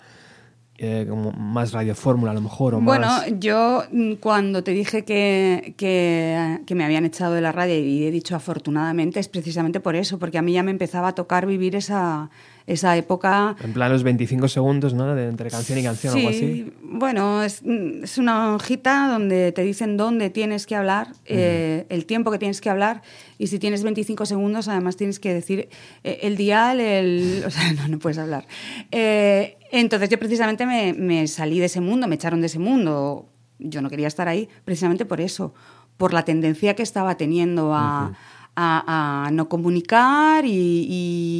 eh, 0.78 1.06
como 1.08 1.32
más 1.32 1.72
radiofórmula 1.72 2.32
a 2.32 2.34
lo 2.34 2.40
mejor 2.40 2.74
o 2.74 2.80
Bueno, 2.80 3.06
más... 3.06 3.26
yo 3.38 3.84
mm, 3.90 4.14
cuando 4.14 4.62
te 4.62 4.72
dije 4.72 5.04
que, 5.04 5.74
que, 5.76 6.60
que 6.66 6.74
me 6.74 6.84
habían 6.84 7.04
echado 7.04 7.34
de 7.34 7.40
la 7.40 7.52
radio 7.52 7.78
y 7.78 8.04
he 8.04 8.10
dicho 8.10 8.36
afortunadamente 8.36 9.20
es 9.20 9.28
precisamente 9.28 9.80
por 9.80 9.96
eso, 9.96 10.18
porque 10.18 10.38
a 10.38 10.42
mí 10.42 10.52
ya 10.52 10.62
me 10.62 10.70
empezaba 10.70 11.08
a 11.08 11.14
tocar 11.14 11.46
vivir 11.46 11.76
esa, 11.76 12.30
esa 12.66 12.96
época 12.96 13.56
En 13.62 13.72
plan 13.72 13.92
los 13.92 14.02
25 14.02 14.48
segundos, 14.48 14.92
¿no? 14.92 15.14
De 15.14 15.28
entre 15.28 15.50
canción 15.50 15.78
y 15.78 15.82
canción 15.82 16.14
o 16.14 16.16
algo 16.16 16.28
así. 16.30 16.38
Sí, 16.38 16.72
bueno, 16.82 17.42
es, 17.42 17.62
mm, 17.64 18.04
es 18.04 18.18
una 18.18 18.54
hojita 18.54 19.08
donde 19.08 19.52
te 19.52 19.62
dicen 19.62 19.96
dónde 19.96 20.30
tienes 20.30 20.66
que 20.66 20.74
hablar, 20.74 21.08
eh, 21.26 21.86
el 21.88 22.06
tiempo 22.06 22.30
que 22.30 22.38
tienes 22.38 22.60
que 22.60 22.68
hablar, 22.68 23.02
y 23.38 23.46
si 23.46 23.58
tienes 23.58 23.82
25 23.82 24.26
segundos, 24.26 24.68
además 24.68 24.96
tienes 24.96 25.20
que 25.20 25.32
decir 25.32 25.68
eh, 26.02 26.18
el 26.22 26.36
dial, 26.36 26.80
el... 26.80 27.44
O 27.46 27.50
sea, 27.50 27.72
no, 27.74 27.88
no 27.88 27.98
puedes 27.98 28.18
hablar. 28.18 28.46
Eh, 28.90 29.55
entonces 29.72 30.08
yo 30.08 30.18
precisamente 30.18 30.66
me, 30.66 30.92
me 30.94 31.26
salí 31.26 31.58
de 31.58 31.66
ese 31.66 31.80
mundo, 31.80 32.06
me 32.08 32.14
echaron 32.16 32.40
de 32.40 32.46
ese 32.46 32.58
mundo. 32.58 33.28
Yo 33.58 33.80
no 33.82 33.88
quería 33.90 34.06
estar 34.08 34.28
ahí 34.28 34.48
precisamente 34.64 35.04
por 35.06 35.20
eso, 35.20 35.54
por 35.96 36.12
la 36.12 36.24
tendencia 36.24 36.74
que 36.74 36.82
estaba 36.82 37.16
teniendo 37.16 37.74
a... 37.74 38.08
a- 38.08 39.26
a 39.26 39.30
no 39.32 39.50
comunicar 39.50 40.46
y, 40.46 40.86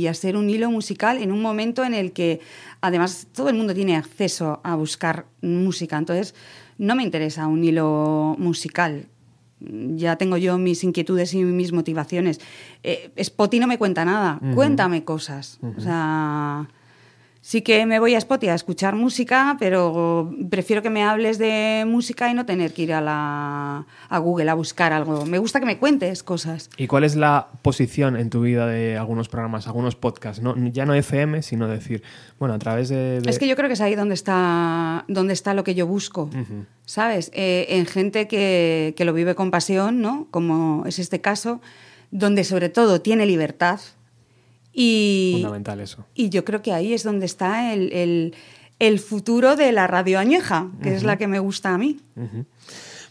y 0.03 0.07
a 0.07 0.12
ser 0.12 0.37
un 0.37 0.51
hilo 0.51 0.70
musical 0.70 1.16
en 1.22 1.33
un 1.33 1.41
momento 1.41 1.83
en 1.83 1.95
el 1.95 2.12
que 2.12 2.41
además 2.83 3.29
todo 3.33 3.49
el 3.49 3.55
mundo 3.57 3.72
tiene 3.72 3.97
acceso 3.97 4.61
a 4.62 4.74
buscar 4.74 5.24
música. 5.41 5.97
Entonces, 5.97 6.35
no 6.77 6.95
me 6.95 7.03
interesa 7.03 7.47
un 7.47 7.64
hilo 7.64 8.37
musical. 8.39 9.07
Ya 9.61 10.16
tengo 10.16 10.37
yo 10.37 10.59
mis 10.59 10.85
inquietudes 10.85 11.33
y 11.33 11.43
mis 11.43 11.72
motivaciones. 11.72 12.39
Eh, 12.83 13.11
Spotify 13.16 13.61
no 13.61 13.66
me 13.66 13.79
cuenta 13.79 14.05
nada. 14.05 14.39
Cuéntame 14.55 15.03
cosas. 15.05 15.59
O 15.79 15.81
sea, 15.81 16.68
sí 17.49 17.62
que 17.62 17.86
me 17.86 18.01
voy 18.01 18.12
a 18.16 18.18
Spotify 18.18 18.51
a 18.51 18.55
escuchar 18.57 18.97
música, 18.97 19.57
pero 19.61 20.32
prefiero 20.51 20.82
que 20.82 20.90
me 20.90 21.05
hables 21.05 21.38
de 21.38 21.84
música 21.86 22.28
y 22.28 22.34
no 22.34 22.44
tener 22.44 22.72
que 22.74 22.82
ir 22.82 22.92
a, 22.92 23.01
la, 23.01 23.86
a 24.09 24.18
Google 24.18 24.51
a 24.51 24.55
buscar 24.55 24.92
algo. 24.92 25.24
Me 25.26 25.38
gusta 25.38 25.61
que 25.61 25.66
me 25.66 25.78
cuentes 25.78 26.24
cosas. 26.24 26.68
¿Y 26.76 26.88
cuál 26.88 27.05
es 27.05 27.14
la 27.14 27.47
posición 27.62 28.16
en 28.16 28.30
tu 28.30 28.40
vida 28.40 28.66
de 28.66 28.97
algunos 28.97 29.28
programas, 29.28 29.68
algunos 29.68 29.94
podcasts? 29.94 30.42
No, 30.42 30.57
ya 30.72 30.86
no 30.86 30.94
FM, 30.94 31.42
sino 31.42 31.68
decir, 31.68 32.03
bueno, 32.40 32.53
a 32.55 32.59
través 32.59 32.88
de... 32.88 33.20
de- 33.20 33.30
Es 33.30 33.38
que 33.38 33.47
yo 33.47 33.55
creo 33.55 33.68
que 33.68 33.74
es 33.74 33.80
ahí 33.80 33.94
donde 33.94 34.14
está, 34.16 35.05
donde 35.07 35.32
está 35.32 35.55
lo 35.55 35.62
que 35.62 35.76
yo 35.76 35.86
busco, 35.86 36.28
¿sabes? 36.84 37.30
Eh, 37.32 37.66
en 37.68 37.86
gente 37.86 38.26
que, 38.26 38.92
que 38.97 39.05
lo 39.05 39.12
vive 39.12 39.36
con 39.36 39.53
pasión, 39.53 40.01
¿no? 40.01 40.26
Como 40.32 40.82
es 40.84 40.99
este 40.99 41.20
caso, 41.20 41.61
donde 42.11 42.42
sobre 42.42 42.70
todo 42.70 43.01
tiene 43.03 43.24
libertad 43.24 43.78
y, 44.79 45.31
Fundamental 45.37 45.81
eso. 45.81 46.07
y 46.14 46.29
yo 46.29 46.45
creo 46.45 46.61
que 46.62 46.72
ahí 46.72 46.93
es 46.93 47.03
donde 47.03 47.24
está 47.27 47.72
el, 47.72 47.91
el- 47.93 48.35
el 48.79 48.99
futuro 48.99 49.57
de 49.57 49.72
la 49.72 49.87
radio 49.87 50.18
añeja, 50.18 50.68
que 50.83 50.95
es 50.95 51.03
la 51.03 51.16
que 51.16 51.27
me 51.27 51.39
gusta 51.39 51.72
a 51.72 51.79
mí. 51.79 51.97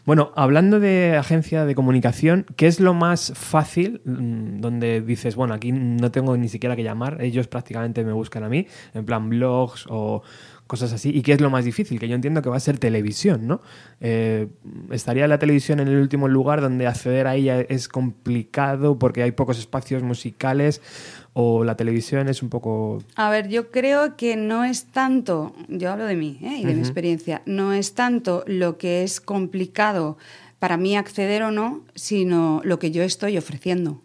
Bueno, 0.06 0.32
hablando 0.36 0.80
de 0.80 1.18
agencia 1.18 1.66
de 1.66 1.74
comunicación, 1.74 2.46
¿qué 2.56 2.68
es 2.68 2.80
lo 2.80 2.94
más 2.94 3.34
fácil 3.36 4.00
mm, 4.06 4.60
donde 4.62 5.02
dices, 5.02 5.36
bueno, 5.36 5.56
aquí 5.56 5.72
no 5.72 6.12
tengo 6.12 6.38
ni 6.38 6.48
siquiera 6.50 6.76
que 6.76 6.84
llamar, 6.84 7.20
ellos 7.24 7.48
prácticamente 7.48 8.04
me 8.06 8.14
buscan 8.14 8.44
a 8.44 8.50
mí, 8.50 8.68
en 8.94 9.06
plan 9.06 9.28
blogs 9.28 9.88
o 9.90 10.22
cosas 10.68 10.94
así? 10.94 11.10
¿Y 11.10 11.24
qué 11.24 11.34
es 11.34 11.42
lo 11.42 11.50
más 11.50 11.66
difícil? 11.66 11.98
Que 12.00 12.08
yo 12.08 12.14
entiendo 12.14 12.44
que 12.44 12.50
va 12.50 12.58
a 12.58 12.60
ser 12.60 12.78
televisión, 12.78 13.48
¿no? 13.48 13.62
Eh, 14.00 14.48
¿Estaría 14.92 15.28
la 15.28 15.40
televisión 15.40 15.80
en 15.80 15.88
el 15.88 15.98
último 15.98 16.28
lugar 16.28 16.62
donde 16.62 16.86
acceder 16.86 17.26
a 17.26 17.34
ella 17.34 17.60
es 17.62 17.88
complicado 17.88 19.00
porque 19.00 19.24
hay 19.24 19.32
pocos 19.32 19.58
espacios 19.58 20.04
musicales 20.04 20.84
o 21.38 21.66
la 21.66 21.76
televisión 21.76 22.30
es 22.30 22.42
un 22.42 22.50
poco... 22.50 23.04
A 23.18 23.30
ver, 23.30 23.50
yo 23.50 23.70
creo 23.70 24.16
que 24.16 24.38
no 24.38 24.64
es 24.64 24.86
tanto, 24.86 25.54
yo 25.68 25.92
hablo 25.92 26.06
de 26.06 26.16
mí 26.16 26.40
¿eh? 26.42 26.56
y 26.60 26.64
de 26.66 26.74
mi 26.74 26.80
experiencia, 26.80 27.42
no 27.46 27.74
es 27.74 27.94
tanto 27.94 28.44
lo 28.48 28.78
que 28.78 29.04
es 29.04 29.20
complicado 29.20 30.18
para 30.60 30.78
mí 30.78 30.96
acceder 30.96 31.44
o 31.44 31.52
no, 31.52 31.82
sino 31.94 32.62
lo 32.64 32.80
que 32.80 32.92
yo 32.92 33.04
estoy 33.04 33.38
ofreciendo. 33.38 34.02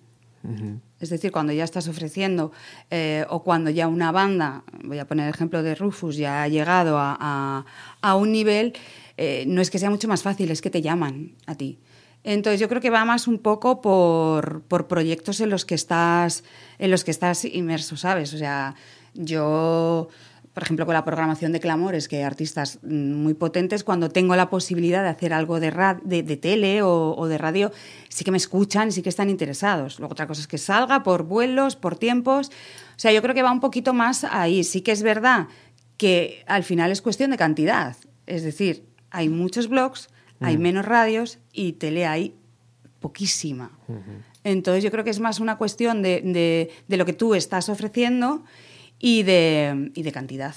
Es 0.99 1.09
decir, 1.11 1.31
cuando 1.31 1.53
ya 1.53 1.63
estás 1.65 1.87
ofreciendo 1.87 2.51
eh, 2.91 3.25
o 3.31 3.43
cuando 3.45 3.71
ya 3.71 3.87
una 3.89 4.11
banda, 4.11 4.65
voy 4.83 4.99
a 4.99 5.07
poner 5.07 5.27
el 5.29 5.35
ejemplo 5.35 5.63
de 5.63 5.75
Rufus, 5.77 6.17
ya 6.17 6.43
ha 6.43 6.49
llegado 6.49 6.99
a, 6.99 7.17
a- 7.21 7.65
a 8.03 8.17
un 8.17 8.33
nivel, 8.33 8.73
eh, 9.17 9.45
no 9.47 9.61
es 9.63 9.71
que 9.71 9.79
sea 9.79 9.89
mucho 9.91 10.09
más 10.09 10.23
fácil, 10.23 10.51
es 10.51 10.61
que 10.61 10.69
te 10.71 10.83
llaman 10.83 11.33
a 11.47 11.55
ti. 11.55 11.79
Entonces 12.23 12.61
yo 12.61 12.69
creo 12.69 12.81
que 12.81 12.91
va 12.91 13.05
más 13.05 13.27
un 13.29 13.39
poco 13.39 13.81
por, 13.81 14.63
por 14.63 14.89
proyectos 14.89 15.41
en 15.41 15.51
los 15.51 15.65
que 15.65 15.75
estás 15.75 16.45
en 16.79 16.91
los 16.91 17.05
que 17.05 17.11
estás 17.11 17.45
inmerso, 17.45 17.97
¿sabes? 17.97 18.35
O 18.35 18.39
sea, 18.39 18.75
yo, 19.15 20.09
por 20.53 20.63
ejemplo, 20.63 20.85
con 20.85 20.95
la 20.95 21.05
programación 21.05 21.53
de 21.53 21.61
Clamores, 21.61 22.09
que 22.09 22.23
artistas 22.23 22.79
muy 22.83 23.35
potentes, 23.35 23.85
cuando 23.85 24.11
tengo 24.11 24.37
la 24.37 24.51
posibilidad 24.51 25.03
de 25.03 25.09
hacer 25.09 25.33
algo 25.33 25.61
de, 25.61 25.71
de, 26.05 26.23
de 26.23 26.37
tele 26.37 26.83
o, 26.83 27.15
o 27.17 27.27
de 27.27 27.39
radio, 27.39 27.73
sí 28.09 28.25
que 28.25 28.31
me 28.31 28.37
escuchan 28.37 28.89
y 28.89 28.93
sí 28.93 29.03
que 29.03 29.09
están 29.09 29.31
interesados. 29.31 29.99
Luego 29.99 30.13
otra 30.13 30.27
cosa 30.27 30.43
es 30.43 30.47
que 30.47 30.59
salga 30.59 31.03
por 31.03 31.23
vuelos, 31.23 31.77
por 31.77 31.97
tiempos. 31.97 32.49
O 32.49 32.99
sea, 32.99 33.13
yo 33.13 33.23
creo 33.23 33.35
que 33.35 33.43
va 33.43 33.53
un 33.53 33.61
poquito 33.61 33.95
más 33.95 34.25
ahí. 34.25 34.65
Sí 34.65 34.83
que 34.83 34.93
es 34.93 35.03
verdad 35.03 35.49
que 35.97 36.45
al 36.47 36.65
final 36.65 36.91
es 36.91 37.03
cuestión 37.03 37.31
de 37.31 37.37
cantidad. 37.37 37.97
Es 38.27 38.43
decir, 38.43 38.87
hay 39.11 39.29
muchos 39.29 39.69
blogs, 39.69 40.09
hay 40.41 40.57
menos 40.59 40.85
radios 40.87 41.39
y 41.53 41.73
tele 41.75 42.07
hay 42.07 42.35
poquísima. 43.01 43.71
Entonces 44.45 44.83
yo 44.83 44.91
creo 44.91 45.05
que 45.05 45.11
es 45.11 45.21
más 45.21 45.39
una 45.41 45.57
cuestión 45.59 46.03
de, 46.03 46.21
de- 46.23 46.71
de 46.89 46.97
lo 46.97 47.05
que 47.05 47.13
tú 47.13 47.35
estás 47.35 47.69
ofreciendo 47.69 48.45
y 48.99 49.23
de, 49.23 49.91
y 49.95 50.03
de 50.03 50.13
cantidad, 50.13 50.55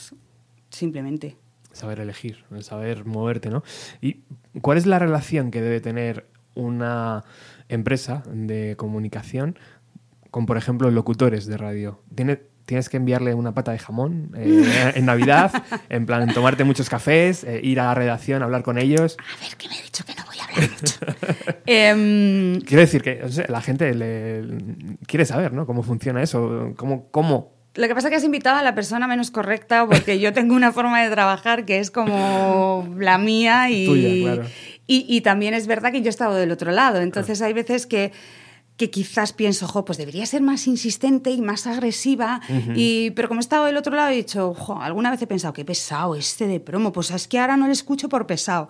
simplemente. 0.70 1.38
saber 1.72 2.00
elegir, 2.00 2.44
el 2.52 2.64
saber 2.64 3.06
moverte, 3.06 3.50
¿no? 3.50 3.64
¿Y 4.02 4.22
cuál 4.62 4.78
es 4.78 4.86
la 4.86 5.00
relación 5.00 5.52
que 5.52 5.62
debe 5.62 5.80
tener 5.82 6.28
una 6.56 7.24
empresa 7.70 8.24
de 8.32 8.76
comunicación 8.78 9.58
con, 10.32 10.46
por 10.46 10.58
ejemplo, 10.58 10.92
locutores 10.92 11.46
de 11.46 11.58
radio? 11.58 12.02
¿Tiene, 12.14 12.42
¿Tienes 12.66 12.88
que 12.88 12.98
enviarle 12.98 13.34
una 13.34 13.54
pata 13.54 13.74
de 13.74 13.80
jamón 13.80 14.32
eh, 14.38 14.94
en 14.96 15.06
Navidad? 15.06 15.52
En 15.90 16.06
plan, 16.06 16.34
tomarte 16.34 16.64
muchos 16.64 16.90
cafés, 16.90 17.44
eh, 17.44 17.60
ir 17.62 17.80
a 17.80 17.86
la 17.86 17.94
redacción, 17.94 18.42
hablar 18.42 18.64
con 18.64 18.78
ellos. 18.78 19.18
A 19.20 19.44
ver, 19.44 19.58
que 19.58 19.68
me 19.68 19.78
he 19.78 19.84
dicho 19.84 20.06
que 20.06 20.14
no 20.16 20.24
voy 20.26 20.38
a 20.40 20.44
hablar 20.46 20.70
mucho. 20.72 20.96
Em, 21.66 22.62
Quiero 22.62 22.82
decir 22.82 23.02
que 23.02 23.22
o 23.24 23.30
sea, 23.30 23.46
la 23.50 23.62
gente 23.62 23.94
le, 23.94 24.44
quiere 25.08 25.26
saber, 25.26 25.52
¿no? 25.54 25.66
Cómo 25.66 25.84
funciona 25.84 26.22
eso, 26.22 26.74
cómo, 26.78 27.10
cómo 27.12 27.54
Lo 27.76 27.88
que 27.88 27.96
pasa 27.96 28.08
es 28.08 28.12
que 28.12 28.16
has 28.18 28.24
invitado 28.24 28.58
a 28.58 28.64
la 28.64 28.76
persona 28.76 29.08
menos 29.08 29.30
correcta 29.30 29.86
porque 29.86 30.20
yo 30.20 30.32
tengo 30.32 30.56
una 30.56 30.72
forma 30.72 31.04
de 31.04 31.10
trabajar 31.10 31.66
que 31.66 31.80
es 31.80 31.92
como 31.92 32.96
la 32.98 33.18
mía 33.18 33.70
y, 33.70 33.86
Tuya, 33.86 34.34
claro. 34.34 34.50
y, 34.88 35.06
y 35.08 35.22
también 35.22 35.54
es 35.54 35.68
verdad 35.68 35.92
que 35.92 36.02
yo 36.02 36.08
he 36.08 36.10
estado 36.10 36.36
del 36.36 36.52
otro 36.52 36.72
lado. 36.72 37.02
Entonces 37.02 37.42
hay 37.42 37.54
veces 37.54 37.88
que, 37.88 38.12
que 38.78 38.90
quizás 38.90 39.34
pienso, 39.34 39.68
jo, 39.68 39.86
pues 39.86 39.98
debería 39.98 40.26
ser 40.26 40.42
más 40.42 40.68
insistente 40.68 41.30
y 41.30 41.42
más 41.42 41.68
agresiva. 41.68 42.42
y, 42.76 43.12
pero 43.12 43.28
como 43.28 43.40
he 43.40 43.42
estado 43.44 43.66
del 43.66 43.78
otro 43.78 43.96
lado 43.96 44.10
he 44.10 44.16
dicho, 44.16 44.54
jo, 44.54 44.80
alguna 44.80 45.12
vez 45.12 45.22
he 45.22 45.28
pensado, 45.28 45.54
qué 45.54 45.64
pesado 45.64 46.16
este 46.16 46.48
de 46.48 46.60
promo. 46.60 46.92
Pues 46.92 47.12
es 47.12 47.28
que 47.28 47.40
ahora 47.40 47.56
no 47.56 47.68
le 47.68 47.74
escucho 47.74 48.10
por 48.10 48.26
pesado. 48.26 48.70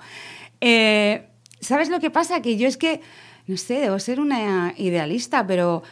Eh, 0.60 1.28
¿Sabes 1.62 1.90
lo 1.90 2.00
que 2.00 2.12
pasa? 2.12 2.42
Que 2.42 2.58
yo 2.58 2.68
es 2.68 2.78
que, 2.78 3.02
no 3.48 3.56
sé, 3.56 3.76
debo 3.76 3.98
ser 4.00 4.20
una 4.20 4.74
idealista, 4.78 5.48
pero 5.48 5.84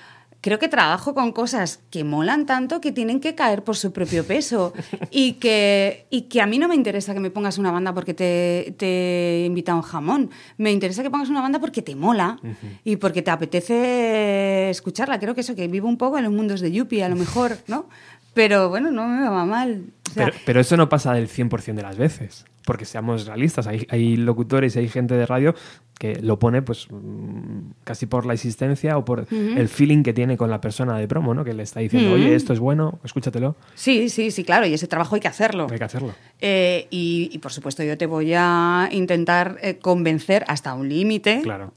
creo 0.42 0.58
que 0.58 0.68
trabajo 0.68 1.14
con 1.14 1.32
cosas 1.32 1.80
que 1.92 2.04
molan 2.04 2.46
tanto 2.46 2.82
que 2.82 2.92
tienen 2.92 3.20
que 3.20 3.36
caer 3.36 3.64
por 3.64 3.78
su 3.78 3.94
propio 3.94 4.26
peso 4.26 4.74
y 5.12 5.34
que, 5.34 6.08
y 6.10 6.24
que 6.24 6.42
a 6.42 6.48
mí 6.48 6.58
no 6.58 6.68
me 6.68 6.76
interesa 6.76 7.14
que 7.14 7.20
me 7.20 7.30
pongas 7.30 7.60
una 7.60 7.72
banda 7.72 7.94
porque 7.94 8.14
te, 8.14 8.74
te 8.78 9.44
invita 9.46 9.72
a 9.72 9.76
un 9.76 9.84
jamón. 9.84 10.32
Me 10.58 10.72
interesa 10.72 11.04
que 11.04 11.12
pongas 11.12 11.30
una 11.30 11.42
banda 11.42 11.60
porque 11.60 11.82
te 11.82 11.96
mola 11.96 12.40
y 12.84 12.96
porque 12.96 13.22
te 13.22 13.32
apetece 13.32 14.70
escucharla. 14.72 15.20
Creo 15.20 15.36
que 15.36 15.42
eso, 15.42 15.56
que 15.56 15.68
vivo 15.68 15.88
un 15.88 15.98
poco 15.98 16.18
en 16.18 16.24
los 16.24 16.34
mundos 16.34 16.60
de 16.60 16.72
Yuppie, 16.72 17.04
a 17.04 17.10
lo 17.10 17.16
mejor, 17.16 17.58
¿no? 17.68 17.86
Pero 18.34 18.70
bueno, 18.70 18.92
no 18.92 19.08
me 19.08 19.28
va 19.30 19.46
mal. 19.46 19.86
O 20.10 20.14
sea, 20.14 20.26
Pero, 20.26 20.38
pero 20.46 20.60
eso 20.62 20.78
no 20.78 20.90
pasa 20.90 21.14
del 21.14 21.28
100% 21.28 21.74
de 21.76 21.82
las 21.82 21.98
veces. 21.98 22.46
Porque 22.66 22.86
seamos 22.86 23.26
realistas, 23.26 23.66
hay, 23.68 23.88
hay 23.90 24.16
locutores 24.18 24.76
y 24.76 24.80
hay 24.80 24.88
gente 24.88 25.16
de 25.16 25.26
radio 25.26 25.56
que 25.98 26.16
lo 26.22 26.38
pone 26.40 26.62
pues 26.62 26.88
mm, 26.90 27.72
casi 27.84 28.06
por 28.06 28.26
la 28.26 28.34
existencia 28.34 28.98
o 28.98 29.06
por 29.06 29.26
el 29.32 29.68
feeling 29.68 30.04
que 30.04 30.14
tiene 30.14 30.38
con 30.38 30.50
la 30.50 30.62
persona 30.62 30.98
de 30.98 31.08
promo, 31.08 31.34
¿no? 31.34 31.44
Que 31.44 31.54
le 31.54 31.64
está 31.64 31.80
diciendo, 31.80 32.14
oye, 32.14 32.34
esto 32.36 32.54
es 32.54 32.60
bueno, 32.60 33.00
escúchatelo, 33.04 33.56
sí, 33.76 34.10
sí, 34.10 34.32
sí, 34.32 34.44
claro, 34.44 34.66
y 34.66 34.74
ese 34.74 34.88
trabajo 34.88 35.14
hay 35.16 35.22
que 35.22 35.28
hacerlo. 35.28 35.68
hay 35.72 35.78
que 35.78 35.84
hacerlo. 35.84 36.14
Eh, 36.40 36.88
y, 36.92 37.30
y, 37.32 37.38
por 37.40 37.52
supuesto 37.52 37.84
yo 37.84 37.98
te 37.98 38.06
voy 38.08 38.34
a 38.36 38.90
intentar 38.92 39.58
eh, 39.62 39.78
convencer 39.80 40.44
hasta 40.48 40.74
un 40.74 40.88
límite. 40.90 41.42
Claro. 41.44 41.74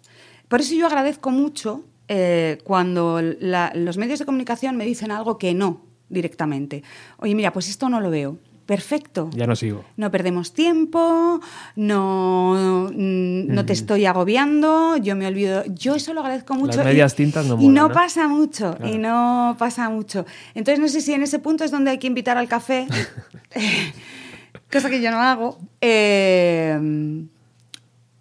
Por 0.48 0.60
eso 0.60 0.74
yo 0.74 0.86
agradezco 0.86 1.30
mucho 1.30 1.84
eh, 2.08 2.58
cuando 2.64 3.20
la- 3.22 3.72
los 3.74 3.96
medios 3.98 4.18
de 4.20 4.24
comunicación 4.26 4.76
me 4.76 4.84
dicen 4.86 5.10
algo 5.10 5.36
que 5.38 5.52
no 5.54 5.82
directamente. 6.08 6.82
Oye, 7.18 7.34
mira, 7.34 7.52
pues 7.52 7.68
esto 7.68 7.88
no 7.88 8.00
lo 8.00 8.10
veo. 8.10 8.36
Perfecto. 8.66 9.28
Ya 9.34 9.46
no 9.46 9.54
sigo. 9.56 9.84
No 9.98 10.10
perdemos 10.10 10.54
tiempo, 10.54 11.38
no, 11.76 12.88
mm, 12.90 13.52
no 13.52 13.66
te 13.66 13.74
estoy 13.74 14.06
agobiando, 14.06 14.96
yo 14.96 15.16
me 15.16 15.26
olvido. 15.26 15.64
Yo 15.66 15.96
eso 15.96 16.14
lo 16.14 16.20
agradezco 16.20 16.54
mucho. 16.54 16.78
Las 16.78 16.86
medias 16.86 17.14
tintas 17.14 17.44
no 17.44 17.54
Y 17.54 17.56
molan, 17.68 17.74
no, 17.74 17.88
¿no? 17.88 17.94
pasa 17.94 18.26
mucho, 18.26 18.74
Claro. 18.76 18.94
y 18.94 18.96
no 18.96 19.54
pasa 19.58 19.90
mucho. 19.90 20.24
Entonces 20.54 20.80
no 20.80 20.88
sé 20.88 21.02
si 21.02 21.12
en 21.12 21.22
ese 21.22 21.40
punto 21.40 21.62
es 21.64 21.70
donde 21.70 21.90
hay 21.90 21.98
que 21.98 22.06
invitar 22.06 22.38
al 22.38 22.48
café, 22.48 22.86
cosa 24.72 24.88
que 24.88 25.02
yo 25.02 25.10
no 25.10 25.20
hago. 25.20 25.58
Eh, 25.82 26.78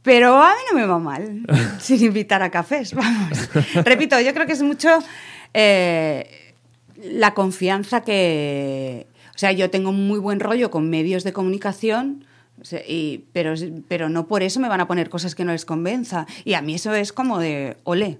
pero 0.01 0.43
a 0.43 0.49
mí 0.49 0.61
no 0.73 0.77
me 0.77 0.85
va 0.85 0.99
mal 0.99 1.45
sin 1.79 2.03
invitar 2.03 2.43
a 2.43 2.49
cafés, 2.51 2.93
vamos. 2.93 3.49
Repito, 3.85 4.19
yo 4.19 4.33
creo 4.33 4.45
que 4.45 4.51
es 4.53 4.61
mucho 4.61 4.89
eh, 5.53 6.42
la 7.03 7.33
confianza 7.33 8.01
que... 8.01 9.07
O 9.35 9.37
sea, 9.37 9.51
yo 9.51 9.69
tengo 9.69 9.91
muy 9.91 10.19
buen 10.19 10.39
rollo 10.39 10.69
con 10.71 10.89
medios 10.89 11.23
de 11.23 11.33
comunicación, 11.33 12.25
y- 12.87 13.25
pero, 13.33 13.53
pero 13.87 14.07
no 14.09 14.27
por 14.27 14.43
eso 14.43 14.59
me 14.59 14.69
van 14.69 14.79
a 14.81 14.87
poner 14.87 15.09
cosas 15.09 15.33
que 15.35 15.43
no 15.43 15.51
les 15.51 15.65
convenza. 15.65 16.27
Y 16.45 16.53
a 16.53 16.61
mí 16.61 16.75
eso 16.75 16.93
es 16.93 17.11
como 17.13 17.39
de, 17.39 17.77
ole, 17.83 18.19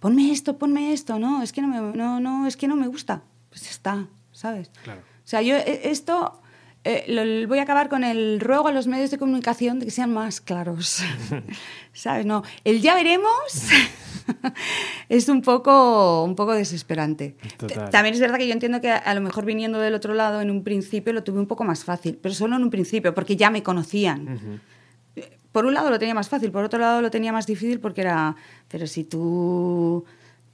ponme 0.00 0.30
esto, 0.32 0.58
ponme 0.58 0.92
esto, 0.92 1.18
no, 1.18 1.42
es 1.42 1.52
que 1.52 1.62
no 1.62 1.68
me, 1.68 1.96
no, 1.96 2.20
no, 2.20 2.46
es 2.46 2.56
que 2.56 2.68
no 2.68 2.76
me 2.76 2.86
gusta. 2.88 3.22
Pues 3.48 3.70
está, 3.70 4.06
¿sabes? 4.32 4.70
Claro. 4.84 5.00
O 5.00 5.28
sea, 5.28 5.42
yo 5.42 5.56
eh, 5.56 5.82
esto 5.84 6.40
eh, 6.84 7.04
lo- 7.08 7.48
voy 7.48 7.58
a 7.58 7.62
acabar 7.62 7.88
con 7.88 8.02
el 8.04 8.40
ruego 8.40 8.68
a 8.68 8.72
los 8.72 8.86
medios 8.86 9.10
de 9.10 9.18
comunicación 9.18 9.78
de 9.78 9.84
que 9.86 9.90
sean 9.90 10.12
más 10.12 10.40
claros. 10.40 11.02
¿Sabes? 11.92 12.26
No, 12.26 12.42
el 12.64 12.80
ya 12.82 12.94
veremos 12.94 13.32
es 15.08 15.28
un 15.28 15.42
poco, 15.42 16.24
un 16.24 16.34
poco 16.34 16.52
desesperante. 16.54 17.36
Total. 17.56 17.90
También 17.90 18.14
es 18.14 18.20
verdad 18.20 18.38
que 18.38 18.46
yo 18.46 18.52
entiendo 18.52 18.80
que 18.80 18.90
a, 18.90 19.14
lo 19.14 19.20
mejor 19.20 19.44
viniendo 19.44 19.78
del 19.78 19.94
otro 19.94 20.14
lado 20.14 20.40
en 20.40 20.50
un 20.50 20.64
principio 20.64 21.12
lo 21.12 21.22
tuve 21.22 21.38
un 21.38 21.46
poco 21.46 21.64
más 21.64 21.84
fácil, 21.84 22.18
pero 22.20 22.34
solo 22.34 22.56
en 22.56 22.62
un 22.62 22.70
principio, 22.70 23.14
porque 23.14 23.36
ya 23.36 23.50
me 23.50 23.62
conocían. 23.62 24.60
Eh, 25.16 25.38
Por 25.52 25.66
un 25.66 25.74
lado 25.74 25.90
lo 25.90 25.98
tenía 25.98 26.14
más 26.14 26.28
fácil, 26.28 26.50
por 26.50 26.64
otro 26.64 26.78
lado 26.78 27.02
lo 27.02 27.10
tenía 27.10 27.32
más 27.32 27.46
difícil 27.46 27.78
porque 27.80 28.00
era, 28.00 28.34
pero 28.68 28.86
si 28.86 29.04
tú, 29.04 30.04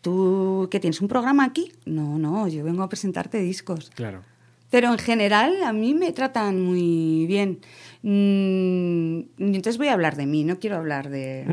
tú, 0.00 0.68
¿qué 0.70 0.80
tienes? 0.80 1.00
¿Un 1.00 1.08
programa 1.08 1.44
aquí? 1.44 1.72
No, 1.86 2.18
no, 2.18 2.48
yo 2.48 2.64
vengo 2.64 2.82
a 2.82 2.88
presentarte 2.88 3.38
discos. 3.38 3.90
Claro. 3.94 4.22
Pero 4.70 4.92
en 4.92 4.98
general 4.98 5.62
a 5.64 5.72
mí 5.72 5.94
me 5.94 6.12
tratan 6.12 6.60
muy 6.60 7.26
bien. 7.26 7.60
Mm, 8.02 9.20
entonces 9.38 9.78
voy 9.78 9.88
a 9.88 9.94
hablar 9.94 10.16
de 10.16 10.26
mí, 10.26 10.44
no 10.44 10.58
quiero 10.58 10.76
hablar 10.76 11.08
de 11.08 11.46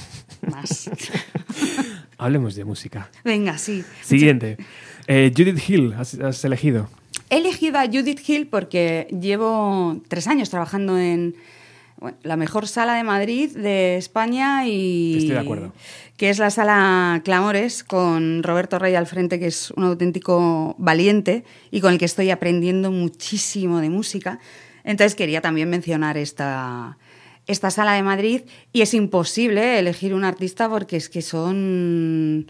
más. 0.50 0.90
Hablemos 2.18 2.54
de 2.54 2.64
música. 2.64 3.10
Venga, 3.24 3.58
sí. 3.58 3.84
Siguiente. 4.02 4.56
Eh, 5.06 5.32
Judith 5.36 5.68
Hill, 5.68 5.92
has, 5.94 6.14
has 6.14 6.44
elegido. 6.44 6.88
He 7.30 7.38
elegido 7.38 7.78
a 7.78 7.86
Judith 7.86 8.20
Hill 8.26 8.46
porque 8.46 9.08
llevo 9.10 10.00
tres 10.08 10.26
años 10.26 10.50
trabajando 10.50 10.98
en 10.98 11.36
la 12.22 12.36
mejor 12.36 12.66
sala 12.66 12.94
de 12.94 13.04
Madrid, 13.04 13.50
de 13.56 13.96
España 13.96 14.66
y... 14.66 15.16
Estoy 15.18 15.34
de 15.34 15.38
acuerdo. 15.38 15.72
Que 16.16 16.30
es 16.30 16.38
la 16.38 16.50
sala 16.50 17.20
Clamores, 17.24 17.84
con 17.84 18.42
Roberto 18.42 18.78
Rey 18.78 18.94
al 18.94 19.06
frente, 19.06 19.38
que 19.38 19.46
es 19.46 19.70
un 19.72 19.84
auténtico 19.84 20.76
valiente 20.78 21.44
y 21.70 21.80
con 21.80 21.92
el 21.92 21.98
que 21.98 22.04
estoy 22.04 22.30
aprendiendo 22.30 22.90
muchísimo 22.90 23.80
de 23.80 23.90
música. 23.90 24.38
Entonces 24.84 25.14
quería 25.14 25.40
también 25.40 25.70
mencionar 25.70 26.16
esta, 26.16 26.98
esta 27.46 27.70
sala 27.70 27.94
de 27.94 28.02
Madrid 28.02 28.42
y 28.72 28.82
es 28.82 28.94
imposible 28.94 29.78
elegir 29.78 30.14
un 30.14 30.24
artista 30.24 30.68
porque 30.68 30.96
es 30.96 31.08
que 31.08 31.22
son 31.22 32.46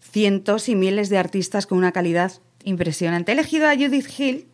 cientos 0.00 0.68
y 0.68 0.74
miles 0.74 1.08
de 1.08 1.18
artistas 1.18 1.66
con 1.66 1.78
una 1.78 1.92
calidad 1.92 2.32
impresionante. 2.64 3.32
He 3.32 3.34
elegido 3.34 3.68
a 3.68 3.74
Judith 3.74 4.08
Hill 4.18 4.47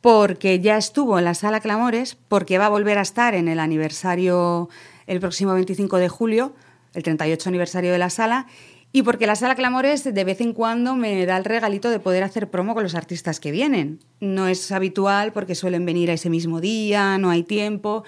porque 0.00 0.60
ya 0.60 0.76
estuvo 0.76 1.18
en 1.18 1.24
la 1.24 1.34
sala 1.34 1.60
Clamores, 1.60 2.16
porque 2.28 2.58
va 2.58 2.66
a 2.66 2.70
volver 2.70 2.98
a 2.98 3.02
estar 3.02 3.34
en 3.34 3.48
el 3.48 3.58
aniversario 3.58 4.68
el 5.06 5.20
próximo 5.20 5.54
25 5.54 5.96
de 5.98 6.08
julio, 6.08 6.54
el 6.94 7.02
38 7.02 7.48
aniversario 7.48 7.92
de 7.92 7.98
la 7.98 8.10
sala, 8.10 8.46
y 8.92 9.02
porque 9.02 9.26
la 9.26 9.36
sala 9.36 9.54
Clamores 9.54 10.04
de 10.04 10.24
vez 10.24 10.40
en 10.40 10.52
cuando 10.52 10.94
me 10.96 11.26
da 11.26 11.36
el 11.36 11.44
regalito 11.44 11.90
de 11.90 12.00
poder 12.00 12.22
hacer 12.22 12.48
promo 12.48 12.74
con 12.74 12.82
los 12.82 12.94
artistas 12.94 13.38
que 13.40 13.50
vienen. 13.50 14.00
No 14.20 14.48
es 14.48 14.72
habitual 14.72 15.32
porque 15.32 15.54
suelen 15.54 15.84
venir 15.84 16.10
a 16.10 16.14
ese 16.14 16.30
mismo 16.30 16.60
día, 16.60 17.18
no 17.18 17.30
hay 17.30 17.42
tiempo, 17.42 18.04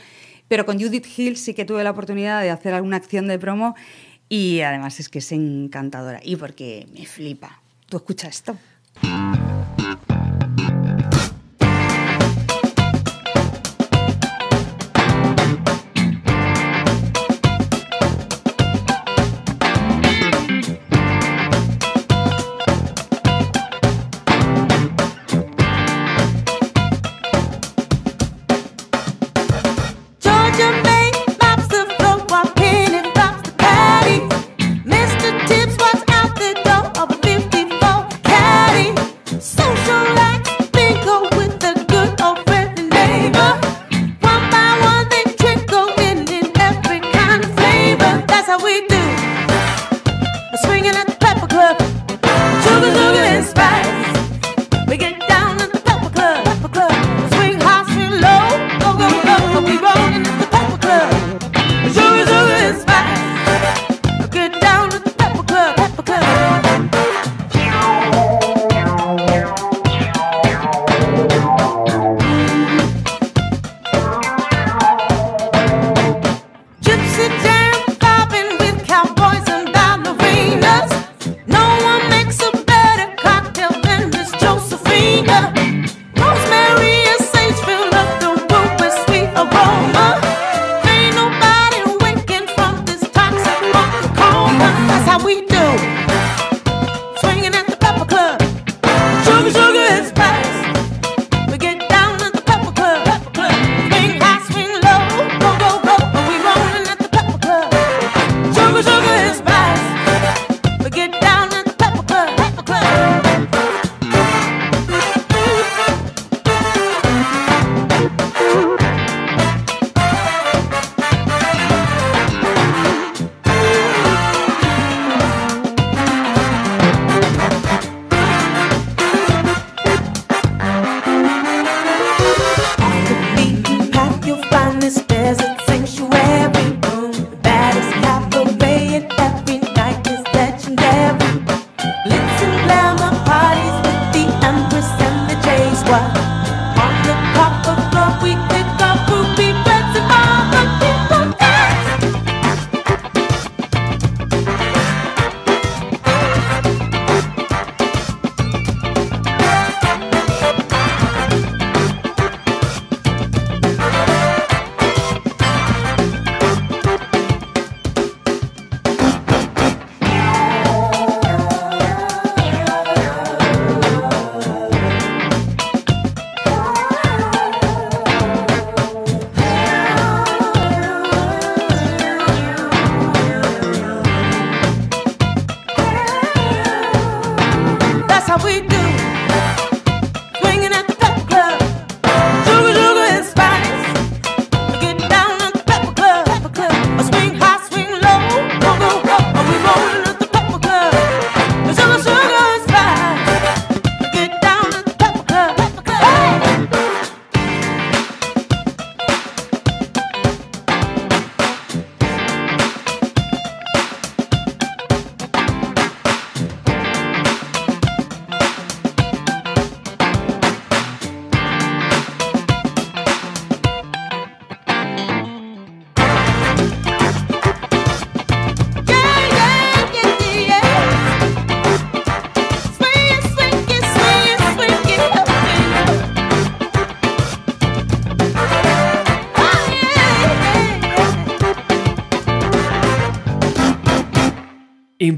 pero 0.48 0.64
con 0.64 0.80
Judith 0.80 1.06
Hill 1.16 1.36
sí 1.36 1.54
que 1.54 1.64
tuve 1.64 1.84
la 1.84 1.90
oportunidad 1.90 2.40
de 2.40 2.50
hacer 2.50 2.72
alguna 2.72 2.96
acción 2.96 3.28
de 3.28 3.38
promo 3.38 3.74
y 4.28 4.60
además 4.60 5.00
es 5.00 5.08
que 5.08 5.18
es 5.18 5.32
encantadora 5.32 6.20
y 6.22 6.36
porque 6.36 6.86
me 6.94 7.04
flipa. 7.04 7.60
¿Tú 7.88 7.98
escuchas 7.98 8.36
esto? 8.36 8.56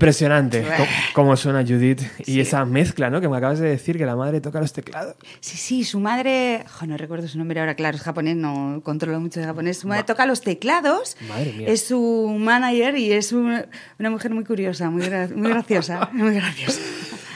Impresionante 0.03 0.65
cómo 1.13 1.37
suena 1.37 1.63
Judith 1.63 2.03
y 2.27 2.41
esa 2.41 2.65
mezcla, 2.65 3.09
¿no? 3.09 3.21
Que 3.21 3.29
me 3.29 3.37
acabas 3.37 3.61
de 3.61 3.69
decir 3.69 3.97
que 3.99 4.05
la 4.05 4.17
madre 4.17 4.41
toca 4.41 4.61
los 4.61 4.73
teclados. 4.73 5.15
Sí, 5.39 5.57
sí, 5.57 5.85
su 5.85 6.01
madre, 6.01 6.65
jo, 6.69 6.87
no 6.87 6.97
recuerdo 6.97 7.29
su 7.29 7.39
nombre 7.39 7.61
ahora, 7.61 7.77
claro, 7.77 7.97
es 7.97 8.03
japonés, 8.03 8.35
no 8.35 8.81
controlo 8.83 9.21
mucho 9.21 9.39
de 9.39 9.47
japonés. 9.47 9.79
Su 9.79 9.87
madre 9.87 10.03
toca 10.03 10.27
los 10.27 10.41
teclados, 10.41 11.17
Madre 11.29 11.53
mía. 11.53 11.69
es 11.69 11.87
su 11.87 12.35
manager 12.37 12.99
y 12.99 13.13
es 13.13 13.31
una, 13.33 13.67
una 14.01 14.11
mujer 14.11 14.33
muy 14.35 14.43
curiosa, 14.43 14.91
muy, 14.91 15.03
gra- 15.05 15.33
muy 15.33 15.51
graciosa, 15.51 16.11
muy 16.13 16.35
graciosa. 16.35 16.81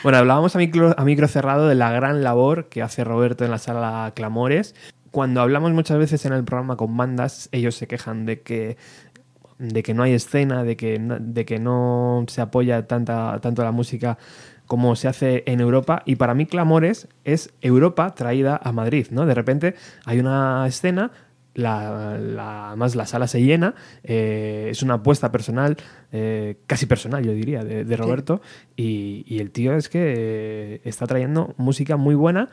Bueno, 0.02 0.18
hablábamos 0.18 0.56
a 0.56 0.58
micro, 0.58 0.92
a 0.98 1.04
micro 1.04 1.28
cerrado 1.28 1.68
de 1.68 1.76
la 1.76 1.92
gran 1.92 2.24
labor 2.24 2.68
que 2.68 2.82
hace 2.82 3.04
Roberto 3.04 3.44
en 3.44 3.52
la 3.52 3.58
sala 3.58 4.10
Clamores. 4.16 4.74
Cuando 5.12 5.40
hablamos 5.40 5.70
muchas 5.72 5.98
veces 5.98 6.26
en 6.26 6.32
el 6.32 6.42
programa 6.44 6.76
con 6.76 6.96
bandas, 6.96 7.48
ellos 7.52 7.74
se 7.76 7.86
quejan 7.86 8.26
de 8.26 8.40
que 8.42 8.76
de 9.58 9.82
que 9.82 9.94
no 9.94 10.02
hay 10.02 10.12
escena, 10.12 10.64
de 10.64 10.76
que 10.76 10.98
no, 10.98 11.16
de 11.18 11.44
que 11.44 11.58
no 11.58 12.24
se 12.28 12.40
apoya 12.40 12.86
tanta, 12.86 13.38
tanto 13.40 13.62
la 13.64 13.72
música 13.72 14.18
como 14.66 14.96
se 14.96 15.08
hace 15.08 15.44
en 15.46 15.60
Europa. 15.60 16.02
Y 16.06 16.16
para 16.16 16.34
mí 16.34 16.46
Clamores 16.46 17.08
es 17.24 17.52
Europa 17.60 18.14
traída 18.14 18.60
a 18.62 18.72
Madrid, 18.72 19.06
¿no? 19.10 19.24
De 19.26 19.34
repente 19.34 19.74
hay 20.04 20.18
una 20.18 20.66
escena, 20.66 21.10
la, 21.54 22.18
la- 22.18 22.68
además 22.68 22.94
la 22.96 23.06
sala 23.06 23.28
se 23.28 23.40
llena, 23.42 23.74
eh, 24.04 24.68
es 24.70 24.82
una 24.82 24.94
apuesta 24.94 25.32
personal, 25.32 25.76
eh, 26.12 26.56
casi 26.66 26.84
personal 26.86 27.24
yo 27.24 27.32
diría, 27.32 27.64
de, 27.64 27.84
de 27.84 27.96
Roberto. 27.96 28.42
Y, 28.76 29.24
y 29.26 29.38
el 29.38 29.50
tío 29.52 29.74
es 29.74 29.88
que 29.88 30.14
eh, 30.16 30.80
está 30.84 31.06
trayendo 31.06 31.54
música 31.56 31.96
muy 31.96 32.14
buena. 32.14 32.48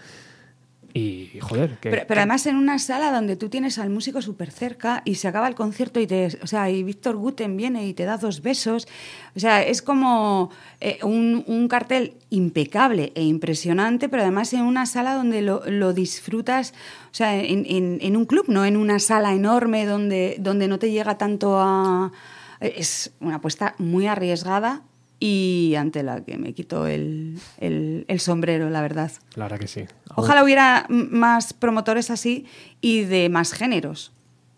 Y 0.95 1.31
joder, 1.41 1.77
que, 1.79 1.89
Pero, 1.89 2.03
pero 2.07 2.19
además 2.19 2.45
en 2.45 2.55
una 2.55 2.77
sala 2.77 3.11
donde 3.11 3.35
tú 3.35 3.49
tienes 3.49 3.79
al 3.79 3.89
músico 3.89 4.21
súper 4.21 4.51
cerca 4.51 5.01
y 5.05 5.15
se 5.15 5.27
acaba 5.27 5.47
el 5.47 5.55
concierto 5.55 5.99
y 5.99 6.05
te, 6.05 6.27
o 6.43 6.45
sea, 6.45 6.69
y 6.69 6.83
Víctor 6.83 7.15
Guten 7.15 7.57
viene 7.57 7.87
y 7.87 7.93
te 7.95 8.05
da 8.05 8.17
dos 8.17 8.43
besos. 8.43 8.87
O 9.35 9.39
sea, 9.39 9.63
es 9.63 9.81
como 9.81 10.51
eh, 10.81 10.99
un, 11.01 11.43
un 11.47 11.67
cartel 11.67 12.13
impecable 12.29 13.11
e 13.15 13.23
impresionante, 13.23 14.07
pero 14.07 14.21
además 14.21 14.53
en 14.53 14.61
una 14.61 14.85
sala 14.85 15.15
donde 15.15 15.41
lo, 15.41 15.63
lo 15.65 15.93
disfrutas, 15.93 16.73
o 17.11 17.15
sea, 17.15 17.35
en, 17.37 17.65
en- 17.67 17.97
en 18.01 18.15
un 18.15 18.25
club, 18.25 18.45
no 18.47 18.63
en 18.63 18.77
una 18.77 18.99
sala 18.99 19.33
enorme 19.33 19.87
donde, 19.87 20.35
donde 20.39 20.67
no 20.67 20.77
te 20.77 20.91
llega 20.91 21.17
tanto 21.17 21.59
a... 21.59 22.11
Es 22.59 23.11
una 23.19 23.35
apuesta 23.37 23.73
muy 23.79 24.05
arriesgada 24.07 24.83
y 25.25 25.75
ante 25.77 26.03
la 26.03 26.25
que 26.25 26.37
me 26.37 26.53
quito 26.53 26.85
el, 26.85 27.39
el- 27.59 28.03
el 28.09 28.19
sombrero, 28.19 28.69
la 28.69 28.81
verdad. 28.81 29.09
la 29.35 29.45
verdad 29.45 29.57
que 29.57 29.67
sí. 29.69 29.85
Ojalá 30.15 30.43
hubiera 30.43 30.85
más 30.89 31.53
promotores 31.53 32.11
así 32.11 32.45
y 32.81 33.05
de 33.05 33.29
más 33.29 33.53
géneros. 33.53 34.11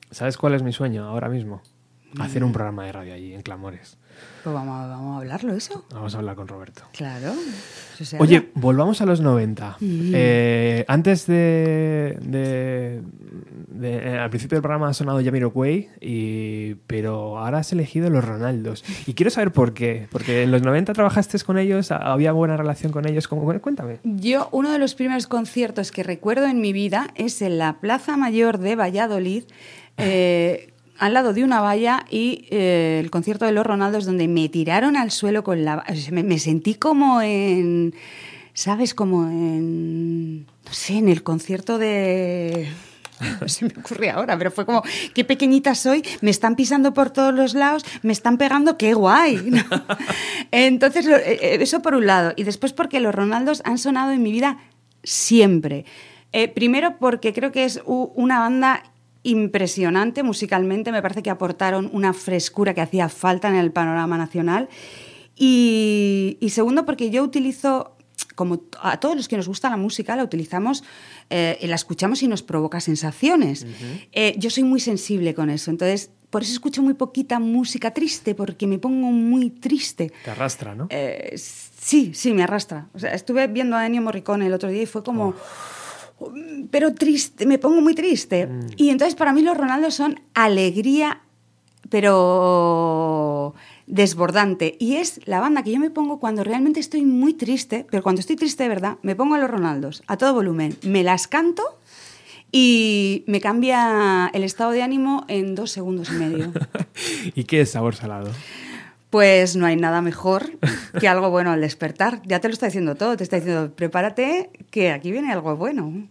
¿Sabes 0.10 0.38
cuál 0.38 0.56
es 0.56 0.64
mi 0.64 0.74
sueño 0.74 1.04
ahora 1.06 1.30
mismo? 1.30 1.62
Hacer 2.20 2.44
un 2.44 2.52
programa 2.52 2.84
de 2.86 2.94
radio 2.94 3.14
allí, 3.14 3.34
en 3.36 3.44
Clamores. 3.44 3.98
Pues 4.44 4.54
vamos, 4.54 4.76
a- 4.84 4.88
vamos 4.88 5.16
a 5.16 5.18
hablarlo, 5.18 5.54
eso. 5.54 5.86
Vamos 5.92 6.14
a 6.14 6.20
hablar 6.20 6.36
con 6.36 6.48
Roberto. 6.48 6.84
Claro. 6.94 7.34
Oye, 8.20 8.50
volvamos 8.56 9.02
a 9.02 9.06
los 9.06 9.22
90. 9.22 9.78
Eh, 9.82 10.86
antes 10.88 11.26
de, 11.28 12.18
de- 12.22 13.02
de- 13.70 13.98
eh, 14.16 14.20
Al 14.20 14.30
principio 14.30 14.56
del 14.58 14.62
programa 14.62 14.90
ha 14.90 14.94
sonado 14.94 15.24
Jamiroquai, 15.24 15.90
y 16.02 16.76
pero 16.88 17.38
ahora 17.40 17.60
has 17.60 17.72
elegido 17.72 18.10
los 18.10 18.24
Ronaldos. 18.24 18.84
Y 19.08 19.14
quiero 19.14 19.30
saber 19.32 19.52
por 19.52 19.74
qué. 19.74 20.08
Porque 20.12 20.44
en 20.44 20.52
los 20.52 20.62
90 20.62 20.94
trabajaste 20.94 21.40
con 21.40 21.58
ellos, 21.58 21.92
había 21.92 22.32
buena 22.32 22.56
relación 22.58 22.92
con 22.92 23.08
ellos. 23.08 23.28
¿Cómo? 23.28 23.46
Cuéntame. 23.62 24.00
Yo, 24.04 24.50
uno 24.52 24.72
de 24.72 24.78
los 24.80 24.94
primeros 24.96 25.26
conciertos 25.28 25.92
que 25.92 26.04
recuerdo 26.04 26.46
en 26.46 26.62
mi 26.62 26.72
vida 26.74 27.08
es 27.16 27.42
en 27.42 27.58
la 27.58 27.80
Plaza 27.80 28.16
Mayor 28.18 28.58
de 28.60 28.76
Valladolid, 28.76 29.44
eh, 29.98 30.74
al 30.98 31.14
lado 31.14 31.34
de 31.34 31.44
una 31.44 31.62
valla, 31.62 32.06
y 32.10 32.46
eh, 32.50 33.00
el 33.04 33.12
concierto 33.12 33.46
de 33.46 33.52
los 33.52 33.66
Ronaldos, 33.66 34.06
donde 34.06 34.28
me 34.28 34.50
tiraron 34.50 34.96
al 34.98 35.12
suelo 35.12 35.44
con 35.44 35.66
la. 35.66 35.84
me, 36.12 36.40
sentí 36.40 36.76
como 36.76 37.22
en. 37.22 37.94
¿Sabes? 38.54 38.94
Como 38.94 39.26
en. 39.28 40.46
No 40.46 40.72
sé, 40.72 40.98
en 40.98 41.10
el 41.10 41.24
concierto 41.24 41.78
de. 41.78 42.70
No 43.40 43.48
se 43.48 43.64
me 43.64 43.72
ocurre 43.80 44.10
ahora, 44.10 44.38
pero 44.38 44.52
fue 44.52 44.66
como, 44.66 44.84
qué 45.14 45.24
pequeñita 45.24 45.74
soy, 45.74 46.04
me 46.20 46.32
están 46.32 46.58
pisando 46.58 46.94
por 46.94 47.12
todos 47.12 47.34
los 47.34 47.54
lados, 47.54 47.86
me 48.02 48.12
están 48.12 48.38
pegando, 48.38 48.78
qué 48.78 48.94
guay. 48.94 49.52
Entonces, 50.52 51.08
eh, 51.08 51.40
eh, 51.42 51.58
eso 51.62 51.82
por 51.82 51.96
un 51.96 52.08
lado. 52.08 52.34
Y 52.36 52.44
después 52.44 52.74
porque 52.74 53.00
los 53.00 53.16
Ronaldos 53.16 53.62
han 53.64 53.78
sonado 53.78 54.12
en 54.12 54.22
mi 54.22 54.34
vida 54.34 54.58
siempre. 55.04 55.86
Primero 56.54 56.98
porque 57.00 57.32
creo 57.32 57.54
que 57.54 57.64
es 57.64 57.82
una 57.86 58.40
banda 58.40 58.84
impresionante 59.26 60.22
musicalmente, 60.22 60.92
me 60.92 61.02
parece 61.02 61.24
que 61.24 61.32
aportaron 61.32 61.90
una 61.92 62.14
frescura 62.14 62.74
que 62.76 62.82
hacía 62.82 63.10
falta 63.10 63.50
en 63.50 63.56
el 63.56 63.72
panorama 63.72 64.18
nacional. 64.18 64.70
Y, 65.36 66.38
y 66.40 66.52
segundo 66.52 66.86
porque 66.86 67.10
yo 67.10 67.24
utilizo, 67.24 67.98
como 68.36 68.62
a 68.80 69.00
todos 69.00 69.16
los 69.16 69.28
que 69.28 69.36
nos 69.36 69.48
gusta 69.48 69.70
la 69.70 69.78
música, 69.78 70.16
la 70.16 70.24
utilizamos, 70.24 70.84
eh, 71.32 71.58
la 71.64 71.76
escuchamos 71.76 72.22
y 72.22 72.28
nos 72.28 72.44
provoca 72.44 72.80
sensaciones. 72.80 73.66
Eh, 74.12 74.36
yo 74.38 74.52
soy 74.52 74.64
muy 74.64 74.80
sensible 74.80 75.34
con 75.34 75.50
eso, 75.50 75.72
entonces 75.72 76.12
por 76.30 76.44
eso 76.44 76.54
escucho 76.54 76.84
muy 76.84 76.94
poquita 76.94 77.40
música 77.40 77.92
triste, 77.92 78.36
porque 78.36 78.68
me 78.68 78.78
pongo 78.78 79.08
muy 79.08 79.50
triste. 79.50 80.12
Te 80.24 80.32
arrastra, 80.32 80.76
¿no? 80.76 80.88
Eh, 80.92 81.34
sí, 81.36 82.12
sí, 82.14 82.32
me 82.34 82.44
arrastra. 82.44 82.90
O 82.94 83.00
sea, 83.00 83.14
estuve 83.14 83.48
viendo 83.48 83.76
a 83.76 83.88
Ennio 83.88 84.04
Morricone 84.04 84.46
el 84.46 84.54
otro 84.54 84.70
día 84.70 84.84
y 84.84 84.86
fue 84.86 85.04
como... 85.04 85.34
Pero 86.72 86.94
triste, 86.94 87.46
me 87.46 87.60
pongo 87.60 87.82
muy 87.82 87.94
triste. 87.94 88.50
Y 88.78 88.90
entonces 88.90 89.16
para 89.16 89.34
mí 89.34 89.42
los 89.42 89.58
Ronaldos 89.58 89.96
son 89.96 90.22
alegría, 90.34 91.22
pero 91.90 93.54
desbordante. 93.88 94.76
Y 94.80 94.96
es 94.96 95.20
la 95.26 95.40
banda 95.40 95.64
que 95.64 95.72
yo 95.72 95.80
me 95.80 95.90
pongo 95.90 96.20
cuando 96.20 96.44
realmente 96.44 96.80
estoy 96.80 97.06
muy 97.06 97.34
triste, 97.34 97.86
pero 97.90 98.04
cuando 98.04 98.22
estoy 98.22 98.36
triste 98.36 98.64
de 98.64 98.70
verdad, 98.70 98.98
me 99.02 99.16
pongo 99.16 99.36
a 99.36 99.40
los 99.40 99.50
Ronaldos 99.50 100.04
a 100.08 100.18
todo 100.18 100.34
volumen, 100.34 100.78
me 100.84 101.04
las 101.04 101.28
canto 101.28 101.64
y 102.52 103.24
me 103.28 103.42
cambia 103.42 104.30
el 104.34 104.44
estado 104.44 104.72
de 104.72 104.82
ánimo 104.82 105.26
en 105.28 105.56
dos 105.56 105.72
segundos 105.72 106.10
y 106.10 106.14
medio. 106.14 106.54
¿Y 107.36 107.44
qué 107.44 107.62
es 107.62 107.72
sabor 107.72 107.96
salado? 107.96 108.32
Pues 109.16 109.56
no 109.56 109.66
hay 109.66 109.78
nada 109.78 110.02
mejor 110.02 110.60
que 111.00 111.08
algo 111.08 111.30
bueno 111.30 111.52
al 111.52 111.62
despertar. 111.62 112.22
Ya 112.26 112.42
te 112.42 112.50
lo 112.50 112.54
está 112.54 112.66
diciendo 112.66 112.96
todo. 112.96 113.16
Te 113.16 113.24
está 113.24 113.38
diciendo, 113.38 113.74
prepárate 113.74 114.50
que 114.72 114.92
aquí 114.92 115.10
viene 115.10 115.32
algo 115.32 115.56
bueno. 115.56 116.10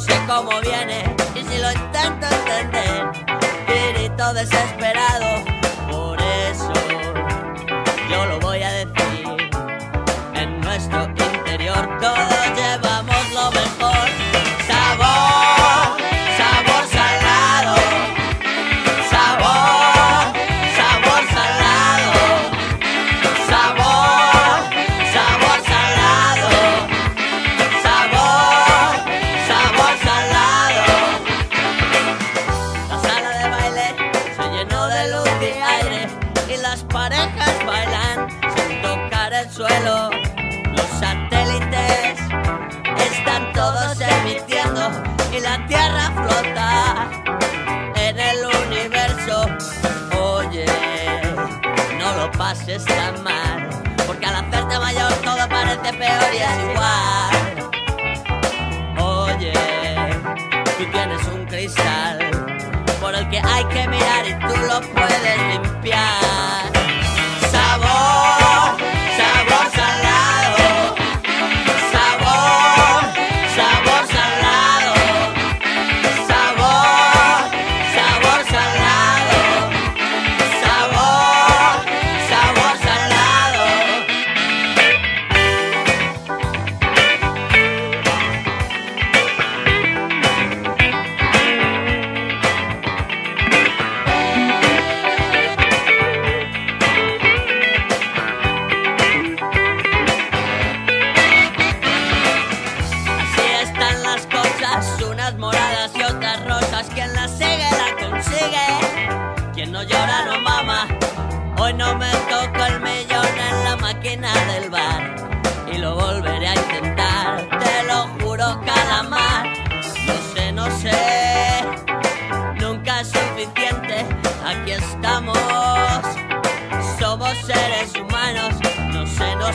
Sé 0.00 0.12
cómo 0.26 0.50
viene. 0.62 1.14
Y 1.34 1.42
si 1.44 1.58
lo 1.58 1.70
intento 1.72 2.26
entender, 2.26 3.10
grito 3.94 4.32
desesperado. 4.34 5.29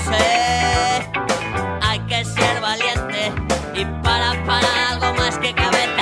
Sé, 0.05 1.09
hay 1.81 1.99
que 2.07 2.25
ser 2.25 2.61
valiente 2.61 3.31
y 3.73 3.85
para 4.03 4.29
para 4.45 4.89
algo 4.91 5.13
más 5.15 5.37
que 5.37 5.53
cabeza, 5.53 5.94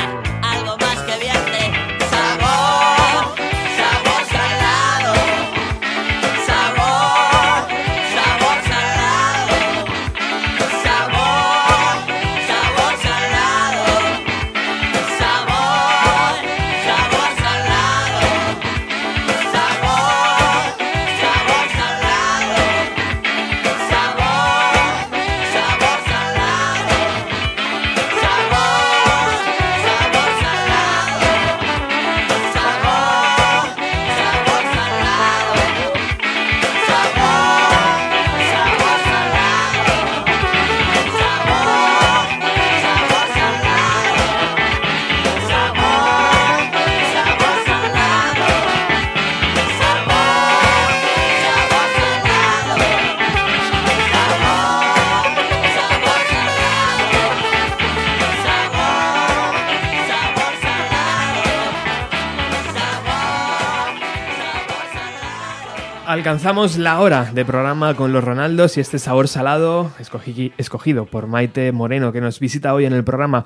Alcanzamos 66.23 66.77
la 66.77 67.01
hora 67.01 67.29
de 67.35 67.43
programa 67.43 67.95
con 67.97 68.13
los 68.13 68.23
Ronaldos 68.23 68.77
y 68.77 68.79
este 68.79 68.97
sabor 68.97 69.27
salado 69.27 69.91
escogí- 69.99 70.53
escogido 70.57 71.05
por 71.05 71.27
Maite 71.27 71.73
Moreno 71.73 72.13
que 72.13 72.21
nos 72.21 72.39
visita 72.39 72.73
hoy 72.73 72.85
en 72.85 72.93
el 72.93 73.03
programa. 73.03 73.43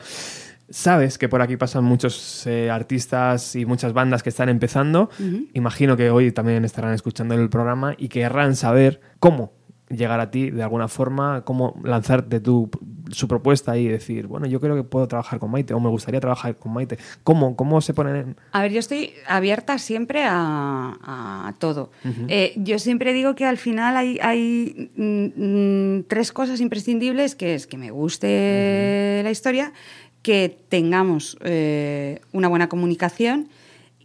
Sabes 0.70 1.18
que 1.18 1.28
por 1.28 1.42
aquí 1.42 1.58
pasan 1.58 1.84
muchos 1.84 2.46
eh, 2.46 2.70
artistas 2.70 3.56
y 3.56 3.66
muchas 3.66 3.94
bandas 3.94 4.22
que 4.22 4.30
están 4.30 4.48
empezando. 4.50 5.10
Imagino 5.56 5.98
que 5.98 6.12
hoy 6.12 6.32
también 6.32 6.66
estarán 6.66 6.94
escuchando 6.94 7.34
el 7.34 7.50
programa 7.50 7.96
y 7.98 8.10
querrán 8.10 8.56
saber 8.56 9.02
cómo 9.20 9.54
llegar 9.90 10.20
a 10.20 10.30
ti 10.30 10.52
de 10.52 10.62
alguna 10.62 10.88
forma, 10.88 11.42
cómo 11.46 11.82
lanzarte 11.84 12.40
tu, 12.42 12.70
su 13.12 13.28
propuesta 13.28 13.78
y 13.78 13.88
decir, 13.88 14.28
bueno, 14.28 14.48
yo 14.48 14.60
creo 14.60 14.76
que 14.76 14.84
puedo 14.84 15.08
trabajar 15.08 15.40
con 15.40 15.52
Maite 15.52 15.74
o 15.74 15.80
me 15.80 15.90
gustaría 15.90 16.20
trabajar 16.20 16.56
con 16.56 16.74
Maite. 16.74 16.98
¿Cómo, 17.24 17.56
cómo 17.56 17.82
se 17.82 17.94
ponen 17.94 18.16
en, 18.16 18.36
A 18.52 18.62
ver, 18.62 18.72
yo 18.72 18.80
estoy 18.80 19.14
abierta 19.28 19.78
siempre 19.78 20.24
a, 20.24 20.98
a 21.02 21.54
todo. 21.60 21.92
Eh, 22.28 22.54
yo 22.58 22.80
siempre 22.80 23.14
digo 23.14 23.36
que 23.36 23.46
al 23.46 23.58
final 23.58 23.98
hay, 23.98 24.20
hay 24.22 24.92
mm, 24.96 25.98
mm, 25.98 26.04
tres 26.08 26.32
cosas 26.32 26.60
imprescindibles, 26.62 27.36
que 27.36 27.56
es 27.56 27.68
que 27.68 27.78
me 27.78 27.92
guste 27.92 29.22
la 29.24 29.32
historia, 29.32 29.74
que 30.22 30.58
tengamos 30.70 31.38
eh, 31.42 32.20
una 32.32 32.48
buena 32.48 32.70
comunicación 32.70 33.50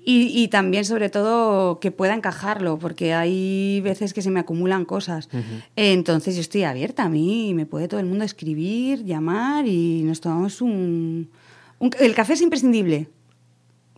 y, 0.04 0.42
y 0.42 0.48
también, 0.48 0.84
sobre 0.84 1.08
todo, 1.10 1.78
que 1.80 1.90
pueda 1.90 2.14
encajarlo, 2.14 2.78
porque 2.78 3.14
hay 3.14 3.80
veces 3.82 4.12
que 4.14 4.22
se 4.22 4.30
me 4.30 4.40
acumulan 4.40 4.84
cosas. 4.84 5.28
Entonces, 5.76 6.34
yo 6.34 6.40
estoy 6.40 6.64
abierta. 6.64 7.04
A 7.04 7.08
mí 7.08 7.52
me 7.54 7.66
puede 7.66 7.88
todo 7.88 8.00
el 8.00 8.06
mundo 8.06 8.24
escribir, 8.24 9.04
llamar 9.04 9.66
y 9.66 10.02
nos 10.02 10.20
tomamos 10.20 10.60
un... 10.60 11.30
un- 11.78 11.90
el 12.00 12.14
café 12.14 12.32
es 12.34 12.42
imprescindible 12.42 13.08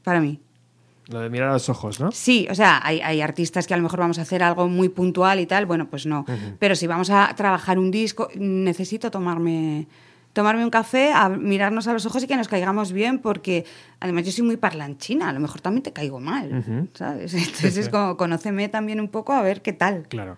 para 0.03 0.21
mí. 0.21 0.41
lo 1.09 1.21
de 1.21 1.29
mirar 1.31 1.51
a 1.51 1.53
los 1.55 1.69
ojos, 1.69 2.01
no? 2.01 2.11
Sí, 2.13 2.47
o 2.51 2.55
sea, 2.55 2.81
hay, 2.83 3.01
hay 3.01 3.21
artistas 3.21 3.67
que 3.67 3.75
a 3.75 3.77
lo 3.77 3.83
mejor 3.83 4.01
vamos 4.01 4.19
a 4.19 4.23
hacer 4.23 4.43
algo 4.43 4.69
muy 4.69 4.89
puntual 4.89 5.39
y 5.41 5.47
tal, 5.47 5.67
bueno, 5.67 5.89
pues 5.91 6.07
no. 6.07 6.25
Pero 6.59 6.75
si 6.77 6.87
vamos 6.87 7.11
a 7.11 7.33
trabajar 7.37 7.79
un 7.79 7.91
disco, 7.91 8.29
necesito 8.37 9.11
tomarme, 9.11 9.87
tomarme 10.35 10.63
un 10.65 10.71
café, 10.71 11.13
a 11.13 11.31
mirarnos 11.31 11.89
a 11.89 11.95
los 11.95 12.05
ojos 12.05 12.23
y 12.23 12.27
que 12.27 12.37
nos 12.37 12.49
caigamos 12.49 12.93
bien, 12.93 13.21
porque 13.21 13.65
además 14.01 14.27
yo 14.27 14.33
soy 14.33 14.45
muy 14.45 14.59
parlanchina, 14.59 15.31
a 15.31 15.33
lo 15.33 15.41
mejor 15.41 15.63
también 15.63 15.83
te 15.83 15.93
caigo 15.95 16.21
mal, 16.21 16.91
¿sabes? 16.93 17.33
Entonces 17.35 17.79
es 17.79 17.89
como, 17.89 18.19
conóceme 18.19 18.69
también 18.69 19.01
un 19.01 19.09
poco 19.09 19.33
a 19.33 19.41
ver 19.41 19.63
qué 19.63 19.73
tal. 19.73 20.07
Claro. 20.09 20.37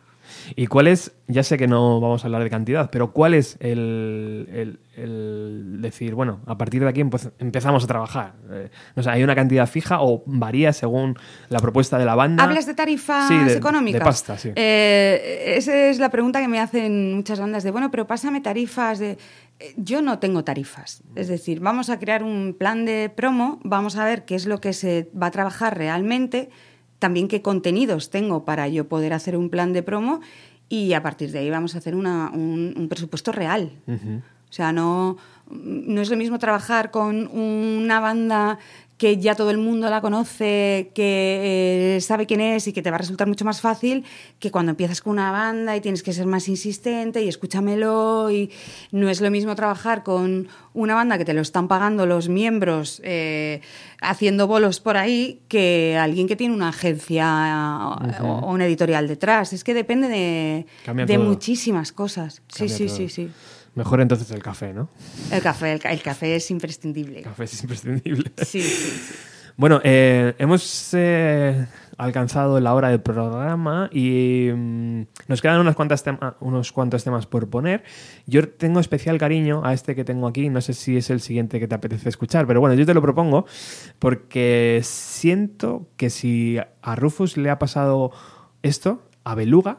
¿Y 0.56 0.66
cuál 0.66 0.88
es, 0.88 1.12
ya 1.28 1.44
sé 1.44 1.56
que 1.56 1.68
no 1.68 2.00
vamos 2.00 2.24
a 2.24 2.26
hablar 2.26 2.42
de 2.42 2.50
cantidad, 2.50 2.90
pero 2.90 3.12
cuál 3.12 3.32
es 3.34 3.56
el, 3.60 4.48
el- 4.52 4.80
el 4.96 5.80
decir, 5.80 6.14
bueno, 6.16 6.40
a 6.46 6.58
partir 6.58 6.82
de 6.82 6.88
aquí 6.88 7.00
empe- 7.00 7.30
empezamos 7.38 7.84
a 7.84 7.86
trabajar? 7.86 8.32
Eh, 8.50 8.70
no 8.96 9.02
sé, 9.04 9.10
¿hay 9.10 9.22
una 9.22 9.36
cantidad 9.36 9.68
fija 9.68 9.98
o 10.02 10.24
varía 10.26 10.72
según 10.72 11.14
la 11.48 11.60
propuesta 11.60 11.96
de 11.96 12.06
la 12.06 12.16
banda? 12.16 12.42
¿Hablas 12.42 12.66
de 12.66 12.74
tarifas 12.74 13.28
Sí, 13.28 13.38
de- 13.38 13.54
económicas? 13.54 14.00
de 14.00 14.04
pasta, 14.04 14.36
sí. 14.36 14.50
Eh, 14.56 15.54
esa 15.56 15.74
es 15.90 16.00
la 16.00 16.10
pregunta 16.10 16.40
que 16.40 16.48
me 16.48 16.58
hacen 16.58 17.14
muchas 17.14 17.38
bandas 17.38 17.62
de, 17.62 17.70
bueno, 17.70 17.90
pero 17.92 18.06
pásame 18.08 18.40
tarifas 18.40 18.98
de... 18.98 19.18
Eh, 19.60 19.74
Yo 19.76 20.02
no 20.02 20.18
tengo 20.18 20.44
tarifas. 20.44 21.02
Es 21.14 21.28
decir, 21.28 21.60
vamos 21.60 21.88
a 21.90 21.98
crear 21.98 22.22
un 22.22 22.54
plan 22.58 22.84
de 22.84 23.10
promo, 23.14 23.58
vamos 23.64 23.96
a 23.96 24.04
ver 24.04 24.24
qué 24.24 24.34
es 24.34 24.46
lo 24.46 24.60
que 24.60 24.72
se 24.72 25.08
va 25.20 25.26
a 25.26 25.30
trabajar 25.30 25.76
realmente, 25.76 26.50
también 26.98 27.28
qué 27.28 27.42
contenidos 27.42 28.10
tengo 28.10 28.44
para 28.44 28.68
yo 28.68 28.88
poder 28.88 29.12
hacer 29.12 29.36
un 29.36 29.50
plan 29.50 29.72
de 29.72 29.82
promo 29.82 30.20
y 30.68 30.92
a 30.94 31.02
partir 31.02 31.30
de 31.32 31.38
ahí 31.40 31.50
vamos 31.50 31.74
a 31.74 31.78
hacer 31.78 31.94
una- 31.94 32.30
un, 32.32 32.74
un 32.76 32.88
presupuesto 32.88 33.32
real. 33.32 33.72
O 34.48 34.52
sea, 34.52 34.72
no, 34.72 35.16
no 35.50 36.00
es 36.00 36.08
lo 36.10 36.16
mismo 36.16 36.38
trabajar 36.38 36.90
con 36.90 37.26
una 37.28 38.00
banda 38.00 38.58
que 38.98 39.18
ya 39.18 39.34
todo 39.34 39.50
el 39.50 39.58
mundo 39.58 39.90
la 39.90 40.00
conoce, 40.00 40.90
que 40.94 41.96
eh, 41.96 42.00
sabe 42.00 42.24
quién 42.26 42.40
es 42.40 42.66
y 42.66 42.72
que 42.72 42.80
te 42.80 42.90
va 42.90 42.96
a 42.96 42.98
resultar 42.98 43.28
mucho 43.28 43.44
más 43.44 43.60
fácil 43.60 44.04
que 44.38 44.50
cuando 44.50 44.70
empiezas 44.70 45.02
con 45.02 45.12
una 45.12 45.30
banda 45.30 45.76
y 45.76 45.82
tienes 45.82 46.02
que 46.02 46.14
ser 46.14 46.26
más 46.26 46.48
insistente 46.48 47.22
y 47.22 47.28
escúchamelo 47.28 48.30
y 48.30 48.50
no 48.92 49.10
es 49.10 49.20
lo 49.20 49.30
mismo 49.30 49.54
trabajar 49.54 50.02
con 50.02 50.48
una 50.72 50.94
banda 50.94 51.18
que 51.18 51.26
te 51.26 51.34
lo 51.34 51.42
están 51.42 51.68
pagando 51.68 52.06
los 52.06 52.28
miembros 52.30 53.02
eh, 53.04 53.60
haciendo 54.00 54.46
bolos 54.46 54.80
por 54.80 54.96
ahí 54.96 55.42
que 55.48 55.98
alguien 56.00 56.26
que 56.26 56.36
tiene 56.36 56.54
una 56.54 56.68
agencia 56.68 57.88
o, 58.22 58.46
o 58.46 58.52
una 58.52 58.64
editorial 58.66 59.08
detrás. 59.08 59.52
Es 59.52 59.62
que 59.62 59.74
depende 59.74 60.08
de, 60.08 60.66
de 61.04 61.18
muchísimas 61.18 61.92
cosas. 61.92 62.42
Sí, 62.48 62.60
Cambia 62.60 62.76
sí, 62.76 62.86
todo. 62.86 62.96
sí, 62.96 63.08
sí. 63.08 63.30
Mejor 63.76 64.00
entonces 64.00 64.30
el 64.32 64.42
café, 64.42 64.72
¿no? 64.72 64.88
El 65.30 65.42
café, 65.42 65.72
el, 65.72 65.80
el 65.84 66.02
café 66.02 66.34
es 66.34 66.50
imprescindible. 66.50 67.18
El 67.18 67.24
café 67.24 67.44
es 67.44 67.62
imprescindible. 67.62 68.32
Sí, 68.38 68.62
sí, 68.62 68.98
sí. 68.98 69.14
Bueno, 69.58 69.80
eh, 69.84 70.34
hemos 70.38 70.90
eh, 70.92 71.66
alcanzado 71.96 72.60
la 72.60 72.74
hora 72.74 72.90
del 72.90 73.00
programa 73.00 73.88
y 73.90 74.50
mm, 74.54 75.02
nos 75.28 75.40
quedan 75.40 75.60
unas 75.60 75.74
cuantas 75.74 76.04
unos 76.40 76.72
cuantos 76.72 77.04
temas 77.04 77.24
por 77.24 77.48
poner. 77.48 77.82
Yo 78.26 78.46
tengo 78.50 78.80
especial 78.80 79.16
cariño 79.16 79.62
a 79.64 79.72
este 79.72 79.94
que 79.94 80.04
tengo 80.04 80.26
aquí, 80.26 80.50
no 80.50 80.60
sé 80.60 80.74
si 80.74 80.98
es 80.98 81.08
el 81.08 81.22
siguiente 81.22 81.58
que 81.58 81.68
te 81.68 81.74
apetece 81.74 82.10
escuchar, 82.10 82.46
pero 82.46 82.60
bueno, 82.60 82.74
yo 82.74 82.84
te 82.84 82.92
lo 82.92 83.00
propongo 83.00 83.46
porque 83.98 84.80
siento 84.84 85.88
que 85.96 86.10
si 86.10 86.58
a 86.82 86.94
Rufus 86.94 87.38
le 87.38 87.48
ha 87.48 87.58
pasado 87.58 88.12
esto, 88.62 89.08
a 89.24 89.34
Beluga 89.34 89.78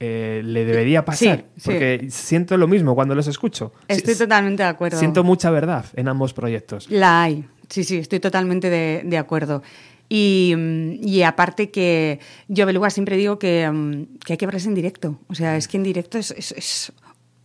eh, 0.00 0.40
le 0.44 0.64
debería 0.64 1.04
pasar, 1.04 1.38
Sí, 1.38 1.44
sí. 1.56 1.60
porque 1.64 2.06
siento 2.10 2.56
lo 2.56 2.66
mismo 2.66 2.94
cuando 2.94 3.14
los 3.14 3.26
escucho. 3.26 3.72
Estoy 3.86 4.16
totalmente 4.16 4.62
de 4.62 4.68
acuerdo. 4.70 4.98
Siento 4.98 5.22
mucha 5.24 5.50
verdad 5.50 5.84
en 5.94 6.08
ambos 6.08 6.32
proyectos. 6.32 6.90
La 6.90 7.22
hay, 7.22 7.44
sí, 7.68 7.84
sí, 7.84 7.98
estoy 7.98 8.18
totalmente 8.18 8.70
de, 8.70 9.02
de 9.04 9.18
acuerdo. 9.18 9.62
Y, 10.08 10.54
mm, 10.56 10.92
y 11.06 11.22
aparte 11.22 11.70
que 11.70 12.18
yo, 12.48 12.66
Beluga, 12.66 12.90
siempre 12.90 13.16
digo 13.16 13.38
que, 13.38 13.70
mm, 13.70 14.18
que 14.24 14.32
hay 14.32 14.36
que 14.38 14.46
verse 14.46 14.68
en 14.68 14.74
directo. 14.74 15.18
O 15.28 15.34
sea, 15.34 15.56
es 15.56 15.68
que 15.68 15.76
en 15.76 15.82
directo 15.84 16.18
es, 16.18 16.30
es- 16.32 16.52
es 16.52 16.92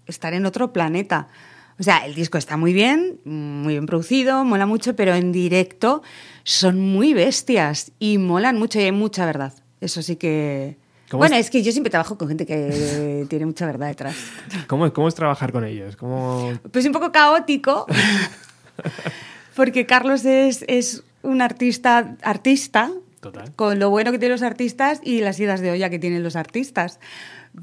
estar 0.08 0.34
en 0.34 0.46
otro 0.46 0.72
planeta. 0.74 1.28
O 1.78 1.84
sea, 1.84 2.06
el 2.06 2.16
disco 2.16 2.38
está 2.38 2.56
muy 2.56 2.72
bien, 2.72 3.20
muy 3.26 3.74
bien 3.74 3.86
producido, 3.86 4.46
mola 4.46 4.66
mucho, 4.66 4.96
pero 4.96 5.14
en 5.14 5.34
directo 5.34 6.04
son 6.44 6.80
muy 6.80 7.14
bestias 7.14 7.92
y 8.00 8.18
molan 8.18 8.58
mucho 8.58 8.80
y 8.80 8.84
hay 8.84 8.92
mucha 8.94 9.26
verdad. 9.26 9.52
Eso 9.82 10.02
sí 10.02 10.16
que... 10.16 10.78
¿Cómo 11.10 11.20
Bueno, 11.20 11.36
es- 11.36 11.46
es 11.46 11.52
que 11.52 11.62
yo 11.64 11.72
siempre 11.72 11.90
trabajo 11.92 12.18
con 12.18 12.28
gente 12.28 12.46
que 12.46 13.26
tiene 13.30 13.46
mucha 13.46 13.66
verdad 13.66 13.88
detrás. 13.88 14.16
¿Cómo, 14.68 14.92
cómo 14.94 15.08
es 15.08 15.16
trabajar 15.16 15.52
con 15.52 15.64
ellos? 15.64 15.96
¿Cómo... 15.96 16.52
Pues 16.72 16.86
un 16.86 16.92
poco 16.94 17.12
caótico, 17.12 17.86
porque 19.56 19.86
Carlos 19.86 20.26
es, 20.26 20.66
es 20.68 21.04
un 21.24 21.42
artista, 21.42 22.16
artista, 22.22 22.92
Total. 23.20 23.54
con 23.56 23.80
lo 23.80 23.90
bueno 23.90 24.12
que 24.12 24.20
tienen 24.20 24.34
los 24.34 24.44
artistas 24.44 25.00
y 25.04 25.22
las 25.22 25.40
idas 25.40 25.62
de 25.62 25.72
olla 25.72 25.90
que 25.90 26.00
tienen 26.00 26.24
los 26.24 26.36
artistas. 26.36 27.00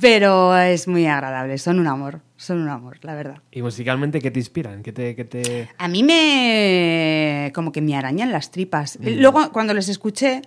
Pero 0.00 0.56
es 0.56 0.88
muy 0.88 1.06
agradable, 1.06 1.58
son 1.58 1.78
un 1.78 1.86
amor, 1.86 2.20
son 2.36 2.60
un 2.60 2.68
amor, 2.68 2.98
la 3.02 3.14
verdad. 3.14 3.36
¿Y 3.50 3.62
musicalmente 3.62 4.20
qué 4.20 4.30
te 4.30 4.38
inspiran? 4.38 4.82
¿Qué 4.82 4.92
te, 4.92 5.14
qué 5.14 5.24
te... 5.24 5.68
A 5.76 5.88
mí 5.88 6.02
me. 6.02 7.52
como 7.54 7.72
que 7.72 7.82
me 7.82 7.96
arañan 7.96 8.32
las 8.32 8.50
tripas. 8.50 8.98
Luego, 9.00 9.52
cuando 9.52 9.74
les 9.74 9.88
escuché, 9.88 10.42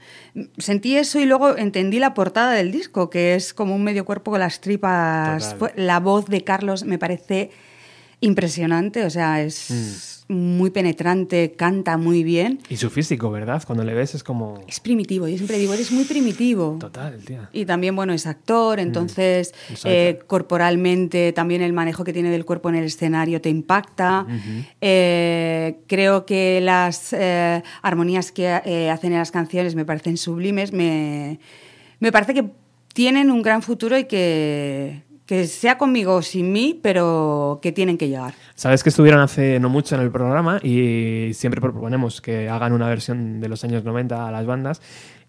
sentí 0.57 0.97
eso 0.97 1.19
y 1.19 1.25
luego 1.25 1.57
entendí 1.57 1.99
la 1.99 2.13
portada 2.13 2.53
del 2.53 2.71
disco, 2.71 3.09
que 3.09 3.35
es 3.35 3.53
como 3.53 3.75
un 3.75 3.83
medio 3.83 4.05
cuerpo 4.05 4.31
con 4.31 4.39
las 4.39 4.61
tripas. 4.61 5.57
Total. 5.57 5.73
La 5.75 5.99
voz 5.99 6.27
de 6.27 6.43
Carlos 6.43 6.83
me 6.83 6.97
parece 6.97 7.51
impresionante, 8.22 9.03
o 9.03 9.09
sea, 9.09 9.41
es 9.41 10.24
muy 10.28 10.72
penetrante, 10.72 11.51
canta 11.51 11.97
muy 11.97 12.24
bien. 12.24 12.59
Y 12.70 12.78
su 12.78 12.89
físico, 12.89 13.30
¿verdad? 13.30 13.61
Cuando 13.66 13.84
le 13.84 13.93
ves 13.93 14.16
es 14.16 14.24
como... 14.24 14.59
Es 14.68 14.80
primitivo, 14.80 15.28
yo 15.28 15.36
siempre 15.38 15.59
digo, 15.59 15.74
eres 15.74 15.91
muy 15.91 16.03
primitivo. 16.05 16.78
Total, 16.80 17.18
tía. 17.20 17.49
Y 17.53 17.66
también, 17.66 17.95
bueno, 17.95 18.13
es 18.13 18.26
actor, 18.26 18.80
entonces 18.80 19.53
Exacto. 19.70 19.89
eh, 19.89 20.20
corporalmente 20.26 21.32
también 21.32 21.61
el 21.61 21.74
manejo 21.74 22.03
que 22.03 22.13
tiene 22.13 22.32
del 22.32 22.43
cuerpo 22.43 22.70
en 22.70 22.76
el 22.76 22.86
escenario 22.86 23.39
te 23.39 23.49
impacta. 23.49 24.26
Eh, 24.82 25.78
creo 25.88 26.26
que 26.26 26.59
las 26.61 27.13
eh, 27.13 27.61
armonías 27.84 28.32
que 28.32 28.49
hacen 28.91 29.13
en 29.13 29.20
las 29.20 29.32
canciones 29.32 29.76
me 29.76 29.86
parecen 29.86 30.18
sublimes. 30.18 30.74
Me, 30.74 31.39
me 31.99 32.11
parece 32.11 32.34
que 32.34 32.49
tienen 32.93 33.30
un 33.30 33.41
gran 33.41 33.61
futuro 33.61 33.97
y 33.97 34.05
que, 34.05 35.03
que 35.26 35.47
sea 35.47 35.78
conmigo 35.78 36.15
o 36.15 36.21
sin 36.21 36.51
mí, 36.51 36.80
pero 36.82 37.59
que 37.61 37.71
tienen 37.71 37.97
que 37.97 38.07
llegar. 38.07 38.34
Sabes 38.55 38.84
que 38.84 38.89
estuvieron 38.89 39.21
hace 39.21 39.59
no 39.59 39.69
mucho 39.69 39.95
en 39.95 40.01
el 40.01 40.11
programa 40.11 40.59
y 40.61 41.32
siempre 41.34 41.61
proponemos 41.61 42.21
que 42.21 42.49
hagan 42.49 42.73
una 42.73 42.88
versión 42.88 43.39
de 43.41 43.49
los 43.49 43.63
años 43.63 43.84
90 43.84 44.28
a 44.28 44.32
las 44.32 44.45
bandas. 44.45 44.82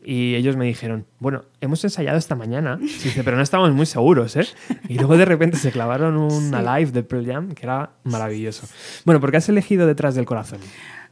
Y 0.09 0.37
ellos 0.37 0.57
me 0.57 0.67
dijeron, 0.67 1.05
bueno, 1.19 1.47
hemos 1.61 1.83
ensayado 1.83 2.17
esta 2.17 2.37
mañana, 2.37 2.79
pero 3.25 3.37
no 3.37 3.43
estamos 3.43 3.73
muy 3.73 3.87
seguros, 3.87 4.37
¿eh? 4.37 4.47
Y 4.89 4.99
luego 4.99 5.17
de 5.17 5.25
repente 5.25 5.57
se 5.57 5.73
clavaron 5.73 6.17
una 6.17 6.79
live 6.79 6.93
de 6.93 7.03
Pearl 7.03 7.27
Jam 7.27 7.53
que 7.53 7.65
era 7.65 7.91
maravilloso. 8.05 8.69
Bueno, 9.05 9.21
¿por 9.21 9.33
qué 9.33 9.39
has 9.39 9.49
elegido 9.49 9.85
Detrás 9.85 10.15
del 10.15 10.25
Corazón? 10.25 10.61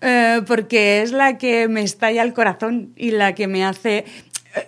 Eh, 0.01 0.43
porque 0.47 1.03
es 1.03 1.11
la 1.11 1.39
que 1.39 1.67
me 1.67 1.83
estalla 1.83 2.23
el 2.23 2.35
corazón 2.35 2.93
y 2.95 3.11
la 3.11 3.35
que 3.35 3.49
me 3.49 3.65
hace... 3.65 4.05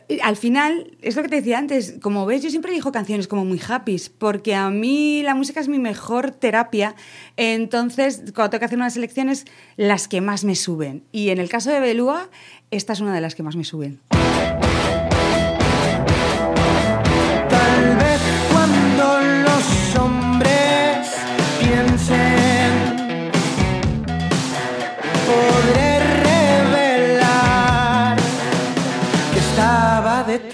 eh, 0.08 0.18
Al 0.22 0.36
final, 0.36 0.96
es 1.02 1.16
lo 1.16 1.22
que 1.22 1.28
te 1.28 1.36
decía 1.36 1.58
antes, 1.58 1.96
como 2.00 2.26
ves, 2.26 2.42
yo 2.42 2.50
siempre 2.50 2.72
digo 2.72 2.92
canciones 2.92 3.28
como 3.28 3.44
muy 3.44 3.60
happy, 3.66 3.96
porque 4.18 4.54
a 4.54 4.70
mí 4.70 5.22
la 5.22 5.34
música 5.34 5.60
es 5.60 5.68
mi 5.68 5.78
mejor 5.78 6.30
terapia, 6.30 6.94
entonces 7.36 8.22
cuando 8.34 8.50
tengo 8.50 8.60
que 8.60 8.66
hacer 8.66 8.78
unas 8.78 8.96
elecciones, 8.96 9.44
las 9.76 10.08
que 10.08 10.20
más 10.20 10.44
me 10.44 10.54
suben. 10.54 11.04
Y 11.12 11.30
en 11.30 11.38
el 11.38 11.48
caso 11.48 11.70
de 11.70 11.80
Belúa, 11.80 12.28
esta 12.70 12.92
es 12.92 13.00
una 13.00 13.14
de 13.14 13.20
las 13.20 13.34
que 13.34 13.42
más 13.42 13.56
me 13.56 13.64
suben. 13.64 14.00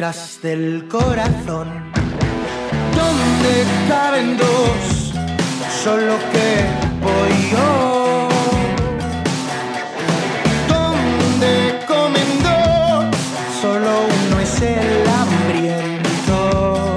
Detrás 0.02 0.40
del 0.42 0.88
corazón. 0.88 1.68
Donde 2.98 3.52
caben 3.88 4.36
dos 4.36 5.12
solo 5.84 6.14
que 6.32 6.48
voy 7.06 7.34
yo. 7.52 8.28
Donde 10.74 11.52
comen 11.86 12.30
dos 12.42 13.16
solo 13.60 13.90
uno 14.18 14.40
es 14.40 14.60
el 14.62 15.06
hambriento. 15.18 16.96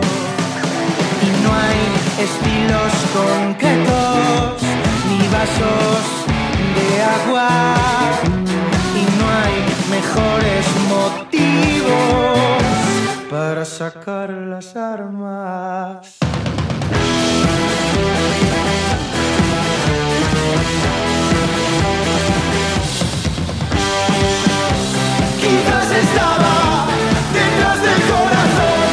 Y 1.26 1.30
no 1.44 1.50
hay 1.64 1.82
estilos 2.26 2.92
concretos 3.20 4.64
ni 5.10 5.22
vasos 5.36 6.06
de 6.78 6.88
agua. 7.18 7.50
Y 9.00 9.04
no 9.20 9.26
hay 9.42 9.56
mejores 9.96 10.66
motivos 10.90 12.65
para 13.30 13.66
sacar 13.66 14.30
las 14.30 14.76
armas. 14.76 16.18
Quizás 25.42 25.92
estaba 25.92 26.88
detrás 27.34 27.82
del 27.82 28.02
corazón. 28.12 28.90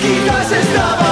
Quizás 0.00 0.52
estaba 0.52 1.11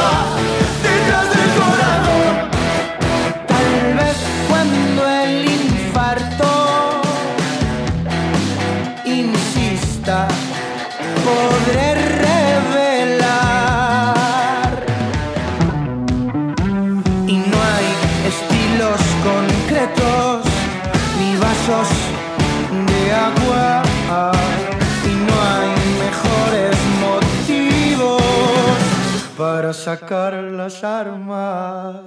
para 29.41 29.73
sacar 29.73 30.35
las 30.35 30.85
armas. 30.85 32.05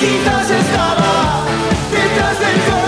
Quizás 0.00 0.50
estaba 0.50 1.44
detrás 1.92 2.40
del 2.40 2.81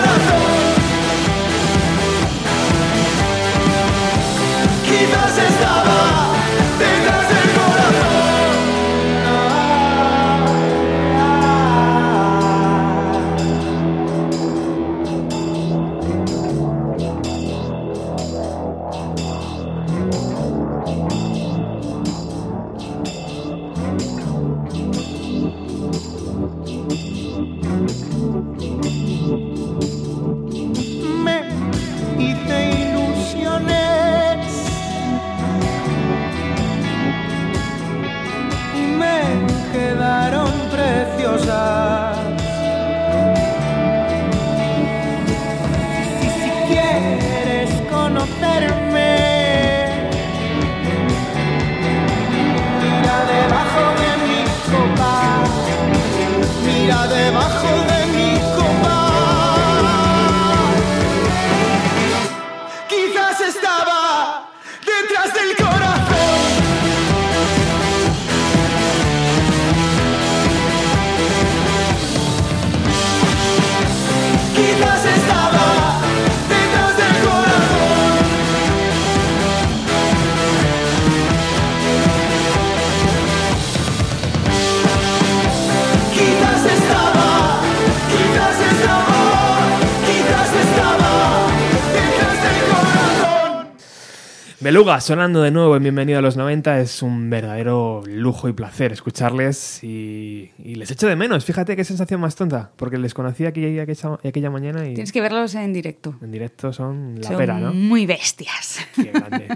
Beluga, 94.65 94.99
sonando 94.99 95.43
de 95.43 95.51
nuevo 95.51 95.75
en 95.75 95.83
Bienvenido 95.83 96.17
a 96.17 96.23
los 96.23 96.37
90, 96.37 96.79
es 96.79 97.03
un 97.03 97.29
verdadero 97.29 98.01
lujo 98.07 98.49
y 98.49 98.53
placer 98.53 98.91
escucharles 98.93 99.83
y, 99.83 100.49
y 100.57 100.73
les 100.73 100.89
echo 100.89 101.05
de 101.07 101.15
menos. 101.15 101.45
Fíjate 101.45 101.75
qué 101.75 101.83
sensación 101.83 102.19
más 102.19 102.35
tonta, 102.35 102.71
porque 102.75 102.97
les 102.97 103.13
conocí 103.13 103.45
aquella, 103.45 103.83
aquella 104.23 104.49
mañana 104.49 104.83
y 104.87 104.95
Tienes 104.95 105.11
que 105.11 105.21
verlos 105.21 105.53
en 105.53 105.71
directo. 105.71 106.15
en 106.19 106.31
directo 106.31 106.73
son 106.73 107.13
la 107.21 107.27
Son 107.27 107.37
pera, 107.37 107.59
¿no? 107.59 107.75
muy 107.75 108.07
bestias. 108.07 108.79
Qué 108.95 109.11
grande. 109.13 109.49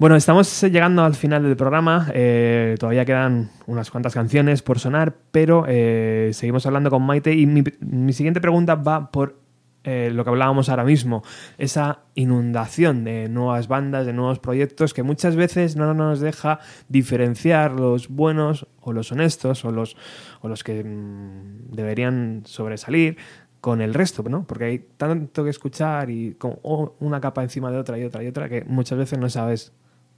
Bueno, 0.00 0.16
estamos 0.16 0.60
llegando 0.62 1.04
al 1.04 1.14
final 1.14 1.44
del 1.44 1.56
programa. 1.56 2.10
eh, 2.12 2.74
todavía 2.80 3.04
quedan 3.04 3.50
unas 3.66 3.92
cuantas 3.92 4.14
canciones 4.14 4.62
por 4.62 4.80
sonar, 4.80 5.14
pero 5.30 5.66
eh, 5.68 6.30
seguimos 6.32 6.66
hablando 6.66 6.90
con 6.90 7.02
Maite 7.02 7.32
y 7.34 7.46
mi, 7.46 7.62
mi 7.78 8.12
siguiente 8.12 8.40
pregunta 8.40 8.74
va 8.74 9.10
por 9.12 9.39
eh, 9.82 10.10
lo 10.12 10.24
que 10.24 10.30
hablábamos 10.30 10.68
ahora 10.68 10.84
mismo, 10.84 11.22
esa 11.56 12.00
inundación 12.14 13.02
de 13.04 13.28
nuevas 13.28 13.66
bandas, 13.66 14.04
de 14.04 14.12
nuevos 14.12 14.38
proyectos 14.38 14.92
que 14.92 15.02
muchas 15.02 15.36
veces 15.36 15.76
no 15.76 15.94
nos 15.94 16.20
deja 16.20 16.58
diferenciar 16.88 17.72
los 17.72 18.08
buenos 18.08 18.66
o 18.80 18.92
los 18.92 19.10
honestos 19.10 19.64
o 19.64 19.72
los, 19.72 19.96
o 20.42 20.48
los 20.48 20.64
que 20.64 20.84
mm, 20.84 21.70
deberían 21.74 22.42
sobresalir 22.44 23.16
con 23.60 23.80
el 23.80 23.94
resto, 23.94 24.22
¿no? 24.28 24.46
Porque 24.46 24.64
hay 24.64 24.78
tanto 24.96 25.44
que 25.44 25.50
escuchar 25.50 26.10
y 26.10 26.36
oh, 26.40 26.94
una 27.00 27.20
capa 27.20 27.42
encima 27.42 27.70
de 27.70 27.78
otra 27.78 27.98
y 27.98 28.04
otra 28.04 28.22
y 28.22 28.26
otra 28.26 28.48
que 28.48 28.64
muchas 28.64 28.98
veces 28.98 29.18
no 29.18 29.30
sabes 29.30 29.72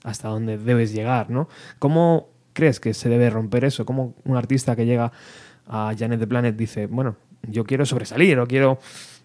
hasta 0.05 0.29
dónde 0.29 0.59
debes 0.59 0.93
llegar, 0.93 1.31
¿no? 1.31 1.49
¿Cómo 1.79 2.31
crees 2.53 2.81
que 2.81 2.95
se 2.95 3.09
debe 3.09 3.31
romper 3.31 3.65
eso? 3.65 3.85
¿Cómo 3.85 4.15
un 4.25 4.37
artista 4.37 4.77
que 4.77 4.87
llega 4.87 5.13
a 5.67 5.95
Janet 5.97 6.21
the 6.21 6.27
Planet 6.27 6.57
dice, 6.57 6.87
bueno, 6.87 7.17
yo 7.43 7.65
quiero 7.65 7.87
sobresalir 7.87 8.39
o 8.39 8.47
quiero 8.47 8.79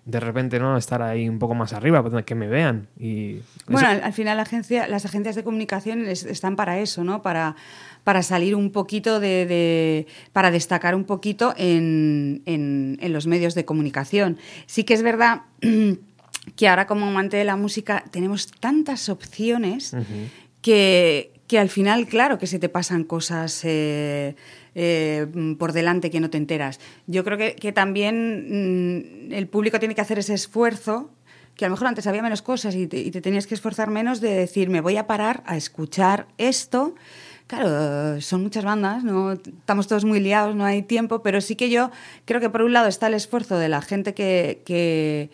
de 0.08 0.20
repente 0.22 0.58
no 0.58 0.78
estar 0.78 1.02
ahí 1.02 1.28
un 1.28 1.38
poco 1.38 1.54
más 1.54 1.74
arriba, 1.74 2.02
pues, 2.02 2.24
que 2.24 2.34
me 2.34 2.48
vean 2.48 2.88
y 2.98 3.42
Bueno, 3.68 3.90
al, 3.90 4.02
al 4.02 4.14
final 4.14 4.38
la 4.38 4.44
agencia, 4.44 4.88
las 4.88 5.04
agencias 5.06 5.36
de 5.36 5.44
comunicación 5.44 6.08
es- 6.08 6.24
están 6.24 6.56
para 6.56 6.80
eso, 6.80 7.04
¿no? 7.04 7.22
Para, 7.22 7.58
para 8.06 8.24
salir 8.24 8.56
un 8.56 8.72
poquito 8.72 9.20
de, 9.20 9.46
de- 9.46 10.08
para 10.32 10.50
destacar 10.50 10.96
un 10.96 11.04
poquito 11.04 11.54
en, 11.58 12.42
en- 12.46 12.98
en 13.02 13.12
los 13.12 13.28
medios 13.28 13.54
de 13.54 13.66
comunicación. 13.66 14.38
Sí 14.66 14.86
que 14.86 14.94
es 14.94 15.04
verdad 15.04 15.42
que 16.56 16.68
ahora 16.70 16.88
como 16.88 17.06
amante 17.08 17.36
de 17.36 17.44
la 17.44 17.58
música 17.58 18.06
tenemos 18.10 18.48
tantas 18.48 19.10
opciones 19.10 19.94
que, 20.62 21.32
que 21.48 21.60
al 21.60 21.70
final, 21.70 22.08
claro, 22.08 22.38
que 22.40 22.48
se 22.48 22.60
te 22.60 22.70
pasan 22.70 23.04
cosas 23.04 23.62
eh, 23.66 24.36
eh, 24.80 25.26
por 25.58 25.74
delante 25.74 26.12
que 26.12 26.20
no 26.20 26.30
te 26.30 26.38
enteras. 26.38 26.80
Yo 27.08 27.24
creo 27.24 27.38
que, 27.38 27.56
que 27.56 27.72
también 27.74 29.26
mm, 29.28 29.34
el 29.34 29.48
público 29.48 29.80
tiene 29.80 29.96
que 29.96 30.02
hacer 30.02 30.20
ese 30.20 30.36
esfuerzo 30.36 31.10
que 31.56 31.66
a 31.66 31.70
lo 31.70 31.74
mejor 31.74 31.88
antes 31.88 32.06
había 32.06 32.22
menos 32.22 32.44
cosas 32.44 32.76
y 32.76 32.86
te, 32.86 33.10
tenías 33.20 33.48
que 33.48 33.56
esforzar 33.56 33.90
menos 33.90 34.22
de 34.22 34.30
decir, 34.36 34.70
me 34.70 34.80
voy 34.80 34.96
a 34.98 35.08
parar 35.08 35.42
a 35.48 35.58
escuchar 35.58 36.28
esto. 36.38 36.94
Claro, 37.48 38.22
son 38.22 38.44
muchas 38.44 38.64
bandas, 38.64 39.04
no 39.04 39.32
estamos 39.32 39.88
todos 39.88 40.06
muy 40.06 40.20
liados, 40.20 40.56
no 40.56 40.66
hay 40.66 40.84
tiempo, 40.84 41.24
pero 41.24 41.42
sí 41.42 41.56
que 41.56 41.72
yo 41.72 41.90
creo 42.26 42.40
que 42.42 42.52
por 42.52 42.62
un 42.62 42.74
lado 42.74 42.88
está 42.88 43.08
el 43.08 43.16
esfuerzo 43.16 43.58
de 43.58 43.70
la 43.70 43.82
gente 43.82 44.14
que, 44.14 44.62
que, 44.66 45.32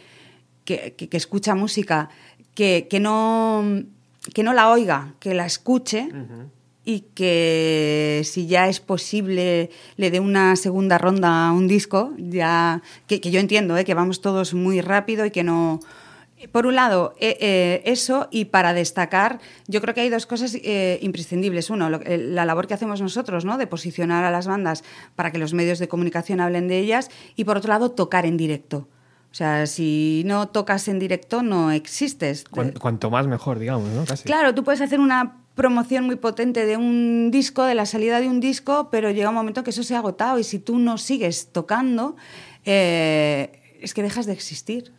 que- 0.64 1.18
escucha 1.18 1.56
música, 1.56 2.07
que 2.56 2.88
no, 3.02 3.84
que 4.34 4.44
no 4.44 4.53
la 4.53 4.70
oiga, 4.72 5.15
que 5.20 5.34
la 5.34 5.45
escuche 5.45 6.07
y 6.86 7.02
que 7.16 8.22
si 8.26 8.48
ya 8.48 8.68
es 8.68 8.80
posible 8.80 9.70
le 9.96 10.12
dé 10.12 10.20
una 10.20 10.56
segunda 10.56 10.98
ronda 10.98 11.48
a 11.48 11.52
un 11.52 11.68
disco, 11.68 12.14
ya 12.18 12.82
que, 13.08 13.22
que 13.22 13.32
yo 13.32 13.40
entiendo 13.40 13.78
¿eh? 13.78 13.86
que 13.86 13.94
vamos 13.94 14.22
todos 14.22 14.54
muy 14.54 14.82
rápido 14.82 15.26
y 15.26 15.32
que 15.32 15.44
no... 15.44 15.80
Por 16.52 16.66
un 16.66 16.76
lado, 16.76 17.16
eh, 17.22 17.38
eh, 17.40 17.84
eso, 17.86 18.28
y 18.30 18.46
para 18.46 18.74
destacar, 18.74 19.40
yo 19.70 19.80
creo 19.80 19.94
que 19.94 20.02
hay 20.02 20.10
dos 20.10 20.26
cosas 20.26 20.54
eh, 20.56 21.00
imprescindibles. 21.02 21.70
Uno, 21.70 21.90
lo- 21.90 22.02
la 22.06 22.44
labor 22.44 22.68
que 22.68 22.74
hacemos 22.74 23.00
nosotros, 23.00 23.46
¿no? 23.46 23.58
de 23.58 23.66
posicionar 23.66 24.26
a 24.26 24.30
las 24.32 24.46
bandas 24.46 24.84
para 25.16 25.32
que 25.32 25.38
los 25.38 25.54
medios 25.54 25.80
de 25.80 25.88
comunicación 25.88 26.42
hablen 26.42 26.68
de 26.68 26.80
ellas, 26.80 27.10
y 27.38 27.46
por 27.46 27.56
otro 27.56 27.70
lado, 27.70 27.92
tocar 27.92 28.26
en 28.26 28.36
directo. 28.36 28.90
O 29.32 29.36
sea, 29.36 29.66
si 29.68 30.24
no 30.26 30.50
tocas 30.50 30.90
en 30.90 31.00
directo, 31.00 31.44
no 31.44 31.72
existes. 31.72 32.44
cuan- 32.44 32.74
cuanto 32.74 33.10
más 33.10 33.26
mejor, 33.26 33.58
digamos, 33.58 33.88
¿no? 33.92 34.04
Casi. 34.04 34.26
Claro, 34.26 34.54
tú 34.54 34.66
puedes 34.66 34.82
hacer 34.82 35.00
una 35.00 35.38
promoción 35.56 36.06
muy 36.06 36.16
potente 36.16 36.66
de 36.66 36.78
un 36.78 37.30
disco, 37.32 37.64
de 37.64 37.76
la 37.76 37.86
salida 37.86 38.20
de 38.20 38.28
un 38.28 38.40
disco, 38.40 38.90
pero 38.92 39.12
llega 39.12 39.30
un 39.30 39.36
momento 39.36 39.64
que 39.64 39.70
eso 39.70 39.84
se 39.84 39.96
ha 39.96 40.00
agotado 40.00 40.40
y 40.40 40.44
si 40.44 40.60
tú 40.60 40.80
no 40.80 40.98
sigues 40.98 41.50
tocando, 41.52 42.16
eh, 42.66 43.78
es 43.80 43.94
que 43.94 44.02
dejas 44.02 44.26
de 44.26 44.34
existir. 44.34 44.92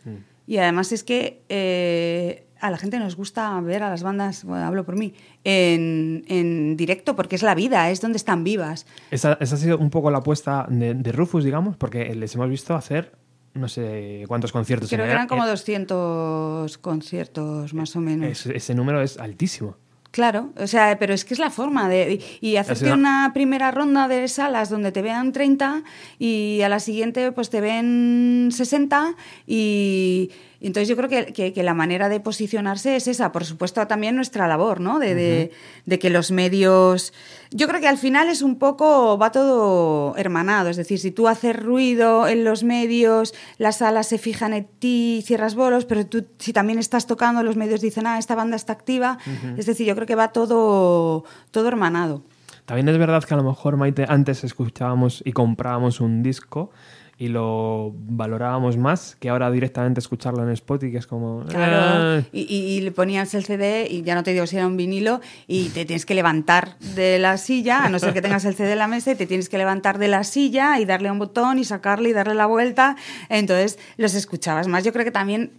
Y 0.46 0.58
además 0.58 0.92
es 0.92 1.04
que 1.04 1.42
eh, 1.48 2.46
a 2.60 2.70
la 2.70 2.78
gente 2.78 2.98
nos 2.98 3.16
gusta 3.16 3.60
ver 3.60 3.82
a 3.82 3.90
las 3.90 4.02
bandas, 4.02 4.44
bueno, 4.44 4.64
hablo 4.64 4.84
por 4.84 4.96
mí, 4.96 5.14
en, 5.42 6.24
en 6.28 6.76
directo 6.76 7.16
porque 7.16 7.36
es 7.36 7.42
la 7.42 7.54
vida, 7.54 7.90
es 7.90 8.00
donde 8.00 8.16
están 8.16 8.44
vivas. 8.44 8.86
Esa, 9.10 9.36
esa 9.40 9.54
ha 9.54 9.58
sido 9.58 9.78
un 9.78 9.90
poco 9.90 10.10
la 10.10 10.18
apuesta 10.18 10.66
de, 10.68 10.94
de 10.94 11.12
Rufus, 11.12 11.44
digamos, 11.44 11.76
porque 11.76 12.14
les 12.14 12.34
hemos 12.34 12.48
visto 12.48 12.74
hacer 12.74 13.12
no 13.54 13.68
sé 13.68 14.24
cuántos 14.26 14.50
conciertos. 14.52 14.90
Creo 14.90 15.04
en 15.04 15.08
que 15.08 15.12
eran 15.12 15.28
como 15.28 15.44
eh, 15.44 15.50
200 15.50 16.78
conciertos 16.78 17.72
más 17.72 17.94
o 17.96 18.00
menos. 18.00 18.28
ese, 18.28 18.56
ese 18.56 18.74
número 18.74 19.00
es 19.00 19.16
altísimo. 19.18 19.76
Claro, 20.14 20.50
o 20.56 20.68
sea, 20.68 20.96
pero 20.96 21.12
es 21.12 21.24
que 21.24 21.34
es 21.34 21.40
la 21.40 21.50
forma 21.50 21.88
de... 21.88 22.20
Y, 22.40 22.54
hacerte 22.54 22.92
una 22.92 23.32
primera 23.34 23.72
ronda 23.72 24.06
de 24.06 24.28
salas 24.28 24.70
donde 24.70 24.92
te 24.92 25.02
vean 25.02 25.32
30 25.32 25.82
y 26.20 26.60
a 26.62 26.68
la 26.68 26.78
siguiente 26.78 27.32
pues 27.32 27.50
te 27.50 27.60
ven 27.60 28.50
60 28.52 29.16
y, 29.48 30.30
Y 30.53 30.53
entonces 30.66 30.88
yo 30.88 30.96
creo 30.96 31.08
que, 31.08 31.32
que- 31.32 31.52
que 31.52 31.62
la 31.62 31.74
manera 31.74 32.08
de 32.08 32.20
posicionarse 32.20 32.96
es 32.96 33.06
esa. 33.08 33.32
Por 33.32 33.44
supuesto, 33.44 33.86
también 33.86 34.16
nuestra 34.16 34.46
labor, 34.48 34.80
¿no? 34.80 34.98
De, 34.98 35.14
de- 35.14 35.52
de 35.86 35.98
que 35.98 36.10
los 36.10 36.30
medios... 36.30 37.12
Yo 37.50 37.68
creo 37.68 37.80
que 37.80 37.88
al 37.88 37.98
final 37.98 38.28
es 38.28 38.42
un 38.42 38.58
poco, 38.58 39.16
va 39.18 39.30
todo 39.30 40.16
hermanado. 40.16 40.70
Es 40.70 40.76
decir, 40.76 40.98
si 40.98 41.10
tú 41.10 41.28
haces 41.28 41.54
ruido 41.54 42.26
en 42.26 42.42
los 42.44 42.64
medios, 42.64 43.34
las 43.58 43.78
salas 43.78 44.08
se 44.08 44.18
fijan 44.18 44.52
en 44.54 44.66
ti, 44.78 45.22
cierras 45.24 45.54
bolos, 45.54 45.84
pero 45.84 46.04
tú 46.06 46.26
si 46.38 46.52
también 46.52 46.78
estás 46.78 47.06
tocando, 47.06 47.42
los 47.42 47.56
medios 47.56 47.80
dicen, 47.80 48.06
ah, 48.06 48.18
esta 48.18 48.34
banda 48.34 48.56
está 48.56 48.72
activa. 48.72 49.18
Es 49.56 49.66
decir, 49.66 49.86
yo 49.86 49.94
creo 49.94 50.06
que 50.06 50.14
va 50.16 50.28
todo, 50.32 51.24
todo 51.50 51.68
hermanado. 51.68 52.22
También 52.64 52.88
es 52.88 52.96
verdad 52.98 53.22
que 53.22 53.34
a 53.34 53.36
lo 53.36 53.44
mejor, 53.44 53.76
Maite, 53.76 54.06
antes 54.08 54.42
escuchábamos 54.42 55.22
y 55.26 55.32
comprábamos 55.32 56.00
un 56.00 56.22
disco 56.22 56.70
y 57.16 57.28
lo 57.28 57.92
valorábamos 57.94 58.76
más 58.76 59.16
que 59.20 59.28
ahora 59.28 59.50
directamente 59.50 60.00
escucharlo 60.00 60.42
en 60.42 60.50
Spotify, 60.50 60.90
que 60.92 60.98
es 60.98 61.06
como... 61.06 61.44
Claro, 61.46 62.18
"Eh". 62.18 62.24
y, 62.32 62.40
y- 62.42 62.76
y 62.76 62.80
le 62.80 62.90
ponías 62.90 63.34
el 63.34 63.44
CD 63.44 63.86
y 63.88 64.02
ya 64.02 64.14
no 64.16 64.22
te 64.24 64.32
digo 64.32 64.46
si 64.48 64.56
era 64.56 64.66
un 64.66 64.76
vinilo 64.76 65.20
y 65.46 65.68
te 65.68 65.84
tienes 65.84 66.06
que 66.06 66.14
levantar 66.14 66.76
de 66.96 67.18
la 67.20 67.38
silla, 67.38 67.84
a 67.84 67.88
no 67.88 67.98
ser 68.00 68.12
que 68.14 68.20
tengas 68.22 68.44
el 68.44 68.54
CD 68.56 68.72
en 68.72 68.78
la 68.78 68.88
mesa 68.88 69.12
y 69.12 69.14
te 69.14 69.26
tienes 69.26 69.48
que 69.48 69.58
levantar 69.58 69.98
de 69.98 70.08
la 70.08 70.24
silla 70.24 70.80
y 70.80 70.84
darle 70.86 71.08
a 71.08 71.12
un 71.12 71.18
botón 71.20 71.58
y 71.60 71.64
sacarle 71.64 72.08
y 72.08 72.12
darle 72.12 72.34
la 72.34 72.46
vuelta. 72.46 72.96
Entonces 73.28 73.78
los 73.96 74.14
escuchabas 74.14 74.66
más. 74.66 74.82
Yo 74.84 74.92
creo 74.92 75.04
que 75.04 75.10
también 75.12 75.52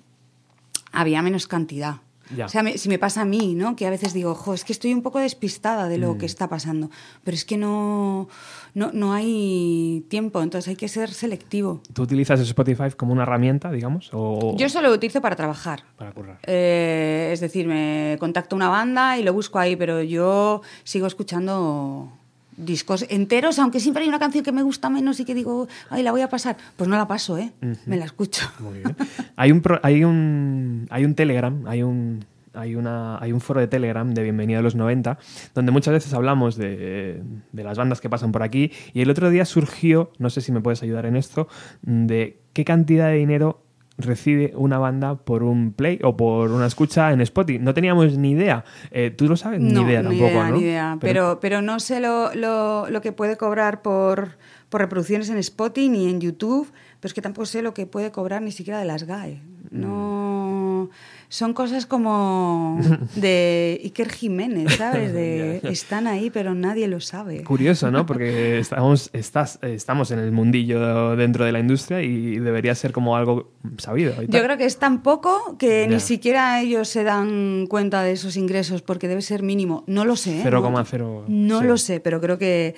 había 0.92 1.22
menos 1.22 1.48
cantidad. 1.48 1.96
Ya. 2.36 2.46
O 2.46 2.50
sea, 2.50 2.64
me- 2.64 2.78
si 2.78 2.90
me 2.90 2.98
pasa 2.98 3.22
a 3.22 3.26
mí, 3.26 3.54
¿no? 3.56 3.76
Que 3.76 3.86
a 3.86 3.90
veces 3.90 4.14
digo, 4.14 4.34
jo, 4.34 4.54
es 4.54 4.64
que 4.64 4.74
estoy 4.74 4.94
un 4.94 5.02
poco 5.02 5.20
despistada 5.20 5.88
de 5.90 5.98
lo 5.98 6.16
Mm. 6.16 6.18
que 6.18 6.26
está 6.26 6.48
pasando, 6.50 6.90
pero 7.24 7.36
es 7.36 7.46
que 7.46 7.58
no, 7.58 8.28
no, 8.74 8.92
no 8.94 9.14
hay 9.14 10.04
tiempo, 10.10 10.42
entonces 10.42 10.70
hay 10.70 10.76
que 10.76 10.88
ser 10.88 11.12
selectivo. 11.12 11.82
¿Tú 11.94 12.02
utilizas 12.04 12.40
Spotify 12.40 12.86
como 12.98 13.14
una 13.14 13.24
herramienta, 13.24 13.72
digamos? 13.72 14.10
O 14.14 14.56
Yo 14.58 14.70
solo 14.70 14.90
lo 14.90 14.96
utilizo 14.96 15.22
para 15.22 15.36
trabajar. 15.36 15.84
Para 15.98 16.12
currar. 16.14 16.40
Eh, 16.48 17.30
es 17.32 17.40
decir, 17.42 17.68
me 17.68 18.18
contacto 18.20 18.56
una 18.56 18.70
banda 18.70 19.18
y 19.20 19.24
lo 19.24 19.32
busco 19.34 19.60
ahí, 19.60 19.76
pero 19.76 20.02
yo 20.02 20.62
sigo 20.84 21.06
escuchando 21.08 22.12
discos 22.58 23.06
enteros, 23.10 23.60
aunque 23.60 23.80
siempre 23.80 24.04
hay 24.04 24.10
una 24.10 24.20
canción 24.20 24.44
que 24.44 24.52
me 24.52 24.64
gusta 24.64 24.90
menos 24.90 25.20
y 25.20 25.26
que 25.26 25.34
digo, 25.36 25.68
ay, 25.90 26.04
la 26.04 26.12
voy 26.12 26.22
a 26.22 26.30
pasar. 26.30 26.58
Pues 26.78 26.90
no 26.90 26.96
la 26.98 27.08
paso, 27.08 27.38
¿eh? 27.38 27.52
Me 27.86 27.98
la 27.98 28.06
escucho. 28.06 28.46
Muy 28.60 28.80
bien. 28.80 28.96
Hay 29.36 29.52
un, 29.52 29.62
pro- 29.62 29.80
hay 29.84 30.04
un, 30.04 30.88
hay 30.90 31.06
un 31.06 31.16
Telegram, 31.16 31.66
hay 31.68 31.84
un, 31.84 32.24
hay, 32.54 32.76
una, 32.76 33.18
hay 33.20 33.34
un 33.34 33.42
foro 33.42 33.60
de 33.60 33.68
Telegram 33.68 34.14
de 34.14 34.24
Bienvenido 34.24 34.60
a 34.60 34.64
los 34.64 34.76
90, 34.76 35.18
donde 35.54 35.72
muchas 35.74 35.94
veces 35.94 36.14
hablamos 36.14 36.56
de, 36.56 37.22
de 37.52 37.64
las 37.64 37.78
bandas 37.78 38.00
que 38.00 38.10
pasan 38.10 38.32
por 38.32 38.44
aquí. 38.44 38.72
Y 38.94 39.02
el 39.02 39.10
otro 39.10 39.30
día 39.30 39.44
surgió, 39.46 40.12
no 40.20 40.30
sé 40.30 40.40
si 40.42 40.52
me 40.54 40.62
puedes 40.62 40.82
ayudar 40.82 41.06
en 41.06 41.18
esto, 41.18 41.50
de 41.82 42.40
qué 42.54 42.64
cantidad 42.64 43.10
de 43.10 43.16
dinero 43.18 43.65
recibe 43.98 44.54
una 44.56 44.78
banda 44.78 45.16
por 45.16 45.44
un 45.44 45.72
play 45.72 46.00
o 46.04 46.18
por 46.18 46.52
una 46.52 46.66
escucha 46.66 47.12
en 47.12 47.22
Spotify. 47.22 47.60
No 47.60 47.74
teníamos 47.74 48.18
ni 48.18 48.32
idea. 48.32 48.66
Eh, 48.92 49.12
¿Tú 49.12 49.28
lo 49.28 49.38
sabes? 49.38 49.62
No, 49.62 49.82
ni 49.82 49.88
idea 49.88 50.04
tampoco, 50.04 50.30
idea, 50.30 50.50
¿no? 50.50 50.56
ni 50.58 50.62
idea. 50.64 50.98
Pero, 51.00 51.40
pero 51.40 51.62
no 51.62 51.80
sé 51.80 52.00
lo, 52.00 52.34
lo, 52.36 52.90
lo 52.90 53.02
que 53.02 53.12
puede 53.12 53.38
cobrar 53.38 53.82
por, 53.82 54.38
por 54.70 54.82
reproducciones 54.82 55.30
en 55.30 55.38
Spotify 55.38 55.90
ni 55.90 56.10
en 56.10 56.20
YouTube, 56.20 56.72
pero 57.00 57.10
es 57.10 57.14
que 57.14 57.22
tampoco 57.22 57.46
sé 57.46 57.62
lo 57.62 57.74
que 57.74 57.86
puede 57.86 58.12
cobrar 58.12 58.42
ni 58.42 58.52
siquiera 58.52 58.80
de 58.80 58.86
las 58.86 59.04
GAE. 59.04 59.42
No. 59.72 60.90
Son 61.30 61.54
cosas 61.54 61.86
como 61.86 62.80
de 63.16 63.82
Iker 63.84 64.10
Jiménez, 64.12 64.76
¿sabes? 64.78 65.12
De 65.14 65.60
están 65.64 66.08
ahí, 66.08 66.30
pero 66.30 66.54
nadie 66.54 66.88
lo 66.88 67.00
sabe. 67.02 67.44
Curioso, 67.44 67.92
¿no? 67.92 68.06
Porque 68.08 68.60
estamos, 68.60 69.10
estás, 69.14 69.60
estamos 69.62 70.12
en 70.12 70.20
el 70.20 70.32
mundillo 70.32 71.16
dentro 71.16 71.44
de 71.46 71.52
la 71.52 71.60
industria 71.60 72.02
y 72.02 72.38
debería 72.40 72.76
ser 72.76 72.92
como 72.92 73.16
algo 73.16 73.52
sabido. 73.78 74.14
Yo 74.24 74.44
creo 74.44 74.58
que 74.58 74.66
es 74.66 74.78
tan 74.78 75.02
poco 75.02 75.58
que 75.58 75.88
Ya. 75.90 75.96
ni 75.96 76.00
siquiera 76.00 76.62
ellos 76.62 76.88
se 76.90 77.04
dan 77.04 77.66
cuenta 77.68 78.04
de 78.04 78.12
esos 78.14 78.38
ingresos 78.38 78.82
porque 78.82 79.08
debe 79.08 79.22
ser 79.22 79.42
mínimo. 79.44 79.84
No 79.88 80.06
lo 80.06 80.16
sé. 80.16 80.40
¿eh? 80.40 80.44
0,0 80.46 81.24
No 81.28 81.60
sí. 81.62 81.66
lo 81.66 81.78
sé, 81.78 82.00
pero 82.00 82.22
creo 82.22 82.38
que, 82.38 82.76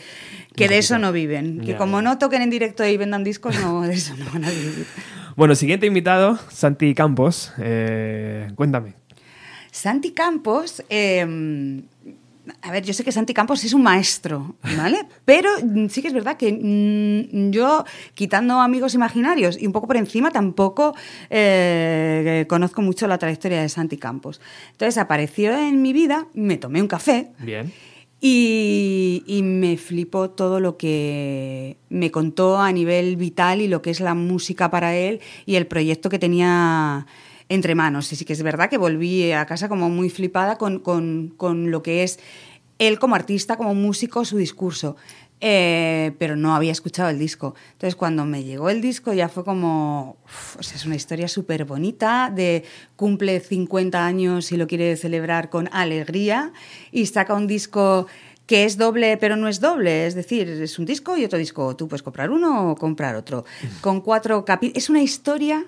que 0.55 0.65
No 0.65 0.71
de 0.71 0.77
eso 0.77 0.97
no 0.99 1.11
viven. 1.11 1.59
Que 1.59 1.67
Ya, 1.73 1.77
como 1.77 1.97
ya. 1.97 2.03
no 2.03 2.17
toquen 2.17 2.41
en 2.41 2.49
directo 2.49 2.85
y 2.85 2.95
vendan 2.97 3.23
discos, 3.23 3.59
no, 3.61 3.81
de 3.81 3.93
eso 3.93 4.15
no 4.17 4.25
van 4.33 4.45
a 4.45 4.49
vivir. 4.49 4.85
Bueno, 5.37 5.53
siguiente 5.53 5.85
invitado, 5.85 6.39
Santi 6.49 6.95
Campos. 6.95 7.53
Eh, 7.59 8.49
cuéntame. 8.55 8.95
Santi 9.69 10.09
Campos, 10.09 10.83
eh, 10.89 11.83
a 12.63 12.71
ver, 12.71 12.83
yo 12.83 12.91
sé 12.91 13.03
que 13.03 13.11
Santi 13.11 13.35
Campos 13.35 13.63
es 13.63 13.73
un 13.73 13.83
maestro, 13.83 14.55
¿vale? 14.75 15.05
Pero 15.25 15.51
sí 15.89 16.01
que 16.01 16.07
es 16.07 16.13
verdad 16.15 16.37
que 16.37 16.51
mm, 16.51 17.51
yo, 17.51 17.85
quitando 18.15 18.59
amigos 18.59 18.95
imaginarios 18.95 19.61
y 19.61 19.67
un 19.67 19.73
poco 19.73 19.85
por 19.85 19.97
encima, 19.97 20.31
tampoco 20.31 20.95
eh, 21.29 22.45
conozco 22.49 22.81
mucho 22.81 23.05
la 23.05 23.19
trayectoria 23.19 23.61
de 23.61 23.69
Santi 23.69 23.97
Campos. 23.97 24.41
Entonces 24.71 24.97
apareció 24.97 25.55
en 25.55 25.83
mi 25.83 25.93
vida, 25.93 26.25
me 26.33 26.57
tomé 26.57 26.81
un 26.81 26.87
café. 26.87 27.29
Bien. 27.37 27.71
Y, 28.19 29.23
me 29.43 29.77
flipó 29.77 30.29
todo 30.31 30.59
lo 30.59 30.77
que 30.77 31.77
me 31.89 32.09
contó 32.11 32.57
a 32.59 32.71
nivel 32.71 33.15
vital 33.15 33.61
y 33.61 33.67
lo 33.67 33.81
que 33.81 33.91
es 33.91 33.99
la 33.99 34.15
música 34.15 34.71
para 34.71 34.95
él 34.95 35.19
y 35.45 35.55
el 35.55 35.67
proyecto 35.67 36.09
que 36.09 36.17
tenía 36.19 37.05
entre 37.49 37.75
manos. 37.75 38.11
Y 38.11 38.15
sí 38.15 38.25
que 38.25 38.33
es 38.33 38.41
verdad 38.43 38.69
que 38.69 38.77
volví 38.77 39.31
a 39.31 39.45
casa 39.45 39.69
como 39.69 39.89
muy 39.89 40.09
flipada 40.09 40.57
con, 40.57 40.79
con- 40.79 41.33
con 41.37 41.69
lo 41.71 41.83
que 41.83 42.03
es 42.03 42.19
él 42.79 42.99
como 42.99 43.15
artista, 43.15 43.55
como 43.57 43.73
músico, 43.75 44.25
su 44.25 44.37
discurso. 44.37 44.95
Eh, 45.39 46.13
pero 46.17 46.35
no 46.35 46.55
había 46.55 46.71
escuchado 46.71 47.09
el 47.09 47.19
disco. 47.19 47.53
Entonces, 47.73 47.95
cuando 47.95 48.25
me 48.25 48.43
llegó 48.43 48.69
el 48.69 48.81
disco, 48.81 49.13
ya 49.13 49.29
fue 49.29 49.43
como. 49.43 50.17
uf, 50.25 50.57
o 50.57 50.63
sea, 50.63 50.77
es 50.77 50.85
una 50.85 50.95
historia 50.95 51.27
súper 51.27 51.65
bonita. 51.65 52.31
De 52.33 52.63
cumple 52.95 53.39
50 53.39 54.05
años 54.05 54.51
y 54.51 54.57
lo 54.57 54.67
quiere 54.67 54.95
celebrar 54.95 55.49
con 55.49 55.69
alegría. 55.71 56.53
Y 56.91 57.05
saca 57.05 57.35
un 57.35 57.45
disco 57.45 58.07
que 58.47 58.65
es 58.65 58.77
doble, 58.77 59.17
pero 59.17 59.35
no 59.35 59.47
es 59.47 59.59
doble. 59.59 60.07
Es 60.07 60.15
decir, 60.15 60.49
es 60.49 60.79
un 60.79 60.85
disco 60.85 61.17
y 61.17 61.25
otro 61.25 61.37
disco. 61.37 61.75
Tú 61.75 61.87
puedes 61.87 62.01
comprar 62.01 62.31
uno 62.31 62.71
o 62.71 62.75
comprar 62.75 63.15
otro. 63.15 63.45
Con 63.81 64.01
cuatro 64.01 64.43
capítulos. 64.43 64.83
Es 64.83 64.89
una 64.89 65.03
historia 65.03 65.65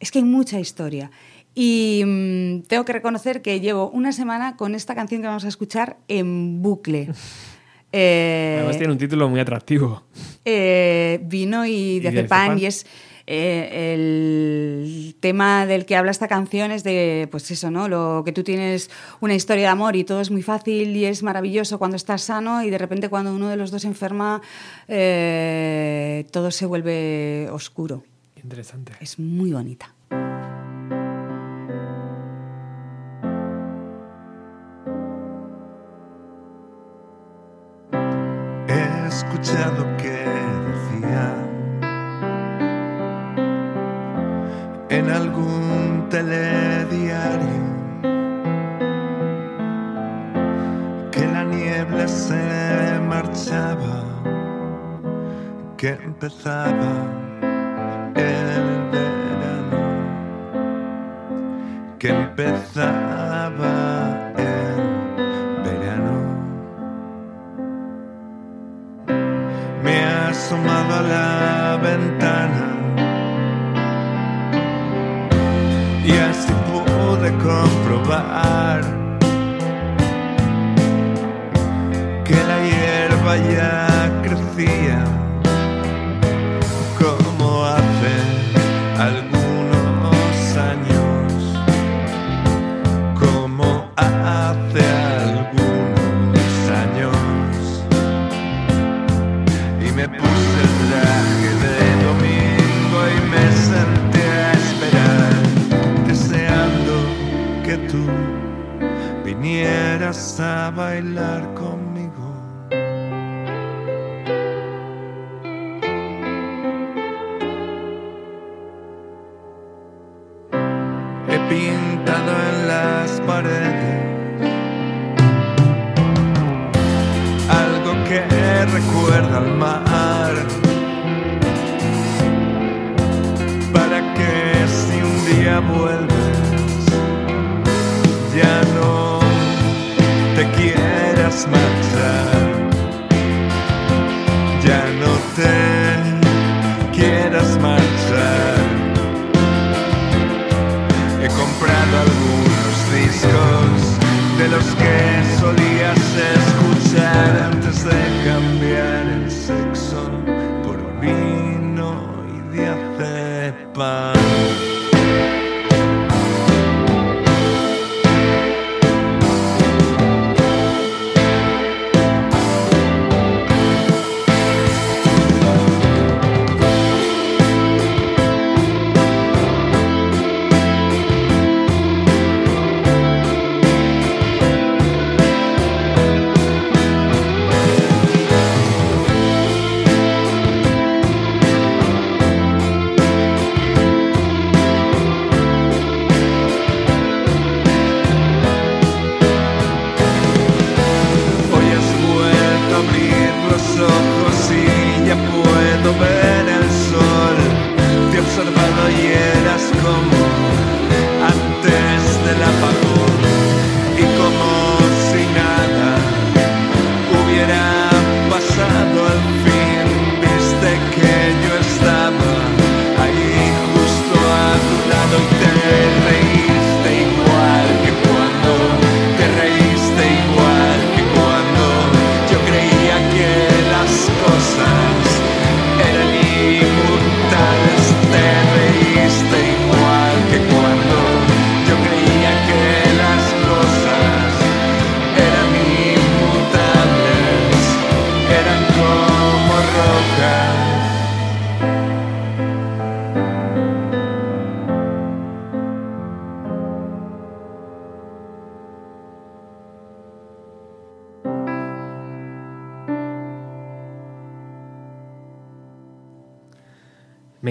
es 0.00 0.10
que 0.10 0.18
hay 0.18 0.24
mucha 0.24 0.60
historia. 0.60 1.10
Y 1.54 2.02
mm, 2.04 2.62
tengo 2.62 2.84
que 2.84 2.92
reconocer 2.92 3.40
que 3.40 3.60
llevo 3.60 3.88
una 3.90 4.12
semana 4.12 4.56
con 4.56 4.74
esta 4.74 4.94
canción 4.94 5.22
que 5.22 5.26
vamos 5.26 5.44
a 5.44 5.48
escuchar 5.48 5.96
en 6.08 6.62
bucle. 6.62 7.10
Eh, 7.98 8.56
Además 8.58 8.76
tiene 8.76 8.92
un 8.92 8.98
título 8.98 9.26
muy 9.28 9.40
atractivo. 9.40 10.02
eh, 10.44 11.18
vino 11.24 11.64
y 11.64 12.00
de 12.00 12.12
Zepan. 12.12 12.58
y 12.58 12.66
es 12.66 12.86
eh, 13.26 13.94
el 13.94 15.16
tema 15.18 15.64
del 15.66 15.86
que 15.86 15.96
habla 15.96 16.10
esta 16.10 16.28
canción 16.28 16.70
es 16.72 16.84
de 16.84 17.26
pues 17.30 17.50
eso 17.50 17.70
no 17.70 17.88
lo 17.88 18.22
que 18.24 18.32
tú 18.32 18.44
tienes 18.44 18.88
una 19.20 19.34
historia 19.34 19.62
de 19.64 19.68
amor 19.68 19.96
y 19.96 20.04
todo 20.04 20.20
es 20.20 20.30
muy 20.30 20.42
fácil 20.42 20.94
y 20.94 21.06
es 21.06 21.22
maravilloso 21.22 21.78
cuando 21.78 21.96
estás 21.96 22.22
sano 22.22 22.62
y 22.62 22.70
de 22.70 22.78
repente 22.78 23.08
cuando 23.08 23.34
uno 23.34 23.48
de 23.48 23.56
los 23.56 23.70
dos 23.70 23.84
enferma 23.84 24.42
todo 24.86 26.50
se 26.52 26.66
vuelve 26.66 27.48
oscuro 27.50 28.04
Interesante. 28.40 28.92
es 29.00 29.18
muy 29.18 29.50
bonita 29.52 29.95
que 55.86 55.92
empezaba 55.92 56.94
el 58.16 58.90
verano, 58.90 59.82
que 61.96 62.08
empezaba 62.08 63.15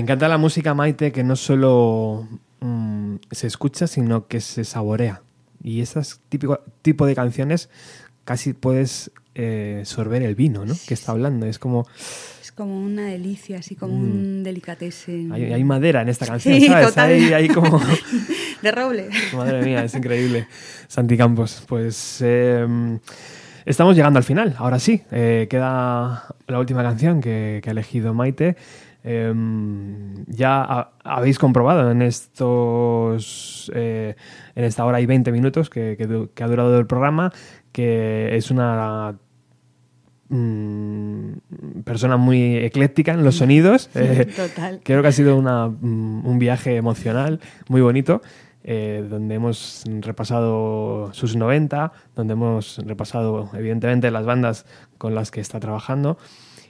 encanta 0.05 0.27
la 0.27 0.37
música 0.37 0.73
Maite 0.73 1.11
que 1.11 1.23
no 1.23 1.35
solo 1.35 2.27
mm, 2.61 3.15
se 3.31 3.47
escucha, 3.47 3.87
sino 3.87 4.27
que 4.27 4.39
se 4.39 4.63
saborea. 4.63 5.21
Y 5.63 5.81
esas 5.81 6.21
típico 6.29 6.59
tipo 6.81 7.05
de 7.07 7.15
canciones 7.15 7.69
casi 8.23 8.53
puedes 8.53 9.11
eh, 9.33 9.81
sorber 9.85 10.21
el 10.21 10.35
vino, 10.35 10.65
¿no? 10.65 10.73
Que 10.87 10.93
está 10.93 11.11
hablando. 11.11 11.45
Es 11.47 11.59
como 11.59 11.87
Es 12.41 12.51
como 12.51 12.79
una 12.79 13.05
delicia, 13.07 13.59
así 13.59 13.75
como 13.75 13.93
un 13.95 14.43
delicatessen. 14.43 15.29
Mm. 15.29 15.33
hay, 15.33 15.53
hay 15.53 15.63
madera 15.63 16.01
en 16.01 16.09
esta 16.09 16.25
canción, 16.27 16.59
Sí, 16.59 16.67
¿sabes? 16.67 16.87
total. 16.87 17.09
Hay, 17.11 17.33
hay 17.33 17.47
como 17.49 17.81
De 18.61 18.71
roble. 18.71 19.09
Madre 19.35 19.63
mía, 19.63 19.83
es 19.83 19.93
increíble. 19.95 20.47
Santi 20.87 21.17
Campos, 21.17 21.63
pues 21.67 22.19
eh, 22.21 22.65
estamos 23.65 23.95
llegando 23.95 24.17
al 24.17 24.23
final. 24.23 24.55
Ahora 24.57 24.79
sí, 24.79 25.01
eh, 25.11 25.47
queda 25.49 26.27
la 26.47 26.59
última 26.59 26.81
canción 26.83 27.21
que, 27.21 27.59
que 27.63 27.69
ha 27.69 27.71
elegido 27.71 28.13
Maite. 28.13 28.55
Eh, 29.07 29.31
ya 30.27 30.63
ha- 30.63 30.91
habéis 31.03 31.37
comprobado 31.37 31.91
en 31.91 32.01
estos 32.01 33.71
eh, 33.75 34.15
en 34.55 34.63
esta 34.63 34.83
hora 34.83 34.99
y 34.99 35.05
20 35.05 35.31
minutos 35.31 35.69
que, 35.69 35.95
que 35.95 36.07
du- 36.07 36.29
que 36.33 36.43
ha 36.43 36.47
durado 36.47 36.79
el 36.79 36.87
programa 36.87 37.31
que 37.71 38.35
es 38.35 38.49
una 38.49 39.15
mm, 40.29 41.81
persona 41.83 42.17
muy 42.17 42.57
ecléctica 42.57 43.13
en 43.13 43.23
los 43.23 43.35
sonidos. 43.35 43.89
Eh, 43.95 44.25
Total. 44.35 44.79
Creo 44.83 45.01
que 45.01 45.07
ha 45.07 45.11
sido 45.11 45.37
una, 45.37 45.67
mm, 45.67 46.25
un 46.25 46.39
viaje 46.39 46.75
emocional 46.75 47.39
muy 47.69 47.81
bonito, 47.81 48.21
eh, 48.63 49.05
donde 49.07 49.35
hemos 49.35 49.83
repasado 50.01 51.13
sus 51.13 51.35
90, 51.35 51.91
donde 52.15 52.33
hemos 52.33 52.79
repasado, 52.79 53.49
evidentemente, 53.53 54.09
las 54.09 54.25
bandas 54.25 54.65
con 54.97 55.13
las 55.13 55.29
que 55.31 55.41
está 55.41 55.59
trabajando. 55.59 56.17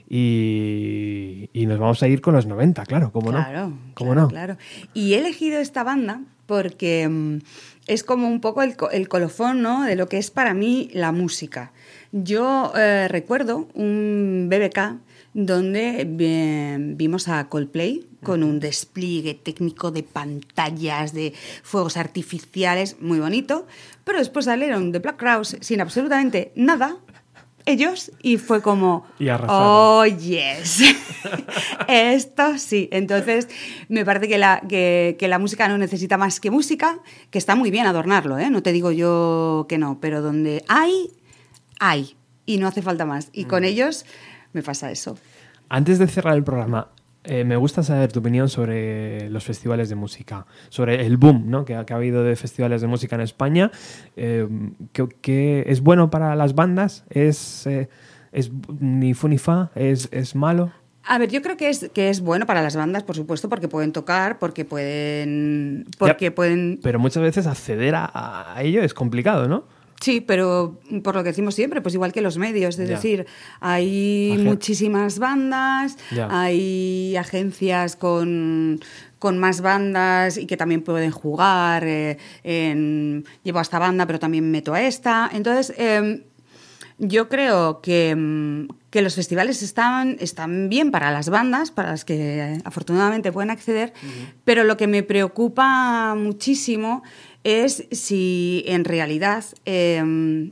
Y, 0.08 1.50
y 1.52 1.66
nos 1.66 1.78
vamos 1.78 2.02
a 2.02 2.08
ir 2.08 2.20
con 2.20 2.34
los 2.34 2.46
90, 2.46 2.84
claro, 2.86 3.10
¿cómo 3.12 3.30
claro, 3.30 3.70
no? 3.70 3.78
¿Cómo 3.94 4.12
claro, 4.12 4.26
no? 4.26 4.28
claro. 4.28 4.56
Y 4.94 5.14
he 5.14 5.18
elegido 5.18 5.58
esta 5.58 5.82
banda 5.82 6.20
porque 6.46 7.08
mm, 7.08 7.38
es 7.86 8.04
como 8.04 8.28
un 8.28 8.40
poco 8.40 8.62
el, 8.62 8.76
el 8.92 9.08
colofón 9.08 9.62
¿no? 9.62 9.84
de 9.84 9.96
lo 9.96 10.08
que 10.08 10.18
es 10.18 10.30
para 10.30 10.54
mí 10.54 10.90
la 10.92 11.12
música. 11.12 11.72
Yo 12.12 12.72
eh, 12.76 13.08
recuerdo 13.08 13.68
un 13.74 14.48
BBK 14.50 15.00
donde 15.34 16.06
eh, 16.18 16.76
vimos 16.80 17.28
a 17.28 17.46
Coldplay 17.48 18.06
con 18.22 18.42
un 18.42 18.58
despliegue 18.58 19.34
técnico 19.34 19.90
de 19.90 20.02
pantallas, 20.02 21.12
de 21.12 21.34
fuegos 21.62 21.96
artificiales, 21.98 22.96
muy 23.00 23.20
bonito, 23.20 23.66
pero 24.04 24.18
después 24.18 24.46
salieron 24.46 24.92
The 24.92 25.00
Black 25.00 25.18
Crowes 25.18 25.58
sin 25.60 25.82
absolutamente 25.82 26.52
nada, 26.56 26.96
ellos, 27.66 28.12
y 28.22 28.38
fue 28.38 28.62
como, 28.62 29.04
Y 29.18 29.28
oh, 29.28 30.04
yes, 30.06 30.82
esto 31.88 32.58
sí. 32.58 32.88
Entonces, 32.92 33.48
me 33.88 34.04
parece 34.04 34.28
que 34.28 34.38
la, 34.38 34.62
que, 34.68 35.16
que 35.18 35.28
la 35.28 35.38
música 35.38 35.68
no 35.68 35.76
necesita 35.78 36.16
más 36.16 36.40
que 36.40 36.50
música, 36.50 36.98
que 37.30 37.38
está 37.38 37.54
muy 37.54 37.70
bien 37.70 37.86
adornarlo, 37.86 38.38
¿eh? 38.38 38.50
no 38.50 38.62
te 38.62 38.72
digo 38.72 38.92
yo 38.92 39.66
que 39.68 39.78
no, 39.78 39.98
pero 40.00 40.22
donde 40.22 40.64
hay, 40.68 41.10
hay, 41.80 42.16
y 42.46 42.58
no 42.58 42.68
hace 42.68 42.82
falta 42.82 43.04
más. 43.04 43.28
Y 43.32 43.44
Mm. 43.44 43.48
con 43.48 43.64
ellos 43.64 44.06
me 44.52 44.62
pasa 44.62 44.90
eso. 44.90 45.18
Antes 45.68 45.98
de 45.98 46.06
cerrar 46.06 46.36
el 46.36 46.44
programa, 46.44 46.88
eh, 47.26 47.44
me 47.44 47.56
gusta 47.56 47.82
saber 47.82 48.12
tu 48.12 48.20
opinión 48.20 48.48
sobre 48.48 49.28
los 49.30 49.44
festivales 49.44 49.88
de 49.88 49.94
música, 49.94 50.46
sobre 50.68 51.04
el 51.06 51.16
boom 51.16 51.50
¿no? 51.50 51.64
que, 51.64 51.74
ha, 51.74 51.84
que 51.84 51.92
ha 51.92 51.96
habido 51.96 52.22
de 52.22 52.36
festivales 52.36 52.80
de 52.80 52.86
música 52.86 53.16
en 53.16 53.22
España. 53.22 53.70
Eh, 54.16 54.48
¿qué, 54.92 55.08
qué 55.20 55.64
es 55.66 55.80
bueno 55.80 56.10
para 56.10 56.34
las 56.36 56.54
bandas? 56.54 57.04
¿Es, 57.10 57.66
eh, 57.66 57.88
es 58.32 58.50
ni 58.80 59.14
fu 59.14 59.28
ni 59.28 59.38
fa? 59.38 59.70
¿Es, 59.74 60.08
es 60.12 60.34
malo? 60.34 60.72
A 61.08 61.18
ver, 61.18 61.30
yo 61.30 61.40
creo 61.40 61.56
que 61.56 61.68
es, 61.68 61.88
que 61.94 62.10
es 62.10 62.20
bueno 62.20 62.46
para 62.46 62.62
las 62.62 62.74
bandas, 62.74 63.04
por 63.04 63.14
supuesto, 63.14 63.48
porque 63.48 63.68
pueden 63.68 63.92
tocar, 63.92 64.38
porque 64.40 64.64
pueden... 64.64 65.86
Porque 65.98 66.26
Ya, 66.26 66.34
pueden 66.34 66.80
Pero 66.82 66.98
muchas 66.98 67.22
veces 67.22 67.46
acceder 67.46 67.94
a, 67.94 68.10
a 68.56 68.62
ello 68.62 68.82
es 68.82 68.92
complicado, 68.92 69.46
¿no? 69.46 69.64
Sí, 70.00 70.20
pero 70.20 70.78
por 71.02 71.14
lo 71.14 71.22
que 71.22 71.30
decimos 71.30 71.54
siempre, 71.54 71.80
pues 71.80 71.94
igual 71.94 72.12
que 72.12 72.20
los 72.20 72.36
medios, 72.38 72.78
es 72.78 72.88
Ya. 72.88 72.94
decir, 72.96 73.26
hay 73.60 74.32
Agen- 74.32 74.44
muchísimas 74.44 75.18
bandas, 75.18 75.96
Ya. 76.14 76.28
hay 76.30 77.16
agencias 77.16 77.96
con, 77.96 78.80
con 79.18 79.38
más 79.38 79.62
bandas 79.62 80.36
y 80.36 80.46
que 80.46 80.56
también 80.58 80.82
pueden 80.82 81.10
jugar. 81.10 81.84
eh, 81.86 82.18
en- 82.44 83.24
llevo 83.42 83.58
a 83.58 83.62
esta 83.62 83.78
banda, 83.78 84.06
pero 84.06 84.18
también 84.18 84.50
meto 84.50 84.74
a 84.74 84.82
esta. 84.82 85.30
Entonces, 85.32 85.74
em, 85.78 86.22
yo 86.98 87.28
creo 87.28 87.80
que, 87.82 88.14
mm, 88.16 88.68
que 88.90 89.02
los 89.02 89.14
festivales 89.14 89.62
están, 89.62 90.16
están 90.20 90.68
bien 90.70 90.90
para 90.90 91.10
las 91.10 91.28
bandas, 91.28 91.70
para 91.70 91.90
las 91.90 92.04
que 92.06 92.58
afortunadamente 92.64 93.32
pueden 93.32 93.50
acceder, 93.50 93.92
pero 94.44 94.64
lo 94.64 94.76
que 94.78 94.86
me 94.86 95.02
preocupa 95.02 96.14
muchísimo 96.16 97.02
es 97.46 97.86
si 97.92 98.64
en 98.66 98.84
realidad 98.84 99.44
em, 99.64 100.50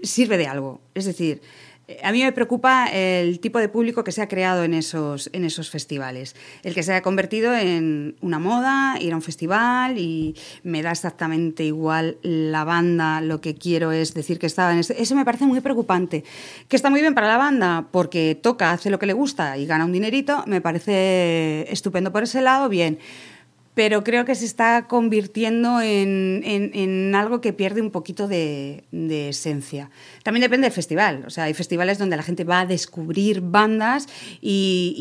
sirve 0.00 0.38
de 0.38 0.46
algo. 0.46 0.80
Es 0.94 1.04
decir, 1.04 1.42
eh, 1.88 1.98
a 2.04 2.12
mí 2.12 2.22
me 2.22 2.30
preocupa 2.30 2.86
el 2.86 3.40
tipo 3.40 3.58
de 3.58 3.68
público 3.68 4.04
que 4.04 4.12
se 4.12 4.22
ha 4.22 4.28
creado 4.28 4.62
en 4.62 4.72
esos, 4.72 5.28
en 5.32 5.44
esos 5.44 5.70
festivales. 5.70 6.36
El 6.62 6.72
que 6.72 6.84
se 6.84 6.94
ha 6.94 7.02
convertido 7.02 7.52
en 7.56 8.14
una 8.20 8.38
moda, 8.38 8.96
ir 9.00 9.12
a 9.12 9.16
un 9.16 9.22
festival 9.22 9.98
y 9.98 10.36
me 10.62 10.82
da 10.82 10.92
exactamente 10.92 11.64
igual 11.64 12.18
la 12.22 12.62
banda, 12.62 13.20
lo 13.20 13.40
que 13.40 13.56
quiero 13.56 13.90
es 13.90 14.14
decir 14.14 14.38
que 14.38 14.46
estaba 14.46 14.72
en 14.72 14.78
ese... 14.78 15.02
Eso 15.02 15.16
me 15.16 15.24
parece 15.24 15.46
muy 15.46 15.60
preocupante. 15.60 16.22
Que 16.68 16.76
está 16.76 16.90
muy 16.90 17.00
bien 17.00 17.14
para 17.14 17.26
la 17.26 17.38
banda 17.38 17.88
porque 17.90 18.38
toca, 18.40 18.70
hace 18.70 18.88
lo 18.88 19.00
que 19.00 19.06
le 19.06 19.14
gusta 19.14 19.58
y 19.58 19.66
gana 19.66 19.84
un 19.84 19.90
dinerito, 19.90 20.44
me 20.46 20.60
parece 20.60 21.66
estupendo 21.72 22.12
por 22.12 22.22
ese 22.22 22.40
lado, 22.40 22.68
bien 22.68 23.00
pero 23.72 24.02
creo 24.04 24.24
que 24.24 24.34
se 24.34 24.44
está 24.44 24.86
convirtiendo 24.88 25.80
en, 25.80 26.42
en- 26.44 26.70
en 26.74 27.14
algo 27.14 27.40
que 27.40 27.52
pierde 27.52 27.80
un 27.80 27.90
poquito 27.90 28.26
de, 28.28 28.84
de 28.90 29.28
esencia. 29.30 29.90
También 30.24 30.42
depende 30.42 30.66
del 30.66 30.72
festival. 30.74 31.24
O 31.26 31.30
sea, 31.30 31.44
hay 31.44 31.54
festivales 31.54 31.96
donde 31.96 32.16
la 32.16 32.22
gente 32.22 32.44
va 32.44 32.60
a 32.60 32.66
descubrir 32.66 33.40
bandas 33.40 34.08
y, 34.40 34.94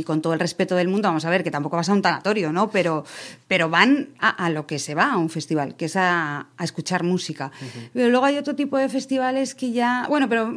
y 0.00 0.04
con 0.04 0.20
todo 0.22 0.34
el 0.34 0.38
respeto 0.40 0.76
del 0.76 0.88
mundo, 0.88 1.08
vamos 1.08 1.24
a 1.24 1.30
ver, 1.30 1.42
que 1.42 1.50
tampoco 1.50 1.76
vas 1.76 1.88
a 1.88 1.92
un 1.94 2.02
tanatorio, 2.02 2.52
¿no? 2.52 2.70
Pero, 2.70 3.04
pero 3.48 3.70
van 3.70 4.10
a, 4.20 4.28
a 4.28 4.50
lo 4.50 4.66
que 4.66 4.78
se 4.78 4.94
va 4.94 5.12
a 5.12 5.16
un 5.16 5.30
festival, 5.30 5.74
que 5.76 5.86
es 5.86 5.96
a, 5.96 6.46
a 6.56 6.64
escuchar 6.64 7.02
música. 7.02 7.50
Pero 7.94 8.10
luego 8.10 8.26
hay 8.26 8.36
otro 8.36 8.54
tipo 8.54 8.76
de 8.76 8.88
festivales 8.90 9.54
que 9.54 9.72
ya... 9.72 10.06
Bueno, 10.08 10.28
pero 10.28 10.54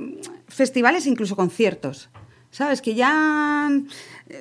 festivales 0.48 1.08
incluso 1.08 1.36
conciertos. 1.36 2.10
¿Sabes? 2.52 2.84
Que 2.84 2.94
ya. 2.94 3.68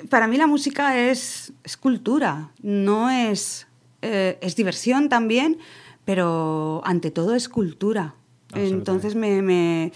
Para 0.09 0.27
mí 0.27 0.37
la 0.37 0.47
música 0.47 0.99
es, 0.99 1.53
es 1.65 1.77
cultura, 1.77 2.51
no 2.63 3.11
es. 3.11 3.67
eh, 4.03 4.39
es 4.41 4.57
diversión 4.57 5.09
también, 5.09 5.59
pero 6.05 6.83
ante 6.85 7.11
todo 7.11 7.35
es 7.35 7.49
cultura. 7.49 8.15
Entonces 8.55 9.15
me, 9.15 9.41
me, 9.41 9.93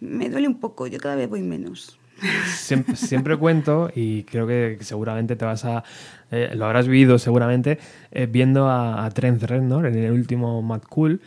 me 0.00 0.30
duele 0.30 0.48
un 0.48 0.58
poco, 0.58 0.86
yo 0.86 0.98
cada 0.98 1.16
vez 1.16 1.28
voy 1.28 1.42
menos. 1.42 1.98
Siempre, 2.46 2.96
siempre 2.96 3.36
cuento, 3.36 3.90
y 3.94 4.24
creo 4.24 4.46
que 4.46 4.78
seguramente 4.80 5.36
te 5.36 5.44
vas 5.44 5.64
a. 5.64 5.84
eh, 6.30 6.52
lo 6.54 6.66
habrás 6.66 6.86
vivido 6.86 7.18
seguramente, 7.18 7.78
eh, 8.10 8.26
viendo 8.26 8.68
a, 8.68 9.04
a 9.04 9.10
Trent 9.10 9.42
Reznor 9.42 9.86
en 9.86 9.96
el 9.96 10.12
último 10.12 10.60
Mad 10.62 10.82
Cool, 10.88 11.20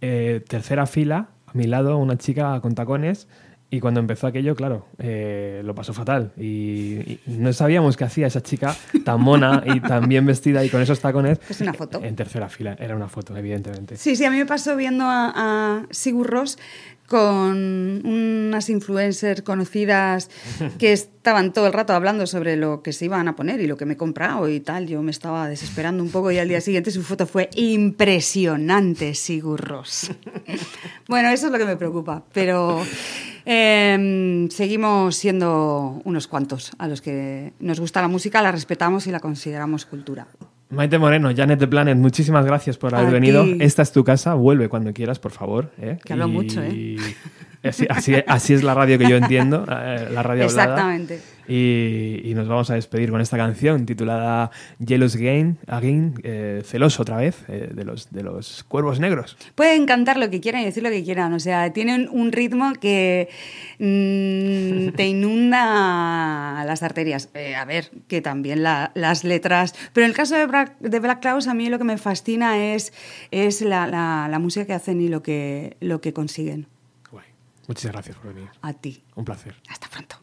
eh, 0.00 0.42
tercera 0.48 0.86
fila, 0.86 1.28
a 1.46 1.52
mi 1.52 1.64
lado, 1.64 1.98
una 1.98 2.16
chica 2.16 2.58
con 2.60 2.74
tacones. 2.74 3.28
Y 3.70 3.80
cuando 3.80 4.00
empezó 4.00 4.26
aquello, 4.26 4.54
claro, 4.54 4.86
eh, 4.98 5.60
lo 5.62 5.74
pasó 5.74 5.92
fatal. 5.92 6.32
Y, 6.38 6.42
y 6.46 7.20
no 7.26 7.52
sabíamos 7.52 7.98
qué 7.98 8.04
hacía 8.04 8.26
esa 8.26 8.42
chica 8.42 8.74
tan 9.04 9.20
mona 9.20 9.62
y 9.66 9.80
tan 9.80 10.08
bien 10.08 10.24
vestida 10.24 10.64
y 10.64 10.70
con 10.70 10.80
esos 10.80 11.00
tacones. 11.00 11.38
Es 11.50 11.60
una 11.60 11.74
foto. 11.74 12.02
En 12.02 12.16
tercera 12.16 12.48
fila, 12.48 12.76
era 12.78 12.96
una 12.96 13.08
foto, 13.08 13.36
evidentemente. 13.36 13.96
Sí, 13.96 14.16
sí, 14.16 14.24
a 14.24 14.30
mí 14.30 14.38
me 14.38 14.46
pasó 14.46 14.74
viendo 14.74 15.04
a, 15.04 15.32
a 15.34 15.86
Sigur 15.90 16.28
Rós 16.28 16.56
con 17.08 18.06
unas 18.06 18.68
influencers 18.68 19.40
conocidas 19.40 20.28
que 20.78 20.92
estaban 20.92 21.54
todo 21.54 21.66
el 21.66 21.72
rato 21.72 21.94
hablando 21.94 22.26
sobre 22.26 22.56
lo 22.56 22.82
que 22.82 22.92
se 22.92 23.06
iban 23.06 23.26
a 23.28 23.34
poner 23.34 23.60
y 23.62 23.66
lo 23.66 23.78
que 23.78 23.86
me 23.86 23.94
he 23.94 23.96
comprado 23.96 24.46
y 24.48 24.60
tal. 24.60 24.86
Yo 24.86 25.02
me 25.02 25.10
estaba 25.10 25.48
desesperando 25.48 26.02
un 26.02 26.10
poco 26.10 26.30
y 26.30 26.38
al 26.38 26.48
día 26.48 26.60
siguiente 26.60 26.90
su 26.90 27.02
foto 27.02 27.26
fue 27.26 27.48
impresionante, 27.56 29.14
Sigur 29.14 29.66
Rós. 29.66 30.10
bueno, 31.08 31.30
eso 31.30 31.46
es 31.46 31.52
lo 31.52 31.58
que 31.58 31.64
me 31.64 31.76
preocupa, 31.76 32.24
pero 32.32 32.84
eh, 33.50 34.46
seguimos 34.50 35.16
siendo 35.16 36.00
unos 36.04 36.26
cuantos 36.28 36.72
a 36.78 36.86
los 36.86 37.00
que 37.00 37.52
nos 37.60 37.80
gusta 37.80 38.02
la 38.02 38.08
música, 38.08 38.42
la 38.42 38.52
respetamos 38.52 39.06
y 39.06 39.10
la 39.10 39.20
consideramos 39.20 39.86
cultura. 39.86 40.26
Maite 40.70 40.98
Moreno, 40.98 41.30
Janet 41.34 41.58
de 41.60 41.66
Planet, 41.66 41.96
muchísimas 41.96 42.44
gracias 42.44 42.76
por 42.76 42.94
haber 42.94 43.08
A 43.08 43.10
venido. 43.10 43.42
ti. 43.44 43.56
Esta 43.60 43.80
es 43.80 43.90
tu 43.90 44.04
casa, 44.04 44.34
vuelve 44.34 44.68
cuando 44.68 44.92
quieras, 44.92 45.18
por 45.18 45.32
favor. 45.32 45.70
¿eh? 45.80 45.96
Que 46.04 46.12
hablo 46.12 46.28
Y 46.28 46.30
mucho, 46.30 46.62
¿eh? 46.62 46.96
Así, 47.64 47.86
así- 47.90 48.14
así 48.26 48.54
es 48.54 48.62
la 48.62 48.72
radio 48.74 48.98
que 48.98 49.08
yo 49.08 49.16
entiendo, 49.16 49.64
eh, 49.68 50.08
la 50.12 50.22
radio 50.22 50.44
hablada. 50.44 50.46
Exactamente. 50.74 51.20
Y, 51.48 52.20
y 52.24 52.34
nos 52.34 52.46
vamos 52.46 52.70
a 52.70 52.74
despedir 52.74 53.10
con 53.10 53.20
esta 53.22 53.36
canción 53.38 53.86
titulada 53.86 54.50
Jealous 54.84 55.16
Again, 55.16 55.58
Again 55.66 56.14
eh, 56.22 56.62
celoso 56.64 57.02
otra 57.02 57.16
vez, 57.16 57.42
eh, 57.48 57.70
de, 57.74 57.84
los, 57.84 58.10
de 58.12 58.22
los 58.22 58.64
cuervos 58.64 59.00
negros. 59.00 59.36
Pueden 59.54 59.86
cantar 59.86 60.18
lo 60.18 60.28
que 60.28 60.40
quieran 60.40 60.60
y 60.62 60.66
decir 60.66 60.82
lo 60.82 60.90
que 60.90 61.02
quieran. 61.02 61.32
O 61.32 61.40
sea, 61.40 61.72
tienen 61.72 62.08
un 62.12 62.32
ritmo 62.32 62.72
que 62.74 63.28
mm, 63.78 64.94
te 64.94 65.06
inunda 65.08 66.64
las 66.66 66.82
arterias. 66.82 67.30
Eh, 67.34 67.54
a 67.56 67.64
ver, 67.64 67.90
que 68.08 68.20
también 68.20 68.62
la- 68.62 68.90
las 68.94 69.24
letras. 69.24 69.74
Pero 69.92 70.04
en 70.04 70.10
el 70.10 70.16
caso 70.16 70.34
de 70.36 70.46
Black, 70.46 70.78
de 70.80 71.00
Black 71.00 71.20
Crowes, 71.22 71.46
a 71.48 71.54
mí 71.54 71.68
lo 71.68 71.78
que 71.78 71.84
me 71.84 71.96
fascina 71.98 72.72
es, 72.74 72.92
es 73.30 73.62
la, 73.62 73.86
la- 73.86 74.28
la 74.30 74.38
música 74.38 74.66
que 74.66 74.74
hacen 74.74 75.00
y 75.00 75.08
lo 75.08 75.22
que, 75.22 75.76
lo 75.80 76.00
que 76.00 76.12
consiguen. 76.12 76.66
Guay. 77.10 77.24
Muchas 77.66 77.90
gracias 77.92 78.16
por 78.16 78.34
venir. 78.34 78.48
A 78.62 78.72
ti. 78.74 79.02
Un 79.14 79.24
placer. 79.24 79.54
Hasta 79.68 79.88
pronto. 79.88 80.16